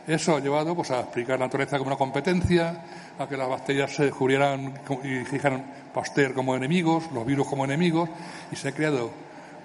Eso 0.08 0.36
ha 0.36 0.39
llevado 0.39 0.76
pues, 0.76 0.91
a 0.91 0.99
explicar 0.99 1.39
la 1.39 1.45
naturaleza 1.47 1.80
como 1.80 1.88
una 1.88 1.97
competencia, 1.97 2.84
a 3.18 3.28
que 3.28 3.36
las 3.36 3.49
bacterias 3.49 3.91
se 3.91 4.06
descubrieran 4.06 4.74
y 5.03 5.08
dijeran 5.20 5.66
Pasteur 5.93 6.34
como 6.34 6.56
enemigos, 6.56 7.06
los 7.12 7.26
virus 7.26 7.47
como 7.47 7.66
enemigos, 7.66 8.10
y 8.51 8.56
se 8.56 8.68
ha 8.68 8.72
creado 8.72 9.10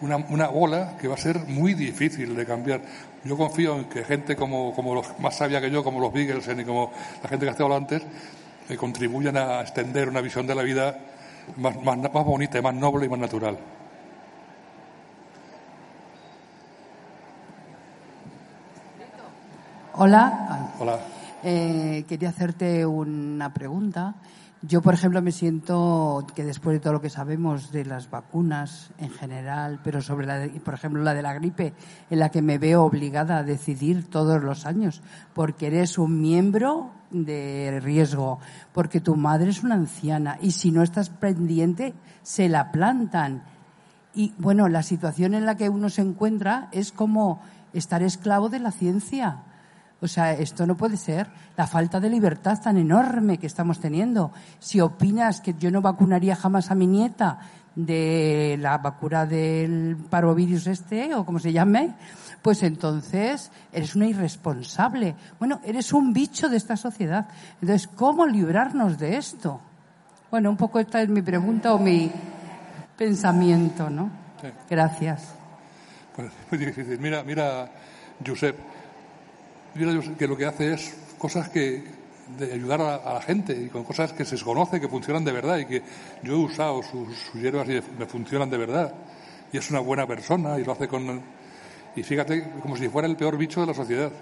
una, 0.01 0.17
una 0.17 0.49
bola 0.49 0.97
que 0.99 1.09
va 1.09 1.15
a 1.15 1.19
ser 1.19 1.41
muy 1.47 1.75
difícil 1.75 2.35
de 2.35 2.47
cambiar. 2.47 2.81
Yo 3.23 3.37
confío 3.37 3.77
en 3.77 3.85
que 3.85 4.03
gente 4.03 4.35
como, 4.35 4.73
como 4.75 4.95
los 4.95 5.19
más 5.19 5.37
sabia 5.37 5.61
que 5.61 5.71
yo, 5.71 5.85
como 5.85 6.01
los 6.01 6.13
Beagles 6.13 6.49
y 6.49 6.65
como 6.65 6.91
la 7.23 7.29
gente 7.29 7.45
que 7.45 7.51
ha 7.51 7.53
estado 7.53 7.77
antes, 7.77 8.03
eh, 8.71 8.77
contribuyan 8.77 9.37
a 9.37 9.61
extender 9.61 10.09
una 10.09 10.23
visión 10.23 10.47
de 10.47 10.55
la 10.55 10.63
vida 10.63 10.99
más, 11.57 11.77
más, 11.83 11.99
más 11.99 12.25
bonita, 12.25 12.63
más 12.63 12.75
noble 12.75 13.05
y 13.05 13.09
más 13.11 13.19
natural. 13.19 13.59
Hola. 19.95 20.71
Hola. 20.79 20.99
Eh, 21.43 22.05
quería 22.09 22.29
hacerte 22.29 22.87
una 22.87 23.53
pregunta. 23.53 24.15
Yo, 24.63 24.83
por 24.83 24.95
ejemplo, 24.95 25.21
me 25.21 25.33
siento 25.33 26.25
que 26.35 26.45
después 26.45 26.75
de 26.75 26.81
todo 26.81 26.93
lo 26.93 27.01
que 27.01 27.11
sabemos 27.11 27.73
de 27.73 27.85
las 27.85 28.09
vacunas 28.09 28.91
en 28.99 29.11
general, 29.11 29.81
pero 29.83 30.01
sobre, 30.01 30.27
la 30.27 30.49
por 30.63 30.75
ejemplo, 30.75 31.03
la 31.03 31.15
de 31.15 31.23
la 31.23 31.33
gripe, 31.33 31.73
en 32.09 32.19
la 32.19 32.29
que 32.29 32.41
me 32.41 32.59
veo 32.59 32.85
obligada 32.85 33.39
a 33.39 33.43
decidir 33.43 34.09
todos 34.09 34.43
los 34.43 34.65
años, 34.65 35.03
porque 35.35 35.67
eres 35.67 35.99
un 35.99 36.21
miembro 36.21 36.91
de 37.11 37.81
riesgo, 37.83 38.39
porque 38.73 39.01
tu 39.01 39.17
madre 39.17 39.51
es 39.51 39.65
una 39.65 39.75
anciana 39.75 40.39
y 40.41 40.53
si 40.53 40.71
no 40.71 40.83
estás 40.83 41.09
pendiente, 41.11 41.95
se 42.23 42.49
la 42.49 42.71
plantan. 42.71 43.43
Y 44.15 44.35
bueno, 44.39 44.69
la 44.69 44.83
situación 44.83 45.35
en 45.35 45.47
la 45.47 45.57
que 45.57 45.69
uno 45.69 45.89
se 45.89 46.03
encuentra 46.03 46.69
es 46.71 46.93
como 46.93 47.41
estar 47.73 48.03
esclavo 48.03 48.51
de 48.51 48.61
la 48.61 48.73
ciencia 48.73 49.45
O 50.03 50.09
sea, 50.09 50.33
esto 50.33 50.67
no 50.67 50.77
puede 50.77 50.97
ser. 50.97 51.29
La 51.57 51.67
falta 51.67 52.01
de 52.01 52.09
libertad 52.09 52.59
tan 52.63 52.79
enorme 52.79 53.39
que 53.39 53.47
estamos 53.47 53.81
teniendo. 53.81 54.33
Si 54.59 54.81
opinas 54.81 55.41
que 55.41 55.55
yo 55.55 55.71
no 55.71 55.83
vacunaría 55.83 56.37
jamás 56.37 56.71
a 56.71 56.75
mi 56.75 56.87
nieta 56.87 57.39
de 57.75 58.57
la 58.59 58.79
vacuna 58.79 59.27
del 59.27 59.97
parovirus 60.09 60.67
este, 60.67 61.15
o 61.15 61.25
como 61.25 61.39
se 61.39 61.53
llame, 61.53 61.95
pues 62.43 62.63
entonces 62.63 63.51
eres 63.73 63.95
una 63.95 64.07
irresponsable. 64.07 65.15
Bueno, 65.39 65.61
eres 65.65 65.93
un 65.93 66.13
bicho 66.13 66.49
de 66.49 66.57
esta 66.57 66.77
sociedad. 66.77 67.29
Entonces, 67.61 67.87
¿cómo 67.89 68.27
librarnos 68.27 68.99
de 68.99 69.17
esto? 69.17 69.61
Bueno, 70.31 70.51
un 70.51 70.57
poco 70.57 70.79
esta 70.79 71.03
es 71.03 71.09
mi 71.09 71.23
pregunta 71.23 71.75
o 71.75 71.79
mi 71.79 72.11
pensamiento, 72.97 73.91
¿no? 73.91 74.11
Gracias. 74.69 75.35
Pues 76.17 76.31
muy 76.51 76.59
difícil. 76.67 76.99
Mira, 76.99 77.23
mira, 77.23 77.71
Josep, 78.25 78.57
que 80.19 80.27
lo 80.27 80.37
que 80.37 80.47
hace 80.47 80.75
es 80.75 80.97
cosas 81.19 81.49
que 81.49 82.01
de 82.39 82.53
ayudar 82.53 82.81
a, 82.81 83.15
la 83.15 83.23
gente 83.23 83.53
y 83.53 83.69
con 83.69 83.85
cosas 83.85 84.13
que 84.13 84.25
se 84.25 84.39
conoce 84.43 84.81
que 84.81 84.89
funcionan 84.89 85.25
de 85.25 85.33
verdad 85.33 85.59
y 85.59 85.67
que 85.67 85.83
yo 86.23 86.35
he 86.35 86.37
usado 86.37 86.83
sus, 86.83 87.33
hierbas 87.35 87.69
y 87.69 87.81
me 87.99 88.07
funcionan 88.07 88.51
de 88.51 88.59
verdad. 88.59 88.95
Y 89.53 89.59
es 89.59 89.71
una 89.71 89.81
buena 89.81 90.07
persona 90.07 90.59
y 90.59 90.65
lo 90.65 90.73
hace 90.73 90.87
con 90.87 91.23
y 91.97 92.03
fíjate 92.03 92.53
como 92.63 92.77
si 92.77 92.89
fuera 92.89 93.09
el 93.09 93.17
peor 93.17 93.37
bicho 93.37 93.61
de 93.61 93.67
la 93.67 93.75
sociedad. 93.75 94.13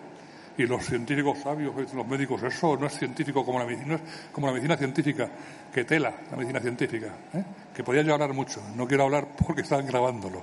Y 0.56 0.66
los 0.66 0.84
científicos 0.84 1.38
sabios 1.38 1.72
los 1.94 2.06
médicos 2.08 2.42
eso 2.42 2.76
no 2.76 2.86
es 2.88 2.98
científico 2.98 3.44
como 3.44 3.60
la 3.60 3.64
medicina 3.64 3.94
es 3.94 4.00
como 4.32 4.48
la 4.48 4.52
medicina 4.52 4.76
científica 4.76 5.28
que 5.72 5.84
tela 5.84 6.12
la 6.28 6.36
medicina 6.36 6.58
científica 6.58 7.14
¿eh? 7.32 7.44
que 7.72 7.84
podía 7.84 8.02
yo 8.02 8.12
hablar 8.12 8.32
mucho 8.32 8.60
no 8.74 8.84
quiero 8.88 9.04
hablar 9.04 9.28
porque 9.46 9.62
están 9.62 9.86
grabándolo 9.86 10.42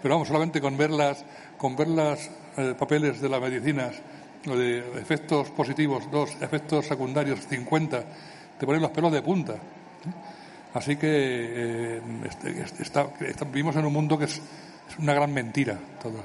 pero 0.00 0.14
vamos 0.14 0.28
solamente 0.28 0.60
con 0.60 0.76
ver 0.76 0.90
las 0.90 1.24
con 1.58 1.74
ver 1.74 1.88
los 1.88 2.30
eh, 2.58 2.76
papeles 2.78 3.20
de 3.20 3.28
las 3.28 3.40
medicinas 3.40 3.96
de 4.52 4.78
efectos 5.00 5.50
positivos, 5.50 6.10
dos, 6.10 6.36
efectos 6.40 6.86
secundarios, 6.86 7.40
50, 7.48 8.04
te 8.58 8.66
ponen 8.66 8.82
los 8.82 8.90
pelos 8.90 9.12
de 9.12 9.22
punta. 9.22 9.54
Así 10.74 10.96
que 10.96 11.08
eh, 11.08 12.00
este, 12.80 13.44
vivimos 13.46 13.76
en 13.76 13.86
un 13.86 13.92
mundo 13.92 14.18
que 14.18 14.24
es, 14.24 14.40
una 14.98 15.14
gran 15.14 15.32
mentira. 15.32 15.78
Todo. 16.02 16.20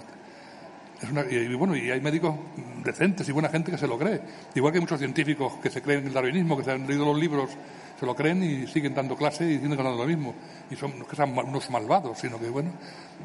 y, 1.30 1.53
bueno, 1.53 1.76
y 1.76 1.89
hay 1.89 2.01
médicos 2.01 2.36
decentes 2.84 3.28
y 3.30 3.32
buena 3.32 3.49
gente 3.49 3.72
que 3.72 3.78
se 3.78 3.88
lo 3.88 3.97
cree. 3.97 4.20
Igual 4.53 4.74
que 4.74 4.82
muchos 4.82 4.99
científicos 4.99 5.53
que 5.61 5.70
se 5.70 5.82
creen 5.82 6.07
el 6.07 6.13
darwinismo, 6.13 6.57
que 6.57 6.63
se 6.63 6.72
han 6.72 6.86
leído 6.86 7.05
los 7.05 7.17
libros, 7.17 7.49
se 7.97 8.05
lo 8.05 8.15
creen 8.15 8.43
y 8.43 8.67
siguen 8.67 8.93
dando 8.93 9.15
clase 9.15 9.45
y 9.45 9.53
diciendo 9.53 9.78
que 9.78 9.84
no 9.84 9.91
es 9.91 9.97
lo 9.97 10.05
mismo. 10.05 10.36
Y 10.70 10.76
son 10.76 11.05
que 11.05 11.15
sean 11.15 11.38
unos 11.38 11.70
malvados, 11.70 12.17
sino 12.20 12.38
que, 12.39 12.49
bueno, 12.49 12.72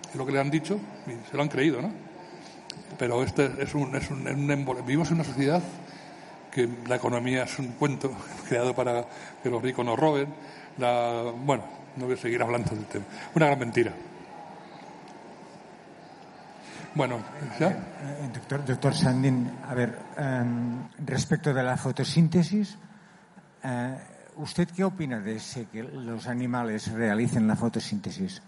es 0.09 0.15
lo 0.15 0.25
que 0.25 0.33
le 0.33 0.41
han 0.41 0.51
dicho 0.51 0.79
y 1.07 1.29
se 1.29 1.37
lo 1.37 1.43
han 1.43 1.49
creído, 1.49 1.83
¿no? 1.83 2.14
Pero 2.99 3.23
este 3.23 3.51
es 3.59 3.75
un, 3.75 3.95
es 3.97 4.11
un, 4.11 4.25
vivimos 4.87 5.09
en 5.09 5.15
una 5.15 5.25
sociedad 5.25 5.63
que 6.51 6.69
la 6.87 6.97
economía 6.97 7.45
es 7.45 7.59
un 7.59 7.69
cuento 7.73 8.13
creado 8.49 8.75
para 8.75 9.05
que 9.43 9.51
los 9.51 9.61
ricos 9.61 9.85
nos 9.85 9.99
roben. 9.99 10.29
La, 10.79 11.33
bueno, 11.45 11.65
no 11.97 12.07
voy 12.07 12.15
a 12.15 12.17
seguir 12.17 12.43
hablando 12.43 12.75
del 12.75 12.87
tema. 12.87 13.05
Una 13.35 13.47
gran 13.47 13.59
mentira. 13.59 13.93
Bueno, 16.95 17.19
¿ya? 17.59 17.71
Eh, 17.71 17.73
eh, 17.73 18.31
doctor, 18.33 18.65
doctor 18.65 18.95
Sandin, 18.95 19.51
a 19.69 19.75
ver, 19.75 19.99
em, 20.17 20.89
respecto 21.05 21.53
de 21.53 21.63
la 21.65 21.77
fotosíntesis, 21.77 22.79
eh, 23.65 23.99
¿usted 24.37 24.69
qué 24.69 24.85
opina 24.85 25.19
de 25.19 25.37
ese 25.37 25.67
que 25.67 25.83
los 25.83 26.29
animales 26.29 26.93
realicen 26.93 27.49
la 27.49 27.57
fotosíntesis? 27.57 28.41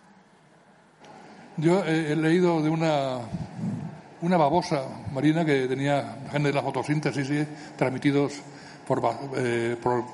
Yo 1.57 1.83
he 1.85 2.15
leído 2.15 2.63
de 2.63 2.69
una 2.69 3.21
una 4.27 4.37
babosa 4.37 4.83
marina 5.13 5.45
que 5.45 5.69
tenía 5.69 6.19
genes 6.33 6.49
de 6.49 6.53
la 6.53 6.63
fotosíntesis 6.63 7.47
transmitidos 7.77 8.35
por, 8.87 9.01
eh, 9.37 9.77
por 9.81 10.05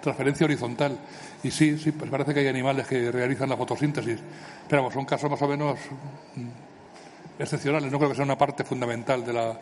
transferencia 0.00 0.44
horizontal. 0.44 0.96
Y 1.42 1.50
sí, 1.50 1.76
sí, 1.76 1.90
pues 1.90 2.08
parece 2.08 2.32
que 2.32 2.40
hay 2.40 2.48
animales 2.48 2.86
que 2.86 3.10
realizan 3.10 3.48
la 3.48 3.56
fotosíntesis, 3.56 4.20
pero 4.68 4.90
son 4.92 5.04
casos 5.04 5.28
más 5.28 5.42
o 5.42 5.48
menos 5.48 5.76
mm, 6.36 7.40
excepcionales. 7.42 7.90
No 7.90 7.98
creo 7.98 8.10
que 8.10 8.16
sea 8.16 8.24
una 8.24 8.38
parte 8.38 8.62
fundamental 8.62 9.26
de 9.26 9.32
la, 9.32 9.60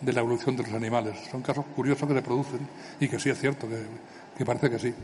de 0.00 0.12
la 0.12 0.20
evolución 0.20 0.56
de 0.56 0.62
los 0.62 0.72
animales. 0.72 1.18
Son 1.32 1.42
casos 1.42 1.64
curiosos 1.74 2.08
que 2.08 2.14
se 2.14 2.22
producen 2.22 2.60
y 3.00 3.08
que 3.08 3.18
sí 3.18 3.28
es 3.28 3.40
cierto, 3.40 3.66
que 4.38 4.44
parece 4.44 4.70
que 4.70 4.78
sí. 4.78 4.94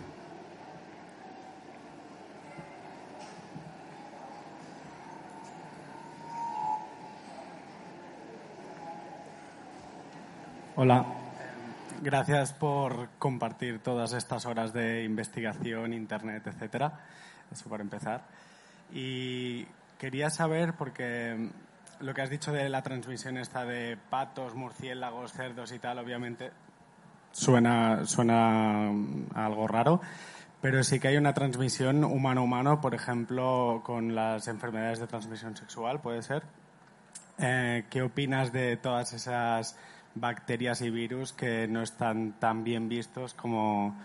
Hola. 10.87 11.05
Gracias 12.01 12.53
por 12.53 13.09
compartir 13.19 13.81
todas 13.81 14.13
estas 14.13 14.47
horas 14.47 14.73
de 14.73 15.03
investigación, 15.03 15.93
internet, 15.93 16.47
etcétera. 16.47 17.01
Eso 17.51 17.69
para 17.69 17.83
empezar. 17.83 18.23
Y 18.93 19.67
quería 19.99 20.31
saber, 20.31 20.75
porque 20.75 21.51
lo 21.99 22.15
que 22.15 22.23
has 22.23 22.31
dicho 22.31 22.53
de 22.53 22.69
la 22.69 22.83
transmisión 22.83 23.37
esta 23.37 23.65
de 23.65 23.99
patos, 24.11 24.55
murciélagos, 24.55 25.33
cerdos 25.33 25.73
y 25.73 25.81
tal, 25.81 25.99
obviamente 25.99 26.53
suena, 27.33 28.07
suena 28.07 28.89
algo 29.35 29.67
raro, 29.67 30.01
pero 30.61 30.85
sí 30.85 31.01
que 31.01 31.09
hay 31.09 31.17
una 31.17 31.35
transmisión 31.35 32.05
humano-humano, 32.05 32.81
por 32.81 32.95
ejemplo, 32.95 33.83
con 33.85 34.15
las 34.15 34.47
enfermedades 34.47 35.01
de 35.01 35.09
transmisión 35.09 35.57
sexual, 35.57 36.01
¿puede 36.01 36.23
ser? 36.23 36.45
Eh, 37.39 37.87
¿Qué 37.91 38.03
opinas 38.03 38.53
de 38.53 38.77
todas 38.77 39.13
esas 39.15 39.77
bacterias 40.17 40.81
y 40.81 40.91
virus 40.91 41.33
que 41.33 41.69
no 41.69 41.83
están 41.83 42.33
tan 42.41 42.65
bien 42.65 42.89
vistos 42.89 43.35
como, 43.35 43.97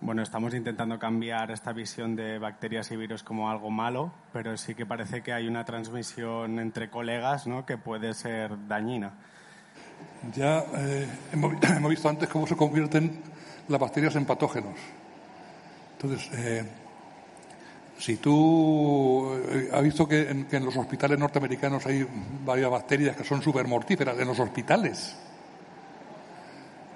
bueno, 0.00 0.22
estamos 0.22 0.54
intentando 0.54 0.98
cambiar 0.98 1.50
esta 1.50 1.72
visión 1.72 2.14
de 2.14 2.38
bacterias 2.38 2.90
y 2.92 2.96
virus 2.96 3.22
como 3.22 3.50
algo 3.50 3.70
malo, 3.70 4.12
pero 4.32 4.56
sí 4.56 4.74
que 4.74 4.86
parece 4.86 5.22
que 5.22 5.32
hay 5.32 5.48
una 5.48 5.64
transmisión 5.64 6.58
entre 6.58 6.90
colegas 6.90 7.46
¿no? 7.46 7.66
que 7.66 7.78
puede 7.78 8.14
ser 8.14 8.68
dañina. 8.68 9.12
Ya 10.34 10.64
eh, 10.76 11.08
hemos, 11.32 11.54
visto 11.88 12.08
antes 12.08 12.28
cómo 12.28 12.46
se 12.46 12.54
convierten 12.54 13.20
las 13.68 13.80
bacterias 13.80 14.14
en 14.16 14.26
patógenos. 14.26 14.78
Entonces, 15.96 16.30
eh, 16.34 16.64
si 18.02 18.16
tú 18.16 19.32
eh, 19.48 19.70
has 19.72 19.80
visto 19.80 20.08
que 20.08 20.28
en, 20.28 20.46
que 20.46 20.56
en, 20.56 20.64
los 20.64 20.76
hospitales 20.76 21.16
norteamericanos 21.20 21.86
hay 21.86 22.04
varias 22.44 22.68
bacterias 22.68 23.16
que 23.16 23.22
son 23.22 23.40
súper 23.40 23.68
mortíferas, 23.68 24.18
en 24.18 24.26
los 24.26 24.40
hospitales. 24.40 25.14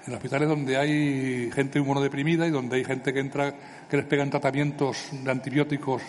En 0.05 0.11
los 0.11 0.17
hospitales 0.17 0.49
donde 0.49 0.75
hay 0.75 1.49
gente 1.51 1.79
inmunodeprimida 1.79 2.45
y 2.45 2.49
donde 2.49 2.75
hay 2.75 2.83
gente 2.83 3.13
que 3.13 3.21
entra, 3.21 3.55
que 3.89 3.95
les 3.95 4.05
pegan 4.05 4.29
tratamientos 4.29 4.97
de 5.11 5.31
antibióticos 5.31 6.01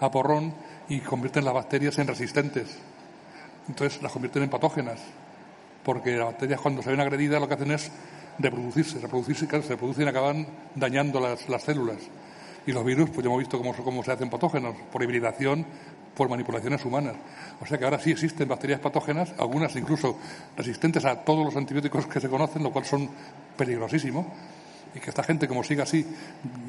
a, 0.00 0.10
porrón 0.10 0.54
y 0.88 1.00
convierten 1.00 1.44
las 1.44 1.52
bacterias 1.52 1.98
en 1.98 2.06
resistentes. 2.06 2.78
Entonces 3.68 4.00
las 4.00 4.10
convierten 4.10 4.44
en 4.44 4.48
patógenas. 4.48 5.00
Porque 5.84 6.16
las 6.16 6.28
bacterias 6.28 6.62
cuando 6.62 6.80
se 6.80 6.88
ven 6.88 7.00
agredidas 7.00 7.42
lo 7.42 7.46
que 7.46 7.54
hacen 7.54 7.72
es 7.72 7.92
reproducirse, 8.38 9.00
reproducirse, 9.00 9.46
se 9.46 9.68
reproducen 9.68 10.06
y 10.06 10.08
acaban 10.08 10.46
dañando 10.76 11.20
las 11.20 11.62
células. 11.62 11.98
Y 12.66 12.72
los 12.72 12.84
virus, 12.84 13.10
pues 13.10 13.24
ya 13.24 13.28
hemos 13.28 13.38
visto 13.38 13.58
cómo, 13.58 14.02
se 14.02 14.12
hacen 14.12 14.28
patógenos, 14.28 14.76
por 14.92 15.02
hibridación, 15.02 15.64
por 16.14 16.28
manipulaciones 16.28 16.84
humanas. 16.84 17.14
O 17.60 17.66
sea 17.66 17.78
que 17.78 17.84
ahora 17.84 17.98
sí 17.98 18.10
existen 18.10 18.48
bacterias 18.48 18.80
patógenas, 18.80 19.32
algunas 19.38 19.74
incluso 19.76 20.18
resistentes 20.56 21.04
a 21.04 21.16
todos 21.16 21.44
los 21.44 21.56
antibióticos 21.56 22.06
que 22.06 22.20
se 22.20 22.28
conocen, 22.28 22.62
lo 22.62 22.70
cual 22.70 22.84
son 22.84 23.08
peligrosísimos. 23.56 24.26
Y 24.94 25.00
que 25.00 25.10
esta 25.10 25.22
gente, 25.22 25.46
como 25.48 25.62
siga 25.62 25.84
así, 25.84 26.04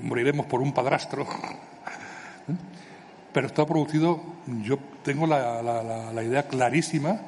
moriremos 0.03 0.45
por 0.45 0.61
un 0.61 0.73
padrastro. 0.73 1.25
Pero 3.33 3.47
esto 3.47 3.61
ha 3.61 3.67
producido, 3.67 4.21
yo 4.63 4.77
tengo 5.03 5.25
la, 5.25 5.61
la, 6.13 6.23
idea 6.23 6.47
clarísima 6.47 7.19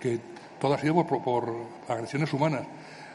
que 0.00 0.18
todo 0.60 0.74
ha 0.74 0.78
sido 0.78 1.06
por, 1.06 1.22
por, 1.22 1.54
agresiones 1.88 2.32
humanas. 2.32 2.62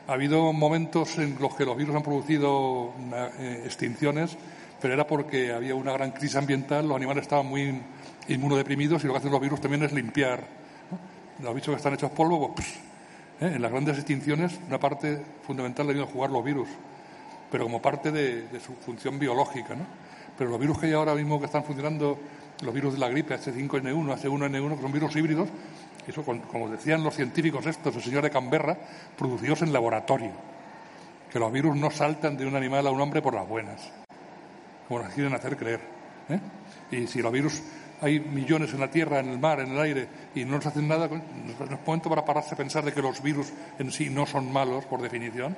Ha 0.08 0.14
habido 0.14 0.54
momentos 0.54 1.18
en 1.18 1.38
los 1.40 1.54
que 1.56 1.66
los 1.66 1.76
virus 1.76 1.96
han 1.96 2.04
producido 2.04 2.94
eh, 3.40 3.64
extinciones 3.66 4.38
pero 4.82 4.94
era 4.94 5.08
porque 5.08 5.52
había 5.52 5.76
una 5.76 5.92
gran 5.94 6.12
crisis 6.12 6.36
ambiental, 6.36 6.88
los 6.88 6.98
animales 6.98 7.24
estaban 7.24 7.48
muy 7.48 7.82
inmunodeprimidos 8.28 9.04
y 9.04 9.08
lo 9.08 9.14
que 9.14 9.20
hacen 9.20 9.32
los 9.32 9.42
virus 9.42 9.62
también 9.62 9.84
es 9.84 9.92
limpiar. 9.92 10.44
Los 11.42 11.54
bichos 11.54 11.74
que 11.74 11.78
están 11.78 11.94
hechos 11.94 12.12
polvo, 12.12 12.54
pues, 12.54 12.68
¿eh? 13.42 13.54
en 13.56 13.62
las 13.62 13.72
grandes 13.72 13.98
extinciones 13.98 14.60
una 14.68 14.80
parte 14.80 15.22
fundamental 15.46 15.88
venido 15.88 16.06
a 16.06 16.08
jugar 16.08 16.30
los 16.30 16.44
virus, 16.44 16.68
pero 17.52 17.66
como 17.66 17.82
parte 17.82 18.12
de, 18.12 18.48
su 18.60 18.74
función 18.74 19.18
biológica. 19.18 19.76
¿no? 19.76 19.86
Pero 20.38 20.50
los 20.50 20.60
virus 20.60 20.80
que 20.80 20.88
hay 20.88 20.94
ahora 20.94 21.16
mismo 21.16 21.40
que 21.40 21.46
están 21.46 21.64
funcionando, 21.64 22.18
los 22.64 22.74
virus 22.74 22.94
de 22.94 23.00
la 23.00 23.10
gripe, 23.10 23.36
H5N1, 23.36 24.22
H1N1, 24.22 24.76
que 24.76 24.82
son 24.82 24.92
virus 24.92 25.16
híbridos, 25.16 25.50
eso, 26.08 26.24
como 26.24 26.70
decían 26.70 27.04
los 27.04 27.16
científicos 27.16 27.66
estos, 27.66 27.96
el 27.96 28.02
señor 28.02 28.24
de 28.24 28.30
Canberra, 28.30 28.78
producidos 29.18 29.62
en 29.64 29.74
laboratorio. 29.74 30.32
Que 31.32 31.40
los 31.40 31.52
virus 31.52 31.76
no 31.76 31.92
saltan 31.92 32.38
de 32.38 32.46
un 32.46 32.56
animal 32.56 32.88
a 32.88 32.92
un 32.92 33.02
hombre 33.02 33.22
por 33.22 33.34
las 33.34 33.48
buenas 33.48 33.92
como 34.88 35.04
nos 35.04 35.14
quieren 35.14 35.34
hacer 35.34 35.58
creer. 35.58 35.82
¿eh? 36.30 36.40
Y 36.92 37.08
si 37.08 37.22
los 37.22 37.32
virus 37.32 37.62
hay 38.02 38.20
millones 38.20 38.74
en 38.74 38.80
la 38.80 38.92
tierra, 38.92 39.20
en 39.20 39.30
el 39.30 39.40
mar, 39.40 39.60
en 39.60 39.72
el 39.72 39.80
aire, 39.80 40.08
y 40.36 40.46
no 40.46 40.58
nos 40.58 40.66
hacen 40.66 40.88
nada, 40.88 41.08
no 41.08 41.16
es 41.16 41.86
momento 41.86 42.10
para 42.10 42.24
pararse 42.24 42.54
a 42.54 42.58
pensar 42.58 42.86
de 42.86 42.94
que 42.94 43.02
los 43.02 43.22
virus 43.22 43.52
en 43.80 43.92
sí 43.92 44.10
no 44.10 44.26
son 44.26 44.52
malos, 44.52 44.86
por 44.86 45.02
definición. 45.02 45.56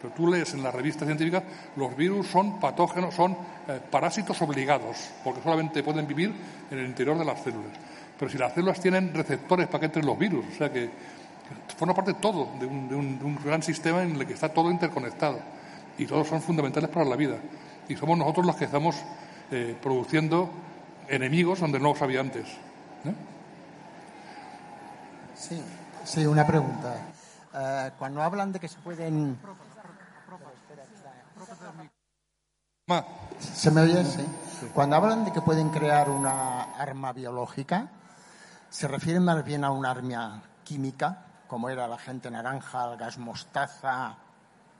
Pero 0.00 0.14
tú 0.14 0.28
lees 0.28 0.54
en 0.54 0.62
las 0.62 0.74
revistas 0.74 1.06
científicas, 1.08 1.42
los 1.76 1.96
virus 1.96 2.28
son 2.28 2.60
patógenos, 2.60 3.14
son 3.14 3.32
eh, 3.66 3.80
parásitos 3.90 4.40
obligados, 4.42 5.10
porque 5.24 5.42
solamente 5.42 5.82
pueden 5.82 6.06
vivir 6.06 6.32
en 6.70 6.78
el 6.78 6.86
interior 6.86 7.18
de 7.18 7.24
las 7.24 7.42
células. 7.42 7.72
Pero 8.16 8.30
si 8.30 8.38
las 8.38 8.52
células 8.52 8.80
tienen 8.80 9.12
receptores 9.12 9.66
para 9.66 9.80
que 9.80 9.86
entren 9.86 10.06
los 10.06 10.18
virus, 10.18 10.44
o 10.54 10.56
sea 10.56 10.70
que, 10.70 10.88
forma 11.76 11.94
parte 11.94 12.14
todo 12.14 12.50
de 12.60 12.66
un, 12.66 12.88
de 12.88 13.24
un 13.24 13.38
gran 13.42 13.62
sistema 13.62 14.02
en 14.02 14.16
el 14.16 14.26
que 14.26 14.34
está 14.34 14.50
todo 14.50 14.70
interconectado 14.70 15.40
y 15.96 16.04
todos 16.04 16.28
son 16.28 16.42
fundamentales 16.42 16.90
para 16.90 17.06
la 17.06 17.16
vida. 17.16 17.38
Y 17.88 17.96
somos 17.96 18.18
nosotros 18.18 18.46
los 18.46 18.56
que 18.56 18.66
estamos 18.66 18.96
eh, 19.50 19.76
produciendo 19.82 20.50
enemigos 21.08 21.60
donde 21.60 21.80
no 21.80 21.88
los 21.90 22.02
había 22.02 22.20
antes. 22.20 22.46
Sí, 25.34 25.62
sí, 26.04 26.26
una 26.26 26.46
pregunta. 26.46 26.96
Eh, 27.54 27.90
cuando 27.98 28.22
hablan 28.22 28.52
de 28.52 28.60
que 28.60 28.68
se 28.68 28.78
pueden. 28.80 29.38
¿Se 33.40 33.70
me 33.70 33.82
oye? 33.82 34.04
Sí. 34.04 34.26
Cuando 34.74 34.96
hablan 34.96 35.24
de 35.24 35.32
que 35.32 35.40
pueden 35.40 35.70
crear 35.70 36.10
una 36.10 36.62
arma 36.74 37.12
biológica, 37.12 37.88
¿se 38.68 38.88
refieren 38.88 39.24
más 39.24 39.44
bien 39.44 39.64
a 39.64 39.70
una 39.70 39.92
arma 39.92 40.42
química, 40.64 41.24
como 41.46 41.68
era 41.68 41.86
la 41.86 41.98
gente 41.98 42.30
naranja, 42.30 42.92
el 42.92 42.98
gas 42.98 43.18
mostaza, 43.18 44.16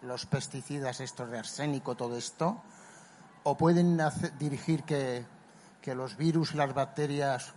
los 0.02 0.26
pesticidas 0.26 1.00
estos 1.00 1.30
de 1.30 1.38
arsénico, 1.38 1.94
todo 1.94 2.16
esto? 2.16 2.62
¿O 3.44 3.56
pueden 3.56 3.98
dirigir 4.38 4.82
que, 4.82 5.24
que 5.80 5.94
los 5.94 6.16
virus 6.16 6.54
y 6.54 6.56
las 6.56 6.74
bacterias 6.74 7.54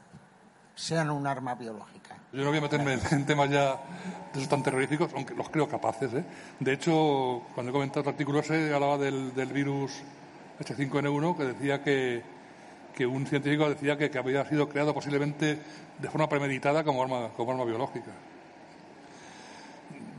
sean 0.75 1.09
un 1.09 1.27
arma 1.27 1.55
biológica? 1.55 2.17
Yo 2.33 2.43
no 2.43 2.49
voy 2.49 2.59
a 2.59 2.61
meterme 2.61 2.97
en 3.11 3.25
temas 3.25 3.49
ya 3.49 3.73
de 4.33 4.39
esos 4.39 4.47
tan 4.47 4.63
terroríficos, 4.63 5.11
aunque 5.13 5.35
los 5.35 5.49
creo 5.49 5.67
capaces. 5.67 6.13
¿eh? 6.13 6.23
De 6.59 6.73
hecho, 6.73 7.41
cuando 7.53 7.71
he 7.71 7.73
comentado 7.73 8.01
el 8.01 8.09
artículo 8.09 8.41
se 8.41 8.73
hablaba 8.73 8.97
del, 8.97 9.31
virus 9.53 9.91
H5N1, 10.59 11.37
que 11.37 11.43
decía 11.43 11.83
que, 11.83 12.23
que 12.95 13.05
un 13.05 13.27
científico 13.27 13.69
decía 13.69 13.97
que, 13.97 14.09
que, 14.09 14.17
había 14.17 14.45
sido 14.45 14.69
creado 14.69 14.93
posiblemente 14.93 15.59
de 15.99 16.09
forma 16.09 16.29
premeditada 16.29 16.83
como 16.85 17.03
arma, 17.03 17.29
como 17.35 17.51
arma 17.51 17.65
biológica. 17.65 18.11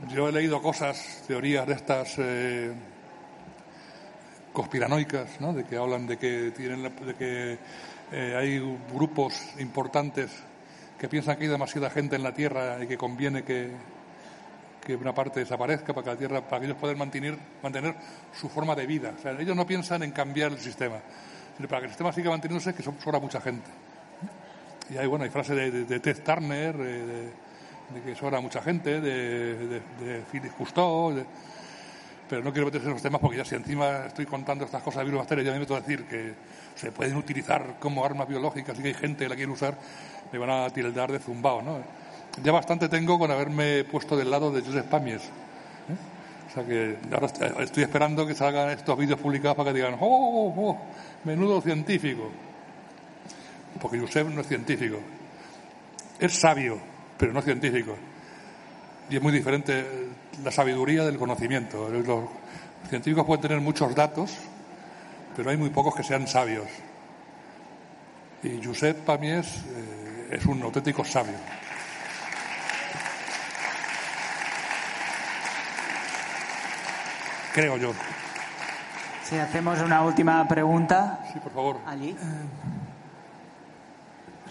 Yo 0.09 0.29
he 0.29 0.31
leído 0.31 0.61
cosas, 0.61 1.23
teorías 1.27 1.65
de 1.65 1.73
estas 1.73 2.15
eh, 2.19 2.73
conspiranoicas, 4.53 5.41
¿no? 5.41 5.51
de 5.51 5.65
que 5.65 5.75
hablan 5.75 6.07
de 6.07 6.17
que, 6.17 6.51
tienen, 6.55 6.83
de 6.83 7.15
que 7.15 7.57
eh, 8.11 8.35
hay 8.37 8.59
grupos 8.93 9.33
importantes 9.59 10.31
que 10.99 11.09
piensan 11.09 11.35
que 11.35 11.43
hay 11.43 11.49
demasiada 11.49 11.89
gente 11.89 12.15
en 12.15 12.23
la 12.23 12.33
Tierra 12.33 12.77
y 12.81 12.87
que 12.87 12.97
conviene 12.97 13.43
que, 13.43 13.71
que 14.85 14.95
una 14.95 15.13
parte 15.13 15.39
desaparezca 15.41 15.93
para 15.93 16.03
que 16.05 16.09
la 16.11 16.17
Tierra, 16.17 16.41
para 16.41 16.59
que 16.59 16.67
ellos 16.67 16.77
puedan 16.79 16.97
mantener, 16.97 17.37
mantener 17.61 17.95
su 18.39 18.47
forma 18.47 18.75
de 18.75 18.85
vida. 18.85 19.13
O 19.17 19.21
sea, 19.21 19.31
ellos 19.31 19.55
no 19.55 19.65
piensan 19.65 20.03
en 20.03 20.11
cambiar 20.11 20.51
el 20.51 20.59
sistema, 20.59 20.99
sino 21.57 21.67
para 21.67 21.81
que 21.81 21.85
el 21.85 21.91
sistema 21.91 22.13
siga 22.13 22.29
manteniéndose 22.29 22.73
que 22.73 22.83
sobra 22.83 23.19
mucha 23.19 23.41
gente. 23.41 23.69
Y 24.91 24.97
hay, 24.97 25.07
bueno, 25.07 25.25
hay 25.25 25.31
frases 25.31 25.55
de, 25.55 25.85
de, 25.85 25.99
Ted 25.99 26.23
Turner, 26.23 26.75
eh, 26.75 26.79
de, 26.79 27.99
de 27.99 28.05
que 28.05 28.15
sobra 28.15 28.39
mucha 28.39 28.61
gente, 28.61 29.01
de, 29.01 29.55
de, 29.55 29.81
de 29.99 30.21
Philip 30.31 30.53
Cousteau, 30.53 31.13
pero 32.33 32.43
no 32.43 32.51
quiero 32.51 32.65
meterse 32.65 32.87
en 32.87 32.93
los 32.93 33.01
temas 33.03 33.21
porque 33.21 33.37
ya 33.37 33.45
si 33.45 33.53
encima 33.53 34.07
estoy 34.07 34.25
contando 34.25 34.65
estas 34.65 34.81
cosas 34.81 35.01
de 35.01 35.05
virus 35.05 35.19
bacterias, 35.19 35.45
ya 35.45 35.53
me 35.53 35.59
meto 35.59 35.75
a 35.75 35.81
decir 35.81 36.05
que 36.05 36.33
se 36.73 36.91
pueden 36.91 37.15
utilizar 37.15 37.75
como 37.79 38.03
armas 38.03 38.27
biológicas 38.27 38.79
y 38.79 38.81
que 38.81 38.87
hay 38.87 38.93
gente 38.95 39.25
que 39.25 39.29
la 39.29 39.35
quiere 39.35 39.51
usar, 39.51 39.77
me 40.31 40.39
van 40.39 40.49
a 40.49 40.69
tildar 40.71 41.11
de 41.11 41.19
zumbao, 41.19 41.61
¿no? 41.61 41.77
Ya 42.43 42.51
bastante 42.51 42.89
tengo 42.89 43.19
con 43.19 43.29
haberme 43.29 43.83
puesto 43.83 44.17
del 44.17 44.31
lado 44.31 44.51
de 44.51 44.61
Joseph 44.61 44.87
Pamies. 44.87 45.21
¿eh? 45.21 46.49
O 46.49 46.53
sea 46.55 46.65
que 46.65 46.97
ahora 47.13 47.27
estoy 47.63 47.83
esperando 47.83 48.25
que 48.25 48.33
salgan 48.33 48.71
estos 48.71 48.97
vídeos 48.97 49.19
publicados 49.19 49.55
para 49.55 49.69
que 49.69 49.75
digan, 49.75 49.93
oh, 49.99 50.07
oh, 50.07 50.53
oh, 50.57 50.69
oh 50.71 50.77
menudo 51.25 51.61
científico. 51.61 52.31
Porque 53.79 53.99
Joseph 53.99 54.29
no 54.29 54.41
es 54.41 54.47
científico. 54.47 54.97
Es 56.17 56.33
sabio, 56.33 56.79
pero 57.15 57.31
no 57.31 57.43
científico. 57.43 57.95
Y 59.09 59.17
es 59.17 59.21
muy 59.21 59.31
diferente 59.31 59.85
la 60.43 60.51
sabiduría 60.51 61.03
del 61.03 61.17
conocimiento. 61.17 61.89
Los 61.89 62.29
científicos 62.89 63.25
pueden 63.25 63.41
tener 63.41 63.59
muchos 63.59 63.93
datos, 63.93 64.31
pero 65.35 65.49
hay 65.49 65.57
muy 65.57 65.69
pocos 65.69 65.95
que 65.95 66.03
sean 66.03 66.27
sabios. 66.27 66.67
Y 68.43 68.63
Josep 68.63 69.05
Pamies 69.05 69.47
eh, 69.47 70.29
es 70.31 70.45
un 70.45 70.61
auténtico 70.63 71.05
sabio. 71.05 71.37
Creo 77.53 77.77
yo. 77.77 77.93
Si 79.23 79.37
hacemos 79.37 79.79
una 79.79 80.01
última 80.01 80.47
pregunta. 80.47 81.19
Sí, 81.31 81.39
por 81.39 81.53
favor. 81.53 81.77
Allí. 81.85 82.09
Eh, 82.09 82.72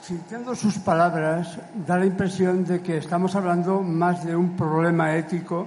Sintiendo 0.02 0.56
sus 0.56 0.78
palabras, 0.78 1.56
da 1.86 1.96
la 1.96 2.06
impresión 2.06 2.64
de 2.64 2.82
que 2.82 2.96
estamos 2.96 3.36
hablando 3.36 3.82
más 3.82 4.26
de 4.26 4.34
un 4.34 4.56
problema 4.56 5.14
ético, 5.14 5.64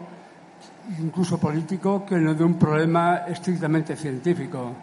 incluso 0.99 1.37
político, 1.37 2.05
que 2.05 2.17
no 2.19 2.35
de 2.35 2.43
un 2.43 2.59
problema 2.59 3.23
estrictamente 3.31 3.95
científico. 3.95 4.75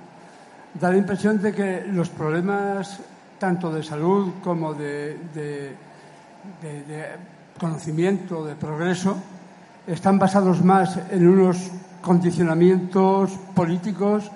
Da 0.72 0.88
la 0.88 0.96
impresión 0.96 1.36
de 1.36 1.52
que 1.52 1.84
los 1.84 2.08
problemas 2.08 2.96
tanto 3.38 3.70
de 3.70 3.82
salud 3.82 4.40
como 4.42 4.72
de, 4.72 5.18
de, 5.34 5.76
conocimiento, 7.60 8.46
de 8.46 8.54
progreso, 8.54 9.18
están 9.86 10.18
basados 10.18 10.64
más 10.64 10.96
en 11.10 11.28
unos 11.28 11.58
condicionamientos 12.00 13.32
políticos 13.52 14.30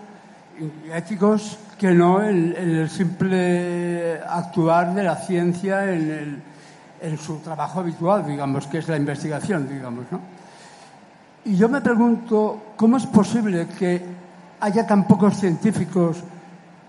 y 0.60 0.90
éticos 0.90 1.56
que 1.78 1.92
no 1.92 2.22
en, 2.22 2.54
el 2.56 2.88
simple 2.88 4.20
actuar 4.20 4.94
de 4.94 5.02
la 5.02 5.16
ciencia 5.16 5.92
en, 5.92 6.42
su 7.18 7.38
trabajo 7.38 7.80
habitual, 7.80 8.26
digamos, 8.26 8.66
que 8.66 8.78
es 8.78 8.88
la 8.88 8.96
investigación, 8.96 9.68
digamos, 9.68 10.06
¿no? 10.10 10.20
Y 11.44 11.56
yo 11.56 11.68
me 11.68 11.80
pregunto, 11.80 12.72
¿cómo 12.76 12.96
es 12.96 13.06
posible 13.06 13.68
que 13.78 14.02
haya 14.58 14.86
tan 14.86 15.06
pocos 15.06 15.38
científicos 15.38 16.24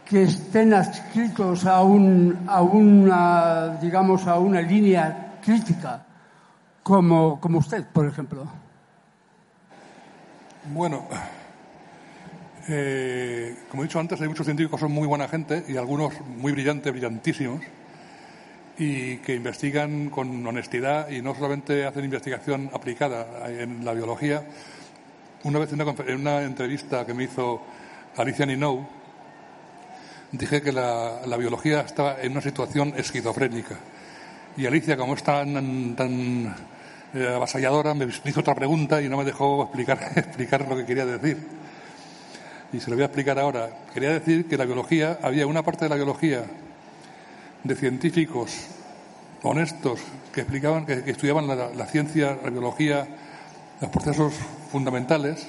que 0.03 0.23
estén 0.23 0.73
adscritos 0.73 1.65
a, 1.65 1.83
un, 1.83 2.45
a 2.47 2.61
una, 2.61 3.77
digamos, 3.79 4.25
a 4.25 4.39
una 4.39 4.61
línea 4.61 5.37
crítica 5.43 6.03
como, 6.81 7.39
como 7.39 7.59
usted, 7.59 7.85
por 7.85 8.07
ejemplo? 8.07 8.47
Bueno, 10.73 11.03
eh, 12.69 13.55
como 13.69 13.83
he 13.83 13.85
dicho 13.85 13.99
antes, 13.99 14.19
hay 14.19 14.27
muchos 14.27 14.45
científicos 14.45 14.79
que 14.79 14.85
son 14.85 14.91
muy 14.91 15.07
buena 15.07 15.27
gente 15.27 15.63
y 15.67 15.77
algunos 15.77 16.13
muy 16.21 16.51
brillantes, 16.51 16.91
brillantísimos, 16.91 17.61
y 18.77 19.17
que 19.17 19.35
investigan 19.35 20.09
con 20.09 20.45
honestidad 20.45 21.09
y 21.09 21.21
no 21.21 21.33
solamente 21.33 21.85
hacen 21.85 22.03
investigación 22.03 22.69
aplicada 22.73 23.49
en 23.49 23.85
la 23.85 23.93
biología. 23.93 24.43
Una 25.43 25.59
vez 25.59 25.71
en 25.71 25.81
una, 26.19 26.41
entrevista 26.43 27.05
que 27.05 27.13
me 27.13 27.23
hizo 27.23 27.61
Alicia 28.17 28.45
Ninou, 28.45 28.85
dije 30.31 30.61
que 30.61 30.73
la, 30.73 31.37
biología 31.37 31.81
estaba 31.81 32.21
en 32.21 32.33
una 32.33 32.41
situación 32.41 32.93
esquizofrénica. 32.97 33.75
Y 34.57 34.65
Alicia, 34.65 34.97
como 34.97 35.13
es 35.13 35.23
tan, 35.23 35.95
tan 35.95 36.55
eh, 37.13 37.27
avasalladora, 37.33 37.93
me 37.93 38.07
hizo 38.25 38.39
otra 38.41 38.55
pregunta 38.55 39.01
y 39.01 39.07
no 39.07 39.17
me 39.17 39.23
dejó 39.23 39.71
explicar 39.73 40.65
lo 40.69 40.75
que 40.75 40.85
quería 40.85 41.05
decir 41.05 41.37
y 42.73 42.79
se 42.79 42.89
lo 42.89 42.95
voy 42.95 43.03
a 43.03 43.05
explicar 43.05 43.39
ahora. 43.39 43.69
Quería 43.93 44.11
decir 44.11 44.47
que 44.47 44.57
la 44.57 44.65
biología, 44.65 45.19
había 45.21 45.47
una 45.47 45.63
parte 45.63 45.85
de 45.85 45.89
la 45.89 45.95
biología 45.95 46.43
de 47.63 47.75
científicos 47.75 48.67
honestos 49.43 49.99
que 50.33 50.41
explicaban, 50.41 50.85
que, 50.85 51.03
estudiaban 51.05 51.47
la, 51.47 51.85
ciencia, 51.85 52.37
la 52.43 52.49
biología, 52.49 53.07
los 53.81 53.89
procesos 53.89 54.33
fundamentales, 54.71 55.47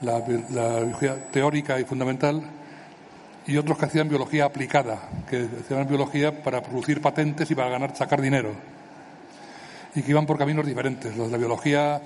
la, 0.00 0.20
biología 0.20 1.30
teórica 1.30 1.78
y 1.78 1.84
fundamental, 1.84 2.42
y 3.46 3.56
otros 3.56 3.78
que 3.78 3.86
hacían 3.86 4.08
biología 4.08 4.44
aplicada, 4.44 5.00
que 5.28 5.48
hacían 5.60 5.86
biología 5.88 6.42
para 6.42 6.62
producir 6.62 7.00
patentes 7.00 7.50
y 7.50 7.54
para 7.54 7.70
ganar, 7.70 7.96
sacar 7.96 8.20
dinero, 8.20 8.52
y 9.94 10.02
que 10.02 10.10
iban 10.10 10.26
por 10.26 10.38
caminos 10.38 10.66
diferentes. 10.66 11.16
Los 11.16 11.26
de 11.26 11.32
la 11.32 11.38
biología 11.38 12.00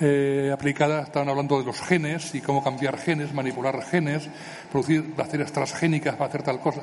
eh, 0.00 0.50
aplicada 0.52 1.02
estaban 1.02 1.28
hablando 1.28 1.58
de 1.58 1.64
los 1.64 1.80
genes 1.80 2.34
y 2.34 2.40
cómo 2.40 2.64
cambiar 2.64 2.98
genes, 2.98 3.34
manipular 3.34 3.82
genes, 3.82 4.28
producir 4.70 5.14
bacterias 5.14 5.52
transgénicas 5.52 6.14
para 6.14 6.28
hacer 6.28 6.42
tal 6.42 6.60
cosa. 6.60 6.82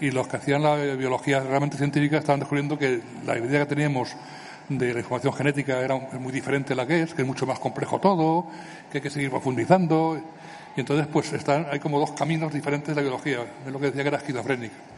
Y 0.00 0.10
los 0.10 0.26
que 0.26 0.38
hacían 0.38 0.62
la 0.62 0.76
biología 0.76 1.40
realmente 1.40 1.76
científica 1.76 2.18
estaban 2.18 2.40
descubriendo 2.40 2.78
que 2.78 3.00
la 3.26 3.38
idea 3.38 3.60
que 3.60 3.74
teníamos 3.74 4.16
de 4.68 4.94
la 4.94 5.00
información 5.00 5.34
genética 5.34 5.80
era 5.80 5.96
muy 5.96 6.32
diferente 6.32 6.72
a 6.72 6.76
la 6.76 6.86
que 6.86 7.02
es, 7.02 7.14
que 7.14 7.22
es 7.22 7.28
mucho 7.28 7.46
más 7.46 7.58
complejo 7.58 8.00
todo, 8.00 8.46
que 8.90 8.98
hay 8.98 9.02
que 9.02 9.10
seguir 9.10 9.30
profundizando. 9.30 10.18
Y 10.76 10.80
entonces, 10.80 11.06
pues 11.06 11.32
están, 11.32 11.66
hay 11.70 11.78
como 11.78 12.00
dos 12.00 12.12
caminos 12.12 12.52
diferentes 12.52 12.88
de 12.88 12.94
la 12.94 13.02
biología. 13.02 13.40
Es 13.66 13.72
lo 13.72 13.78
que 13.78 13.86
decía 13.86 14.02
que 14.02 14.08
era 14.08 14.18
esquizofrénica. 14.18 14.93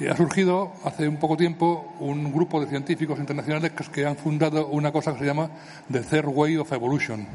Y 0.00 0.06
ha 0.06 0.16
surgido 0.16 0.72
hace 0.84 1.06
un 1.06 1.16
poco 1.16 1.36
tiempo 1.36 1.94
un 2.00 2.32
grupo 2.32 2.60
de 2.60 2.66
científicos 2.66 3.18
internacionales 3.18 3.72
que 3.92 4.06
han 4.06 4.16
fundado 4.16 4.66
una 4.68 4.90
cosa 4.90 5.12
que 5.12 5.20
se 5.20 5.26
llama 5.26 5.50
The 5.90 6.00
Third 6.00 6.28
Way 6.28 6.56
of 6.56 6.72
Evolution. 6.72 7.26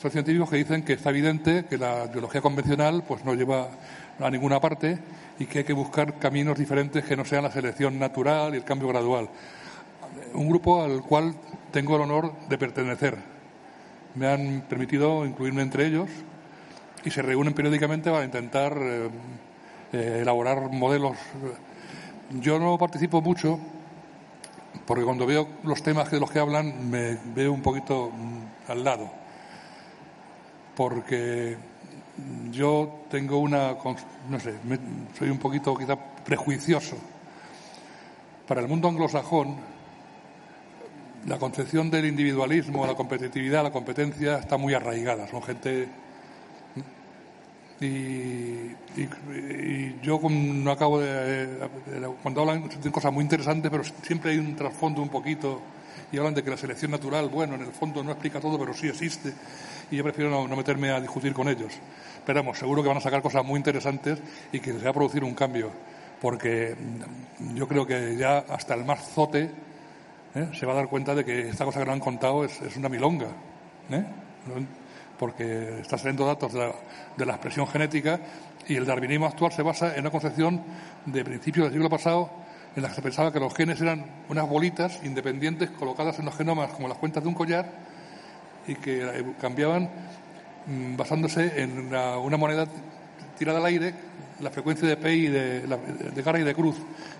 Son 0.00 0.10
científicos 0.10 0.48
que 0.48 0.56
dicen 0.56 0.84
que 0.84 0.92
está 0.92 1.10
evidente 1.10 1.64
que 1.64 1.76
la 1.76 2.06
biología 2.06 2.40
convencional 2.40 3.02
pues 3.06 3.24
no 3.24 3.34
lleva 3.34 3.68
a 4.20 4.30
ninguna 4.30 4.60
parte 4.60 4.98
y 5.40 5.46
que 5.46 5.58
hay 5.58 5.64
que 5.64 5.72
buscar 5.72 6.18
caminos 6.20 6.56
diferentes 6.56 7.04
que 7.04 7.16
no 7.16 7.24
sean 7.24 7.42
la 7.42 7.50
selección 7.50 7.98
natural 7.98 8.54
y 8.54 8.58
el 8.58 8.64
cambio 8.64 8.88
gradual. 8.88 9.28
Un 10.34 10.48
grupo 10.48 10.82
al 10.82 11.02
cual 11.02 11.34
tengo 11.72 11.96
el 11.96 12.02
honor 12.02 12.32
de 12.48 12.58
pertenecer. 12.58 13.16
Me 14.14 14.28
han 14.28 14.62
permitido 14.68 15.26
incluirme 15.26 15.62
entre 15.62 15.86
ellos 15.86 16.08
y 17.04 17.10
se 17.10 17.22
reúnen 17.22 17.54
periódicamente 17.54 18.10
para 18.10 18.24
intentar 18.24 18.76
eh, 18.80 19.08
eh, 19.92 20.18
elaborar 20.22 20.70
modelos. 20.70 21.16
Yo 22.40 22.58
no 22.58 22.76
participo 22.76 23.20
mucho 23.22 23.58
porque 24.86 25.04
cuando 25.04 25.26
veo 25.26 25.48
los 25.64 25.82
temas 25.82 26.10
de 26.10 26.20
los 26.20 26.30
que 26.30 26.38
hablan 26.38 26.90
me 26.90 27.18
veo 27.34 27.52
un 27.52 27.62
poquito 27.62 28.10
mm, 28.10 28.70
al 28.70 28.84
lado. 28.84 29.10
Porque 30.76 31.56
yo 32.50 33.00
tengo 33.10 33.38
una, 33.38 33.76
no 34.28 34.40
sé, 34.40 34.54
soy 35.18 35.30
un 35.30 35.38
poquito 35.38 35.74
quizá 35.76 35.96
prejuicioso. 35.96 36.96
Para 38.46 38.60
el 38.60 38.68
mundo 38.68 38.88
anglosajón, 38.88 39.56
la 41.26 41.38
concepción 41.38 41.90
del 41.90 42.06
individualismo, 42.06 42.86
la 42.86 42.94
competitividad, 42.94 43.62
la 43.62 43.70
competencia 43.70 44.38
está 44.38 44.56
muy 44.56 44.74
arraigada. 44.74 45.28
Son 45.28 45.42
gente 45.42 45.88
y, 47.80 48.74
yo 50.02 50.20
no 50.28 50.70
acabo 50.72 51.00
de, 51.00 51.46
Cuando 52.22 52.40
hablan 52.40 52.68
de 52.68 52.90
cosas 52.90 53.12
muy 53.12 53.22
interesantes, 53.22 53.70
pero 53.70 53.84
siempre 54.02 54.32
hay 54.32 54.38
un 54.38 54.56
trasfondo 54.56 55.02
un 55.02 55.08
poquito. 55.08 55.60
Y 56.10 56.16
hablan 56.16 56.34
de 56.34 56.42
que 56.42 56.50
la 56.50 56.56
selección 56.56 56.90
natural, 56.90 57.28
bueno, 57.28 57.54
en 57.54 57.62
el 57.62 57.72
fondo 57.72 58.02
no 58.02 58.12
explica 58.12 58.40
todo, 58.40 58.58
pero 58.58 58.72
sí 58.72 58.88
existe. 58.88 59.32
Y 59.90 59.96
yo 59.96 60.02
prefiero 60.02 60.30
no, 60.30 60.56
meterme 60.56 60.90
a 60.90 61.00
discutir 61.00 61.32
con 61.34 61.48
ellos. 61.48 61.74
Pero 62.24 62.40
vamos, 62.40 62.58
seguro 62.58 62.82
que 62.82 62.88
van 62.88 62.96
a 62.96 63.00
sacar 63.00 63.22
cosas 63.22 63.44
muy 63.44 63.58
interesantes 63.58 64.18
y 64.50 64.58
que 64.60 64.72
se 64.72 64.78
va 64.78 64.90
a 64.90 64.94
producir 64.94 65.22
un 65.22 65.34
cambio. 65.34 65.70
Porque 66.20 66.74
yo 67.54 67.68
creo 67.68 67.86
que 67.86 68.16
ya 68.16 68.38
hasta 68.38 68.74
el 68.74 68.84
más 68.84 69.06
zote 69.10 69.50
¿eh? 70.34 70.48
se 70.58 70.66
va 70.66 70.72
a 70.72 70.76
dar 70.76 70.88
cuenta 70.88 71.14
de 71.14 71.24
que 71.24 71.48
esta 71.48 71.64
cosa 71.64 71.78
que 71.78 71.84
nos 71.84 71.94
han 71.94 72.00
contado 72.00 72.44
es, 72.44 72.60
es 72.62 72.76
una 72.76 72.88
milonga. 72.88 73.28
¿eh? 73.90 74.04
Porque 75.18 75.80
está 75.80 75.98
saliendo 75.98 76.26
datos 76.26 76.52
de 76.52 77.26
la, 77.26 77.32
expresión 77.32 77.66
genética 77.66 78.20
y 78.66 78.76
el 78.76 78.86
darwinismo 78.86 79.26
actual 79.26 79.52
se 79.52 79.62
basa 79.62 79.94
en 79.94 80.00
una 80.00 80.10
concepción 80.10 80.62
de 81.06 81.24
principios 81.24 81.66
del 81.66 81.74
siglo 81.74 81.90
pasado 81.90 82.30
en 82.76 82.82
la 82.82 82.88
que 82.88 82.94
se 82.94 83.02
pensaba 83.02 83.32
que 83.32 83.40
los 83.40 83.54
genes 83.54 83.80
eran 83.80 84.04
unas 84.28 84.48
bolitas 84.48 85.00
independientes 85.02 85.70
colocadas 85.70 86.18
en 86.18 86.26
los 86.26 86.36
genomas 86.36 86.70
como 86.72 86.88
las 86.88 86.98
cuentas 86.98 87.22
de 87.22 87.28
un 87.28 87.34
collar 87.34 87.68
y 88.66 88.74
que 88.76 89.24
cambiaban 89.40 89.90
mm, 90.66 90.96
basándose 90.96 91.62
en 91.62 91.78
una, 91.78 92.36
moneda 92.36 92.66
tirada 93.36 93.58
al 93.58 93.66
aire, 93.66 93.94
la 94.40 94.50
frecuencia 94.50 94.86
de 94.86 94.96
P 94.96 95.14
y 95.14 95.26
de, 95.26 95.60
de, 95.62 96.22
cara 96.22 96.38
y 96.38 96.44
de 96.44 96.54
cruz, 96.54 96.76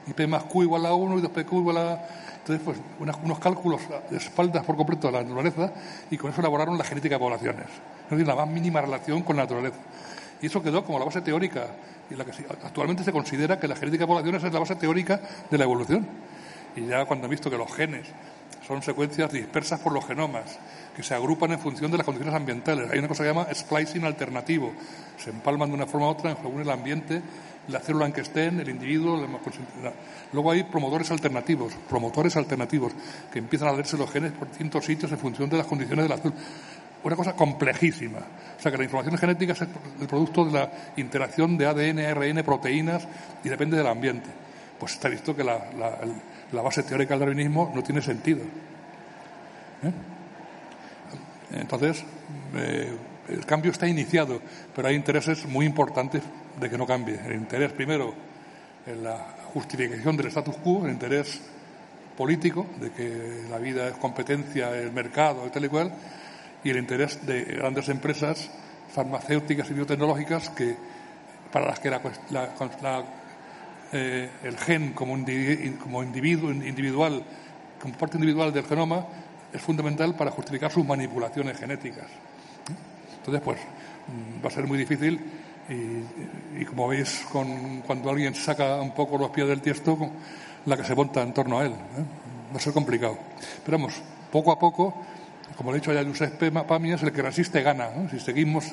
y 0.07 0.12
P 0.12 0.26
más 0.26 0.44
Q 0.44 0.64
igual 0.64 0.86
a 0.86 0.94
1 0.94 1.18
y 1.18 1.22
2PQ 1.22 1.53
igual 1.53 1.78
a 1.78 2.09
entonces, 2.49 2.82
pues 2.99 3.18
unos 3.22 3.38
cálculos 3.38 3.82
espaldas 4.11 4.64
por 4.64 4.76
completo 4.76 5.09
de 5.09 5.12
la 5.12 5.22
naturaleza 5.22 5.70
y 6.11 6.16
con 6.16 6.30
eso 6.30 6.40
elaboraron 6.40 6.78
la 6.78 6.84
genética 6.84 7.16
de 7.16 7.18
poblaciones. 7.18 7.66
Es 8.05 8.11
decir, 8.11 8.26
la 8.26 8.34
más 8.34 8.49
mínima 8.49 8.80
relación 8.80 9.22
con 9.22 9.36
la 9.36 9.42
naturaleza. 9.42 9.76
Y 10.40 10.46
eso 10.46 10.62
quedó 10.62 10.82
como 10.84 10.99
la 10.99 11.05
base 11.05 11.20
teórica 11.20 11.66
y 12.11 12.14
la 12.14 12.24
que 12.24 12.30
actualmente 12.64 13.05
se 13.05 13.12
considera 13.12 13.61
que 13.61 13.68
la 13.68 13.76
genética 13.76 14.05
de 14.05 14.07
poblaciones 14.07 14.42
es 14.42 14.53
la 14.53 14.61
base 14.61 14.76
teórica 14.76 15.20
de 15.51 15.59
la 15.59 15.64
evolución. 15.64 16.07
Y 16.74 16.86
ya 16.86 17.05
cuando 17.05 17.26
han 17.26 17.30
visto 17.30 17.51
que 17.51 17.59
los 17.59 17.70
genes 17.74 18.07
son 18.66 18.82
secuencias 18.82 19.32
dispersas 19.32 19.80
por 19.80 19.92
los 19.92 20.07
genomas, 20.07 20.59
que 20.96 21.03
se 21.03 21.14
agrupan 21.14 21.53
en 21.53 21.59
función 21.59 21.90
de 21.90 21.99
las 21.99 22.05
condiciones 22.05 22.34
ambientales. 22.34 22.90
Hay 22.90 22.99
una 22.99 23.09
cosa 23.09 23.24
que 23.24 23.28
se 23.28 23.34
llama 23.34 23.55
splicing 23.55 24.05
alternativo. 24.05 24.72
Se 25.16 25.30
empalman 25.30 25.68
de 25.68 25.74
una 25.74 25.86
forma 25.86 26.07
u 26.07 26.11
otra 26.11 26.36
según 26.36 26.61
el 26.61 26.70
ambiente 26.70 27.22
la 27.69 27.81
célula 27.81 28.07
en 28.07 28.12
que 28.12 28.23
estén, 28.23 28.61
el 28.61 28.69
individuo. 28.69 29.27
Luego 30.33 30.51
hay 30.51 30.64
promotores 30.64 31.11
alternativos, 31.11 31.75
promotores 31.89 32.37
alternativos, 32.37 32.93
que 33.33 33.39
empiezan 33.39 33.69
a 33.69 33.73
leerse 33.73 33.97
los 33.97 34.11
genes 34.11 34.33
por 34.33 34.49
distintos 34.49 34.85
sitios 34.85 35.12
en 35.12 35.19
función 35.19 35.49
de 35.49 35.59
las 35.59 35.66
condiciones 35.66 36.05
de 36.05 36.09
la 36.09 36.16
célula. 36.16 36.41
Una 37.05 37.14
cosa 37.14 37.33
complejísima. 37.35 38.19
O 38.19 38.61
sea 38.61 38.73
que 38.73 38.79
la 38.79 38.85
información 38.85 39.16
genética 39.16 39.53
es 39.53 39.61
el 39.61 40.07
producto 40.09 40.45
de 40.47 40.53
la 40.53 40.71
interacción 40.97 41.57
de 41.57 41.66
ADN, 41.66 42.01
ARN, 42.01 42.43
proteínas 42.45 43.07
y 43.45 43.49
depende 43.49 43.77
del 43.77 43.87
ambiente. 43.87 44.29
Pues 44.79 44.95
está 44.95 45.09
visto 45.09 45.35
que 45.35 45.45
la, 45.45 45.61
base 46.53 46.83
teórica 46.83 47.14
del 47.14 47.21
darwinismo 47.21 47.73
no 47.75 47.83
tiene 47.83 48.03
sentido. 48.03 48.41
¿Eh? 49.83 49.93
Entonces, 51.53 52.05
eh, 52.57 52.97
el 53.29 53.47
cambio 53.47 53.71
está 53.71 53.87
iniciado, 53.87 54.41
pero 54.75 54.89
hay 54.89 54.97
intereses 54.97 55.47
muy 55.47 55.66
importantes 55.66 56.23
de 56.61 56.70
que 56.70 56.78
no 56.78 56.86
cambie. 56.86 57.18
El 57.26 57.34
interés, 57.34 57.72
primero, 57.72 58.14
en 58.86 59.04
la 59.04 59.16
justificación 59.52 60.16
del 60.16 60.26
status 60.26 60.56
quo, 60.56 60.84
el 60.86 60.92
interés 60.92 61.40
político, 62.16 62.66
de 62.80 62.90
que 62.90 63.44
la 63.48 63.59
vida 63.59 63.88
es 63.88 63.94
competencia, 63.94 64.70
el 64.76 64.92
mercado 64.92 65.42
tal 65.50 65.64
y 65.64 65.68
cual, 65.68 65.92
y 66.64 66.70
el 66.70 66.78
interés 66.78 67.24
de 67.24 67.44
grandes 67.44 67.88
empresas 67.88 68.50
farmacéuticas 68.92 69.70
y 69.70 69.74
biotecnológicas 69.74 70.50
que, 70.50 70.74
para 71.52 71.66
las 71.66 71.78
que 71.78 71.90
eh, 73.92 74.30
el 74.42 74.56
gen 74.59 74.92
como, 74.92 75.16
como 75.80 76.02
individuo, 76.02 76.50
individual, 76.50 77.22
como 77.80 77.94
parte 77.94 78.16
individual 78.16 78.52
del 78.52 78.64
genoma, 78.64 79.06
es 79.52 79.62
fundamental 79.62 80.14
para 80.14 80.30
justificar 80.30 80.70
sus 80.70 80.84
manipulaciones 80.84 81.56
genéticas. 81.59 82.06
Entonces, 83.18 83.42
pues, 83.42 83.59
mm, 83.61 84.44
va 84.44 84.48
a 84.48 84.50
ser 84.50 84.66
muy 84.66 84.78
difícil 84.78 85.20
y, 85.69 86.64
como 86.64 86.89
veis, 86.89 87.27
con, 87.31 87.83
cuando 87.83 88.11
alguien 88.11 88.35
saca 88.35 88.81
un 88.81 88.95
poco 88.95 89.19
los 89.19 89.31
pies 89.31 89.49
del 89.49 89.61
tiesto, 89.61 89.99
la 90.64 90.77
que 90.77 90.85
se 90.85 90.95
monta 90.95 91.23
en 91.23 91.35
torno 91.35 91.59
a 91.59 91.66
él. 91.66 91.73
¿eh? 91.73 92.53
Va 92.53 92.57
a 92.57 92.61
ser 92.61 92.73
complicado. 92.73 93.19
Pero 93.64 93.79
vamos, 93.79 94.01
poco 94.33 94.53
a 94.53 94.59
poco, 94.59 94.95
como 95.57 95.71
le 95.71 95.79
he 95.79 95.81
dicho 95.81 95.93
ya 95.93 96.05
Josep 96.05 96.51
Pamias, 96.66 97.03
el 97.03 97.12
que 97.12 97.23
resiste 97.23 97.62
gana. 97.62 97.89
Si 98.11 98.19
seguimos, 98.19 98.64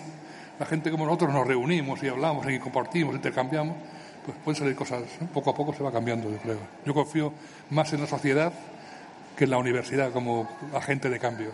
la 0.60 0.66
gente 0.66 0.89
como 0.89 1.06
nosotros 1.06 1.34
nos 1.34 1.46
reunimos 1.46 2.02
y 2.04 2.08
hablamos 2.08 2.50
y 2.50 2.60
compartimos, 2.60 3.16
intercambiamos, 3.16 3.76
pues 4.26 4.38
pueden 4.43 4.60
salir 4.60 4.76
cosas. 4.76 5.02
¿eh? 5.02 5.28
Poco 5.34 5.50
a 5.50 5.56
poco 5.56 5.74
se 5.74 5.84
va 5.84 5.91
cambiando, 5.91 6.30
yo 6.30 6.38
creo. 6.38 6.60
Yo 6.86 6.93
confío 6.93 7.34
más 7.72 7.91
en 7.91 8.02
la 8.02 8.08
sociedad 8.08 8.54
que 9.36 9.43
en 9.43 9.50
la 9.50 9.58
universidad 9.58 10.12
como 10.12 10.48
agente 10.74 11.10
de 11.10 11.20
cambio. 11.20 11.50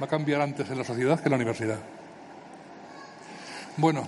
Va 0.00 0.06
a 0.06 0.08
cambiar 0.08 0.40
antes 0.40 0.68
en 0.70 0.78
la 0.78 0.84
sociedad 0.84 1.20
que 1.20 1.26
en 1.26 1.30
la 1.30 1.36
universidad. 1.36 1.78
Bueno, 3.76 4.04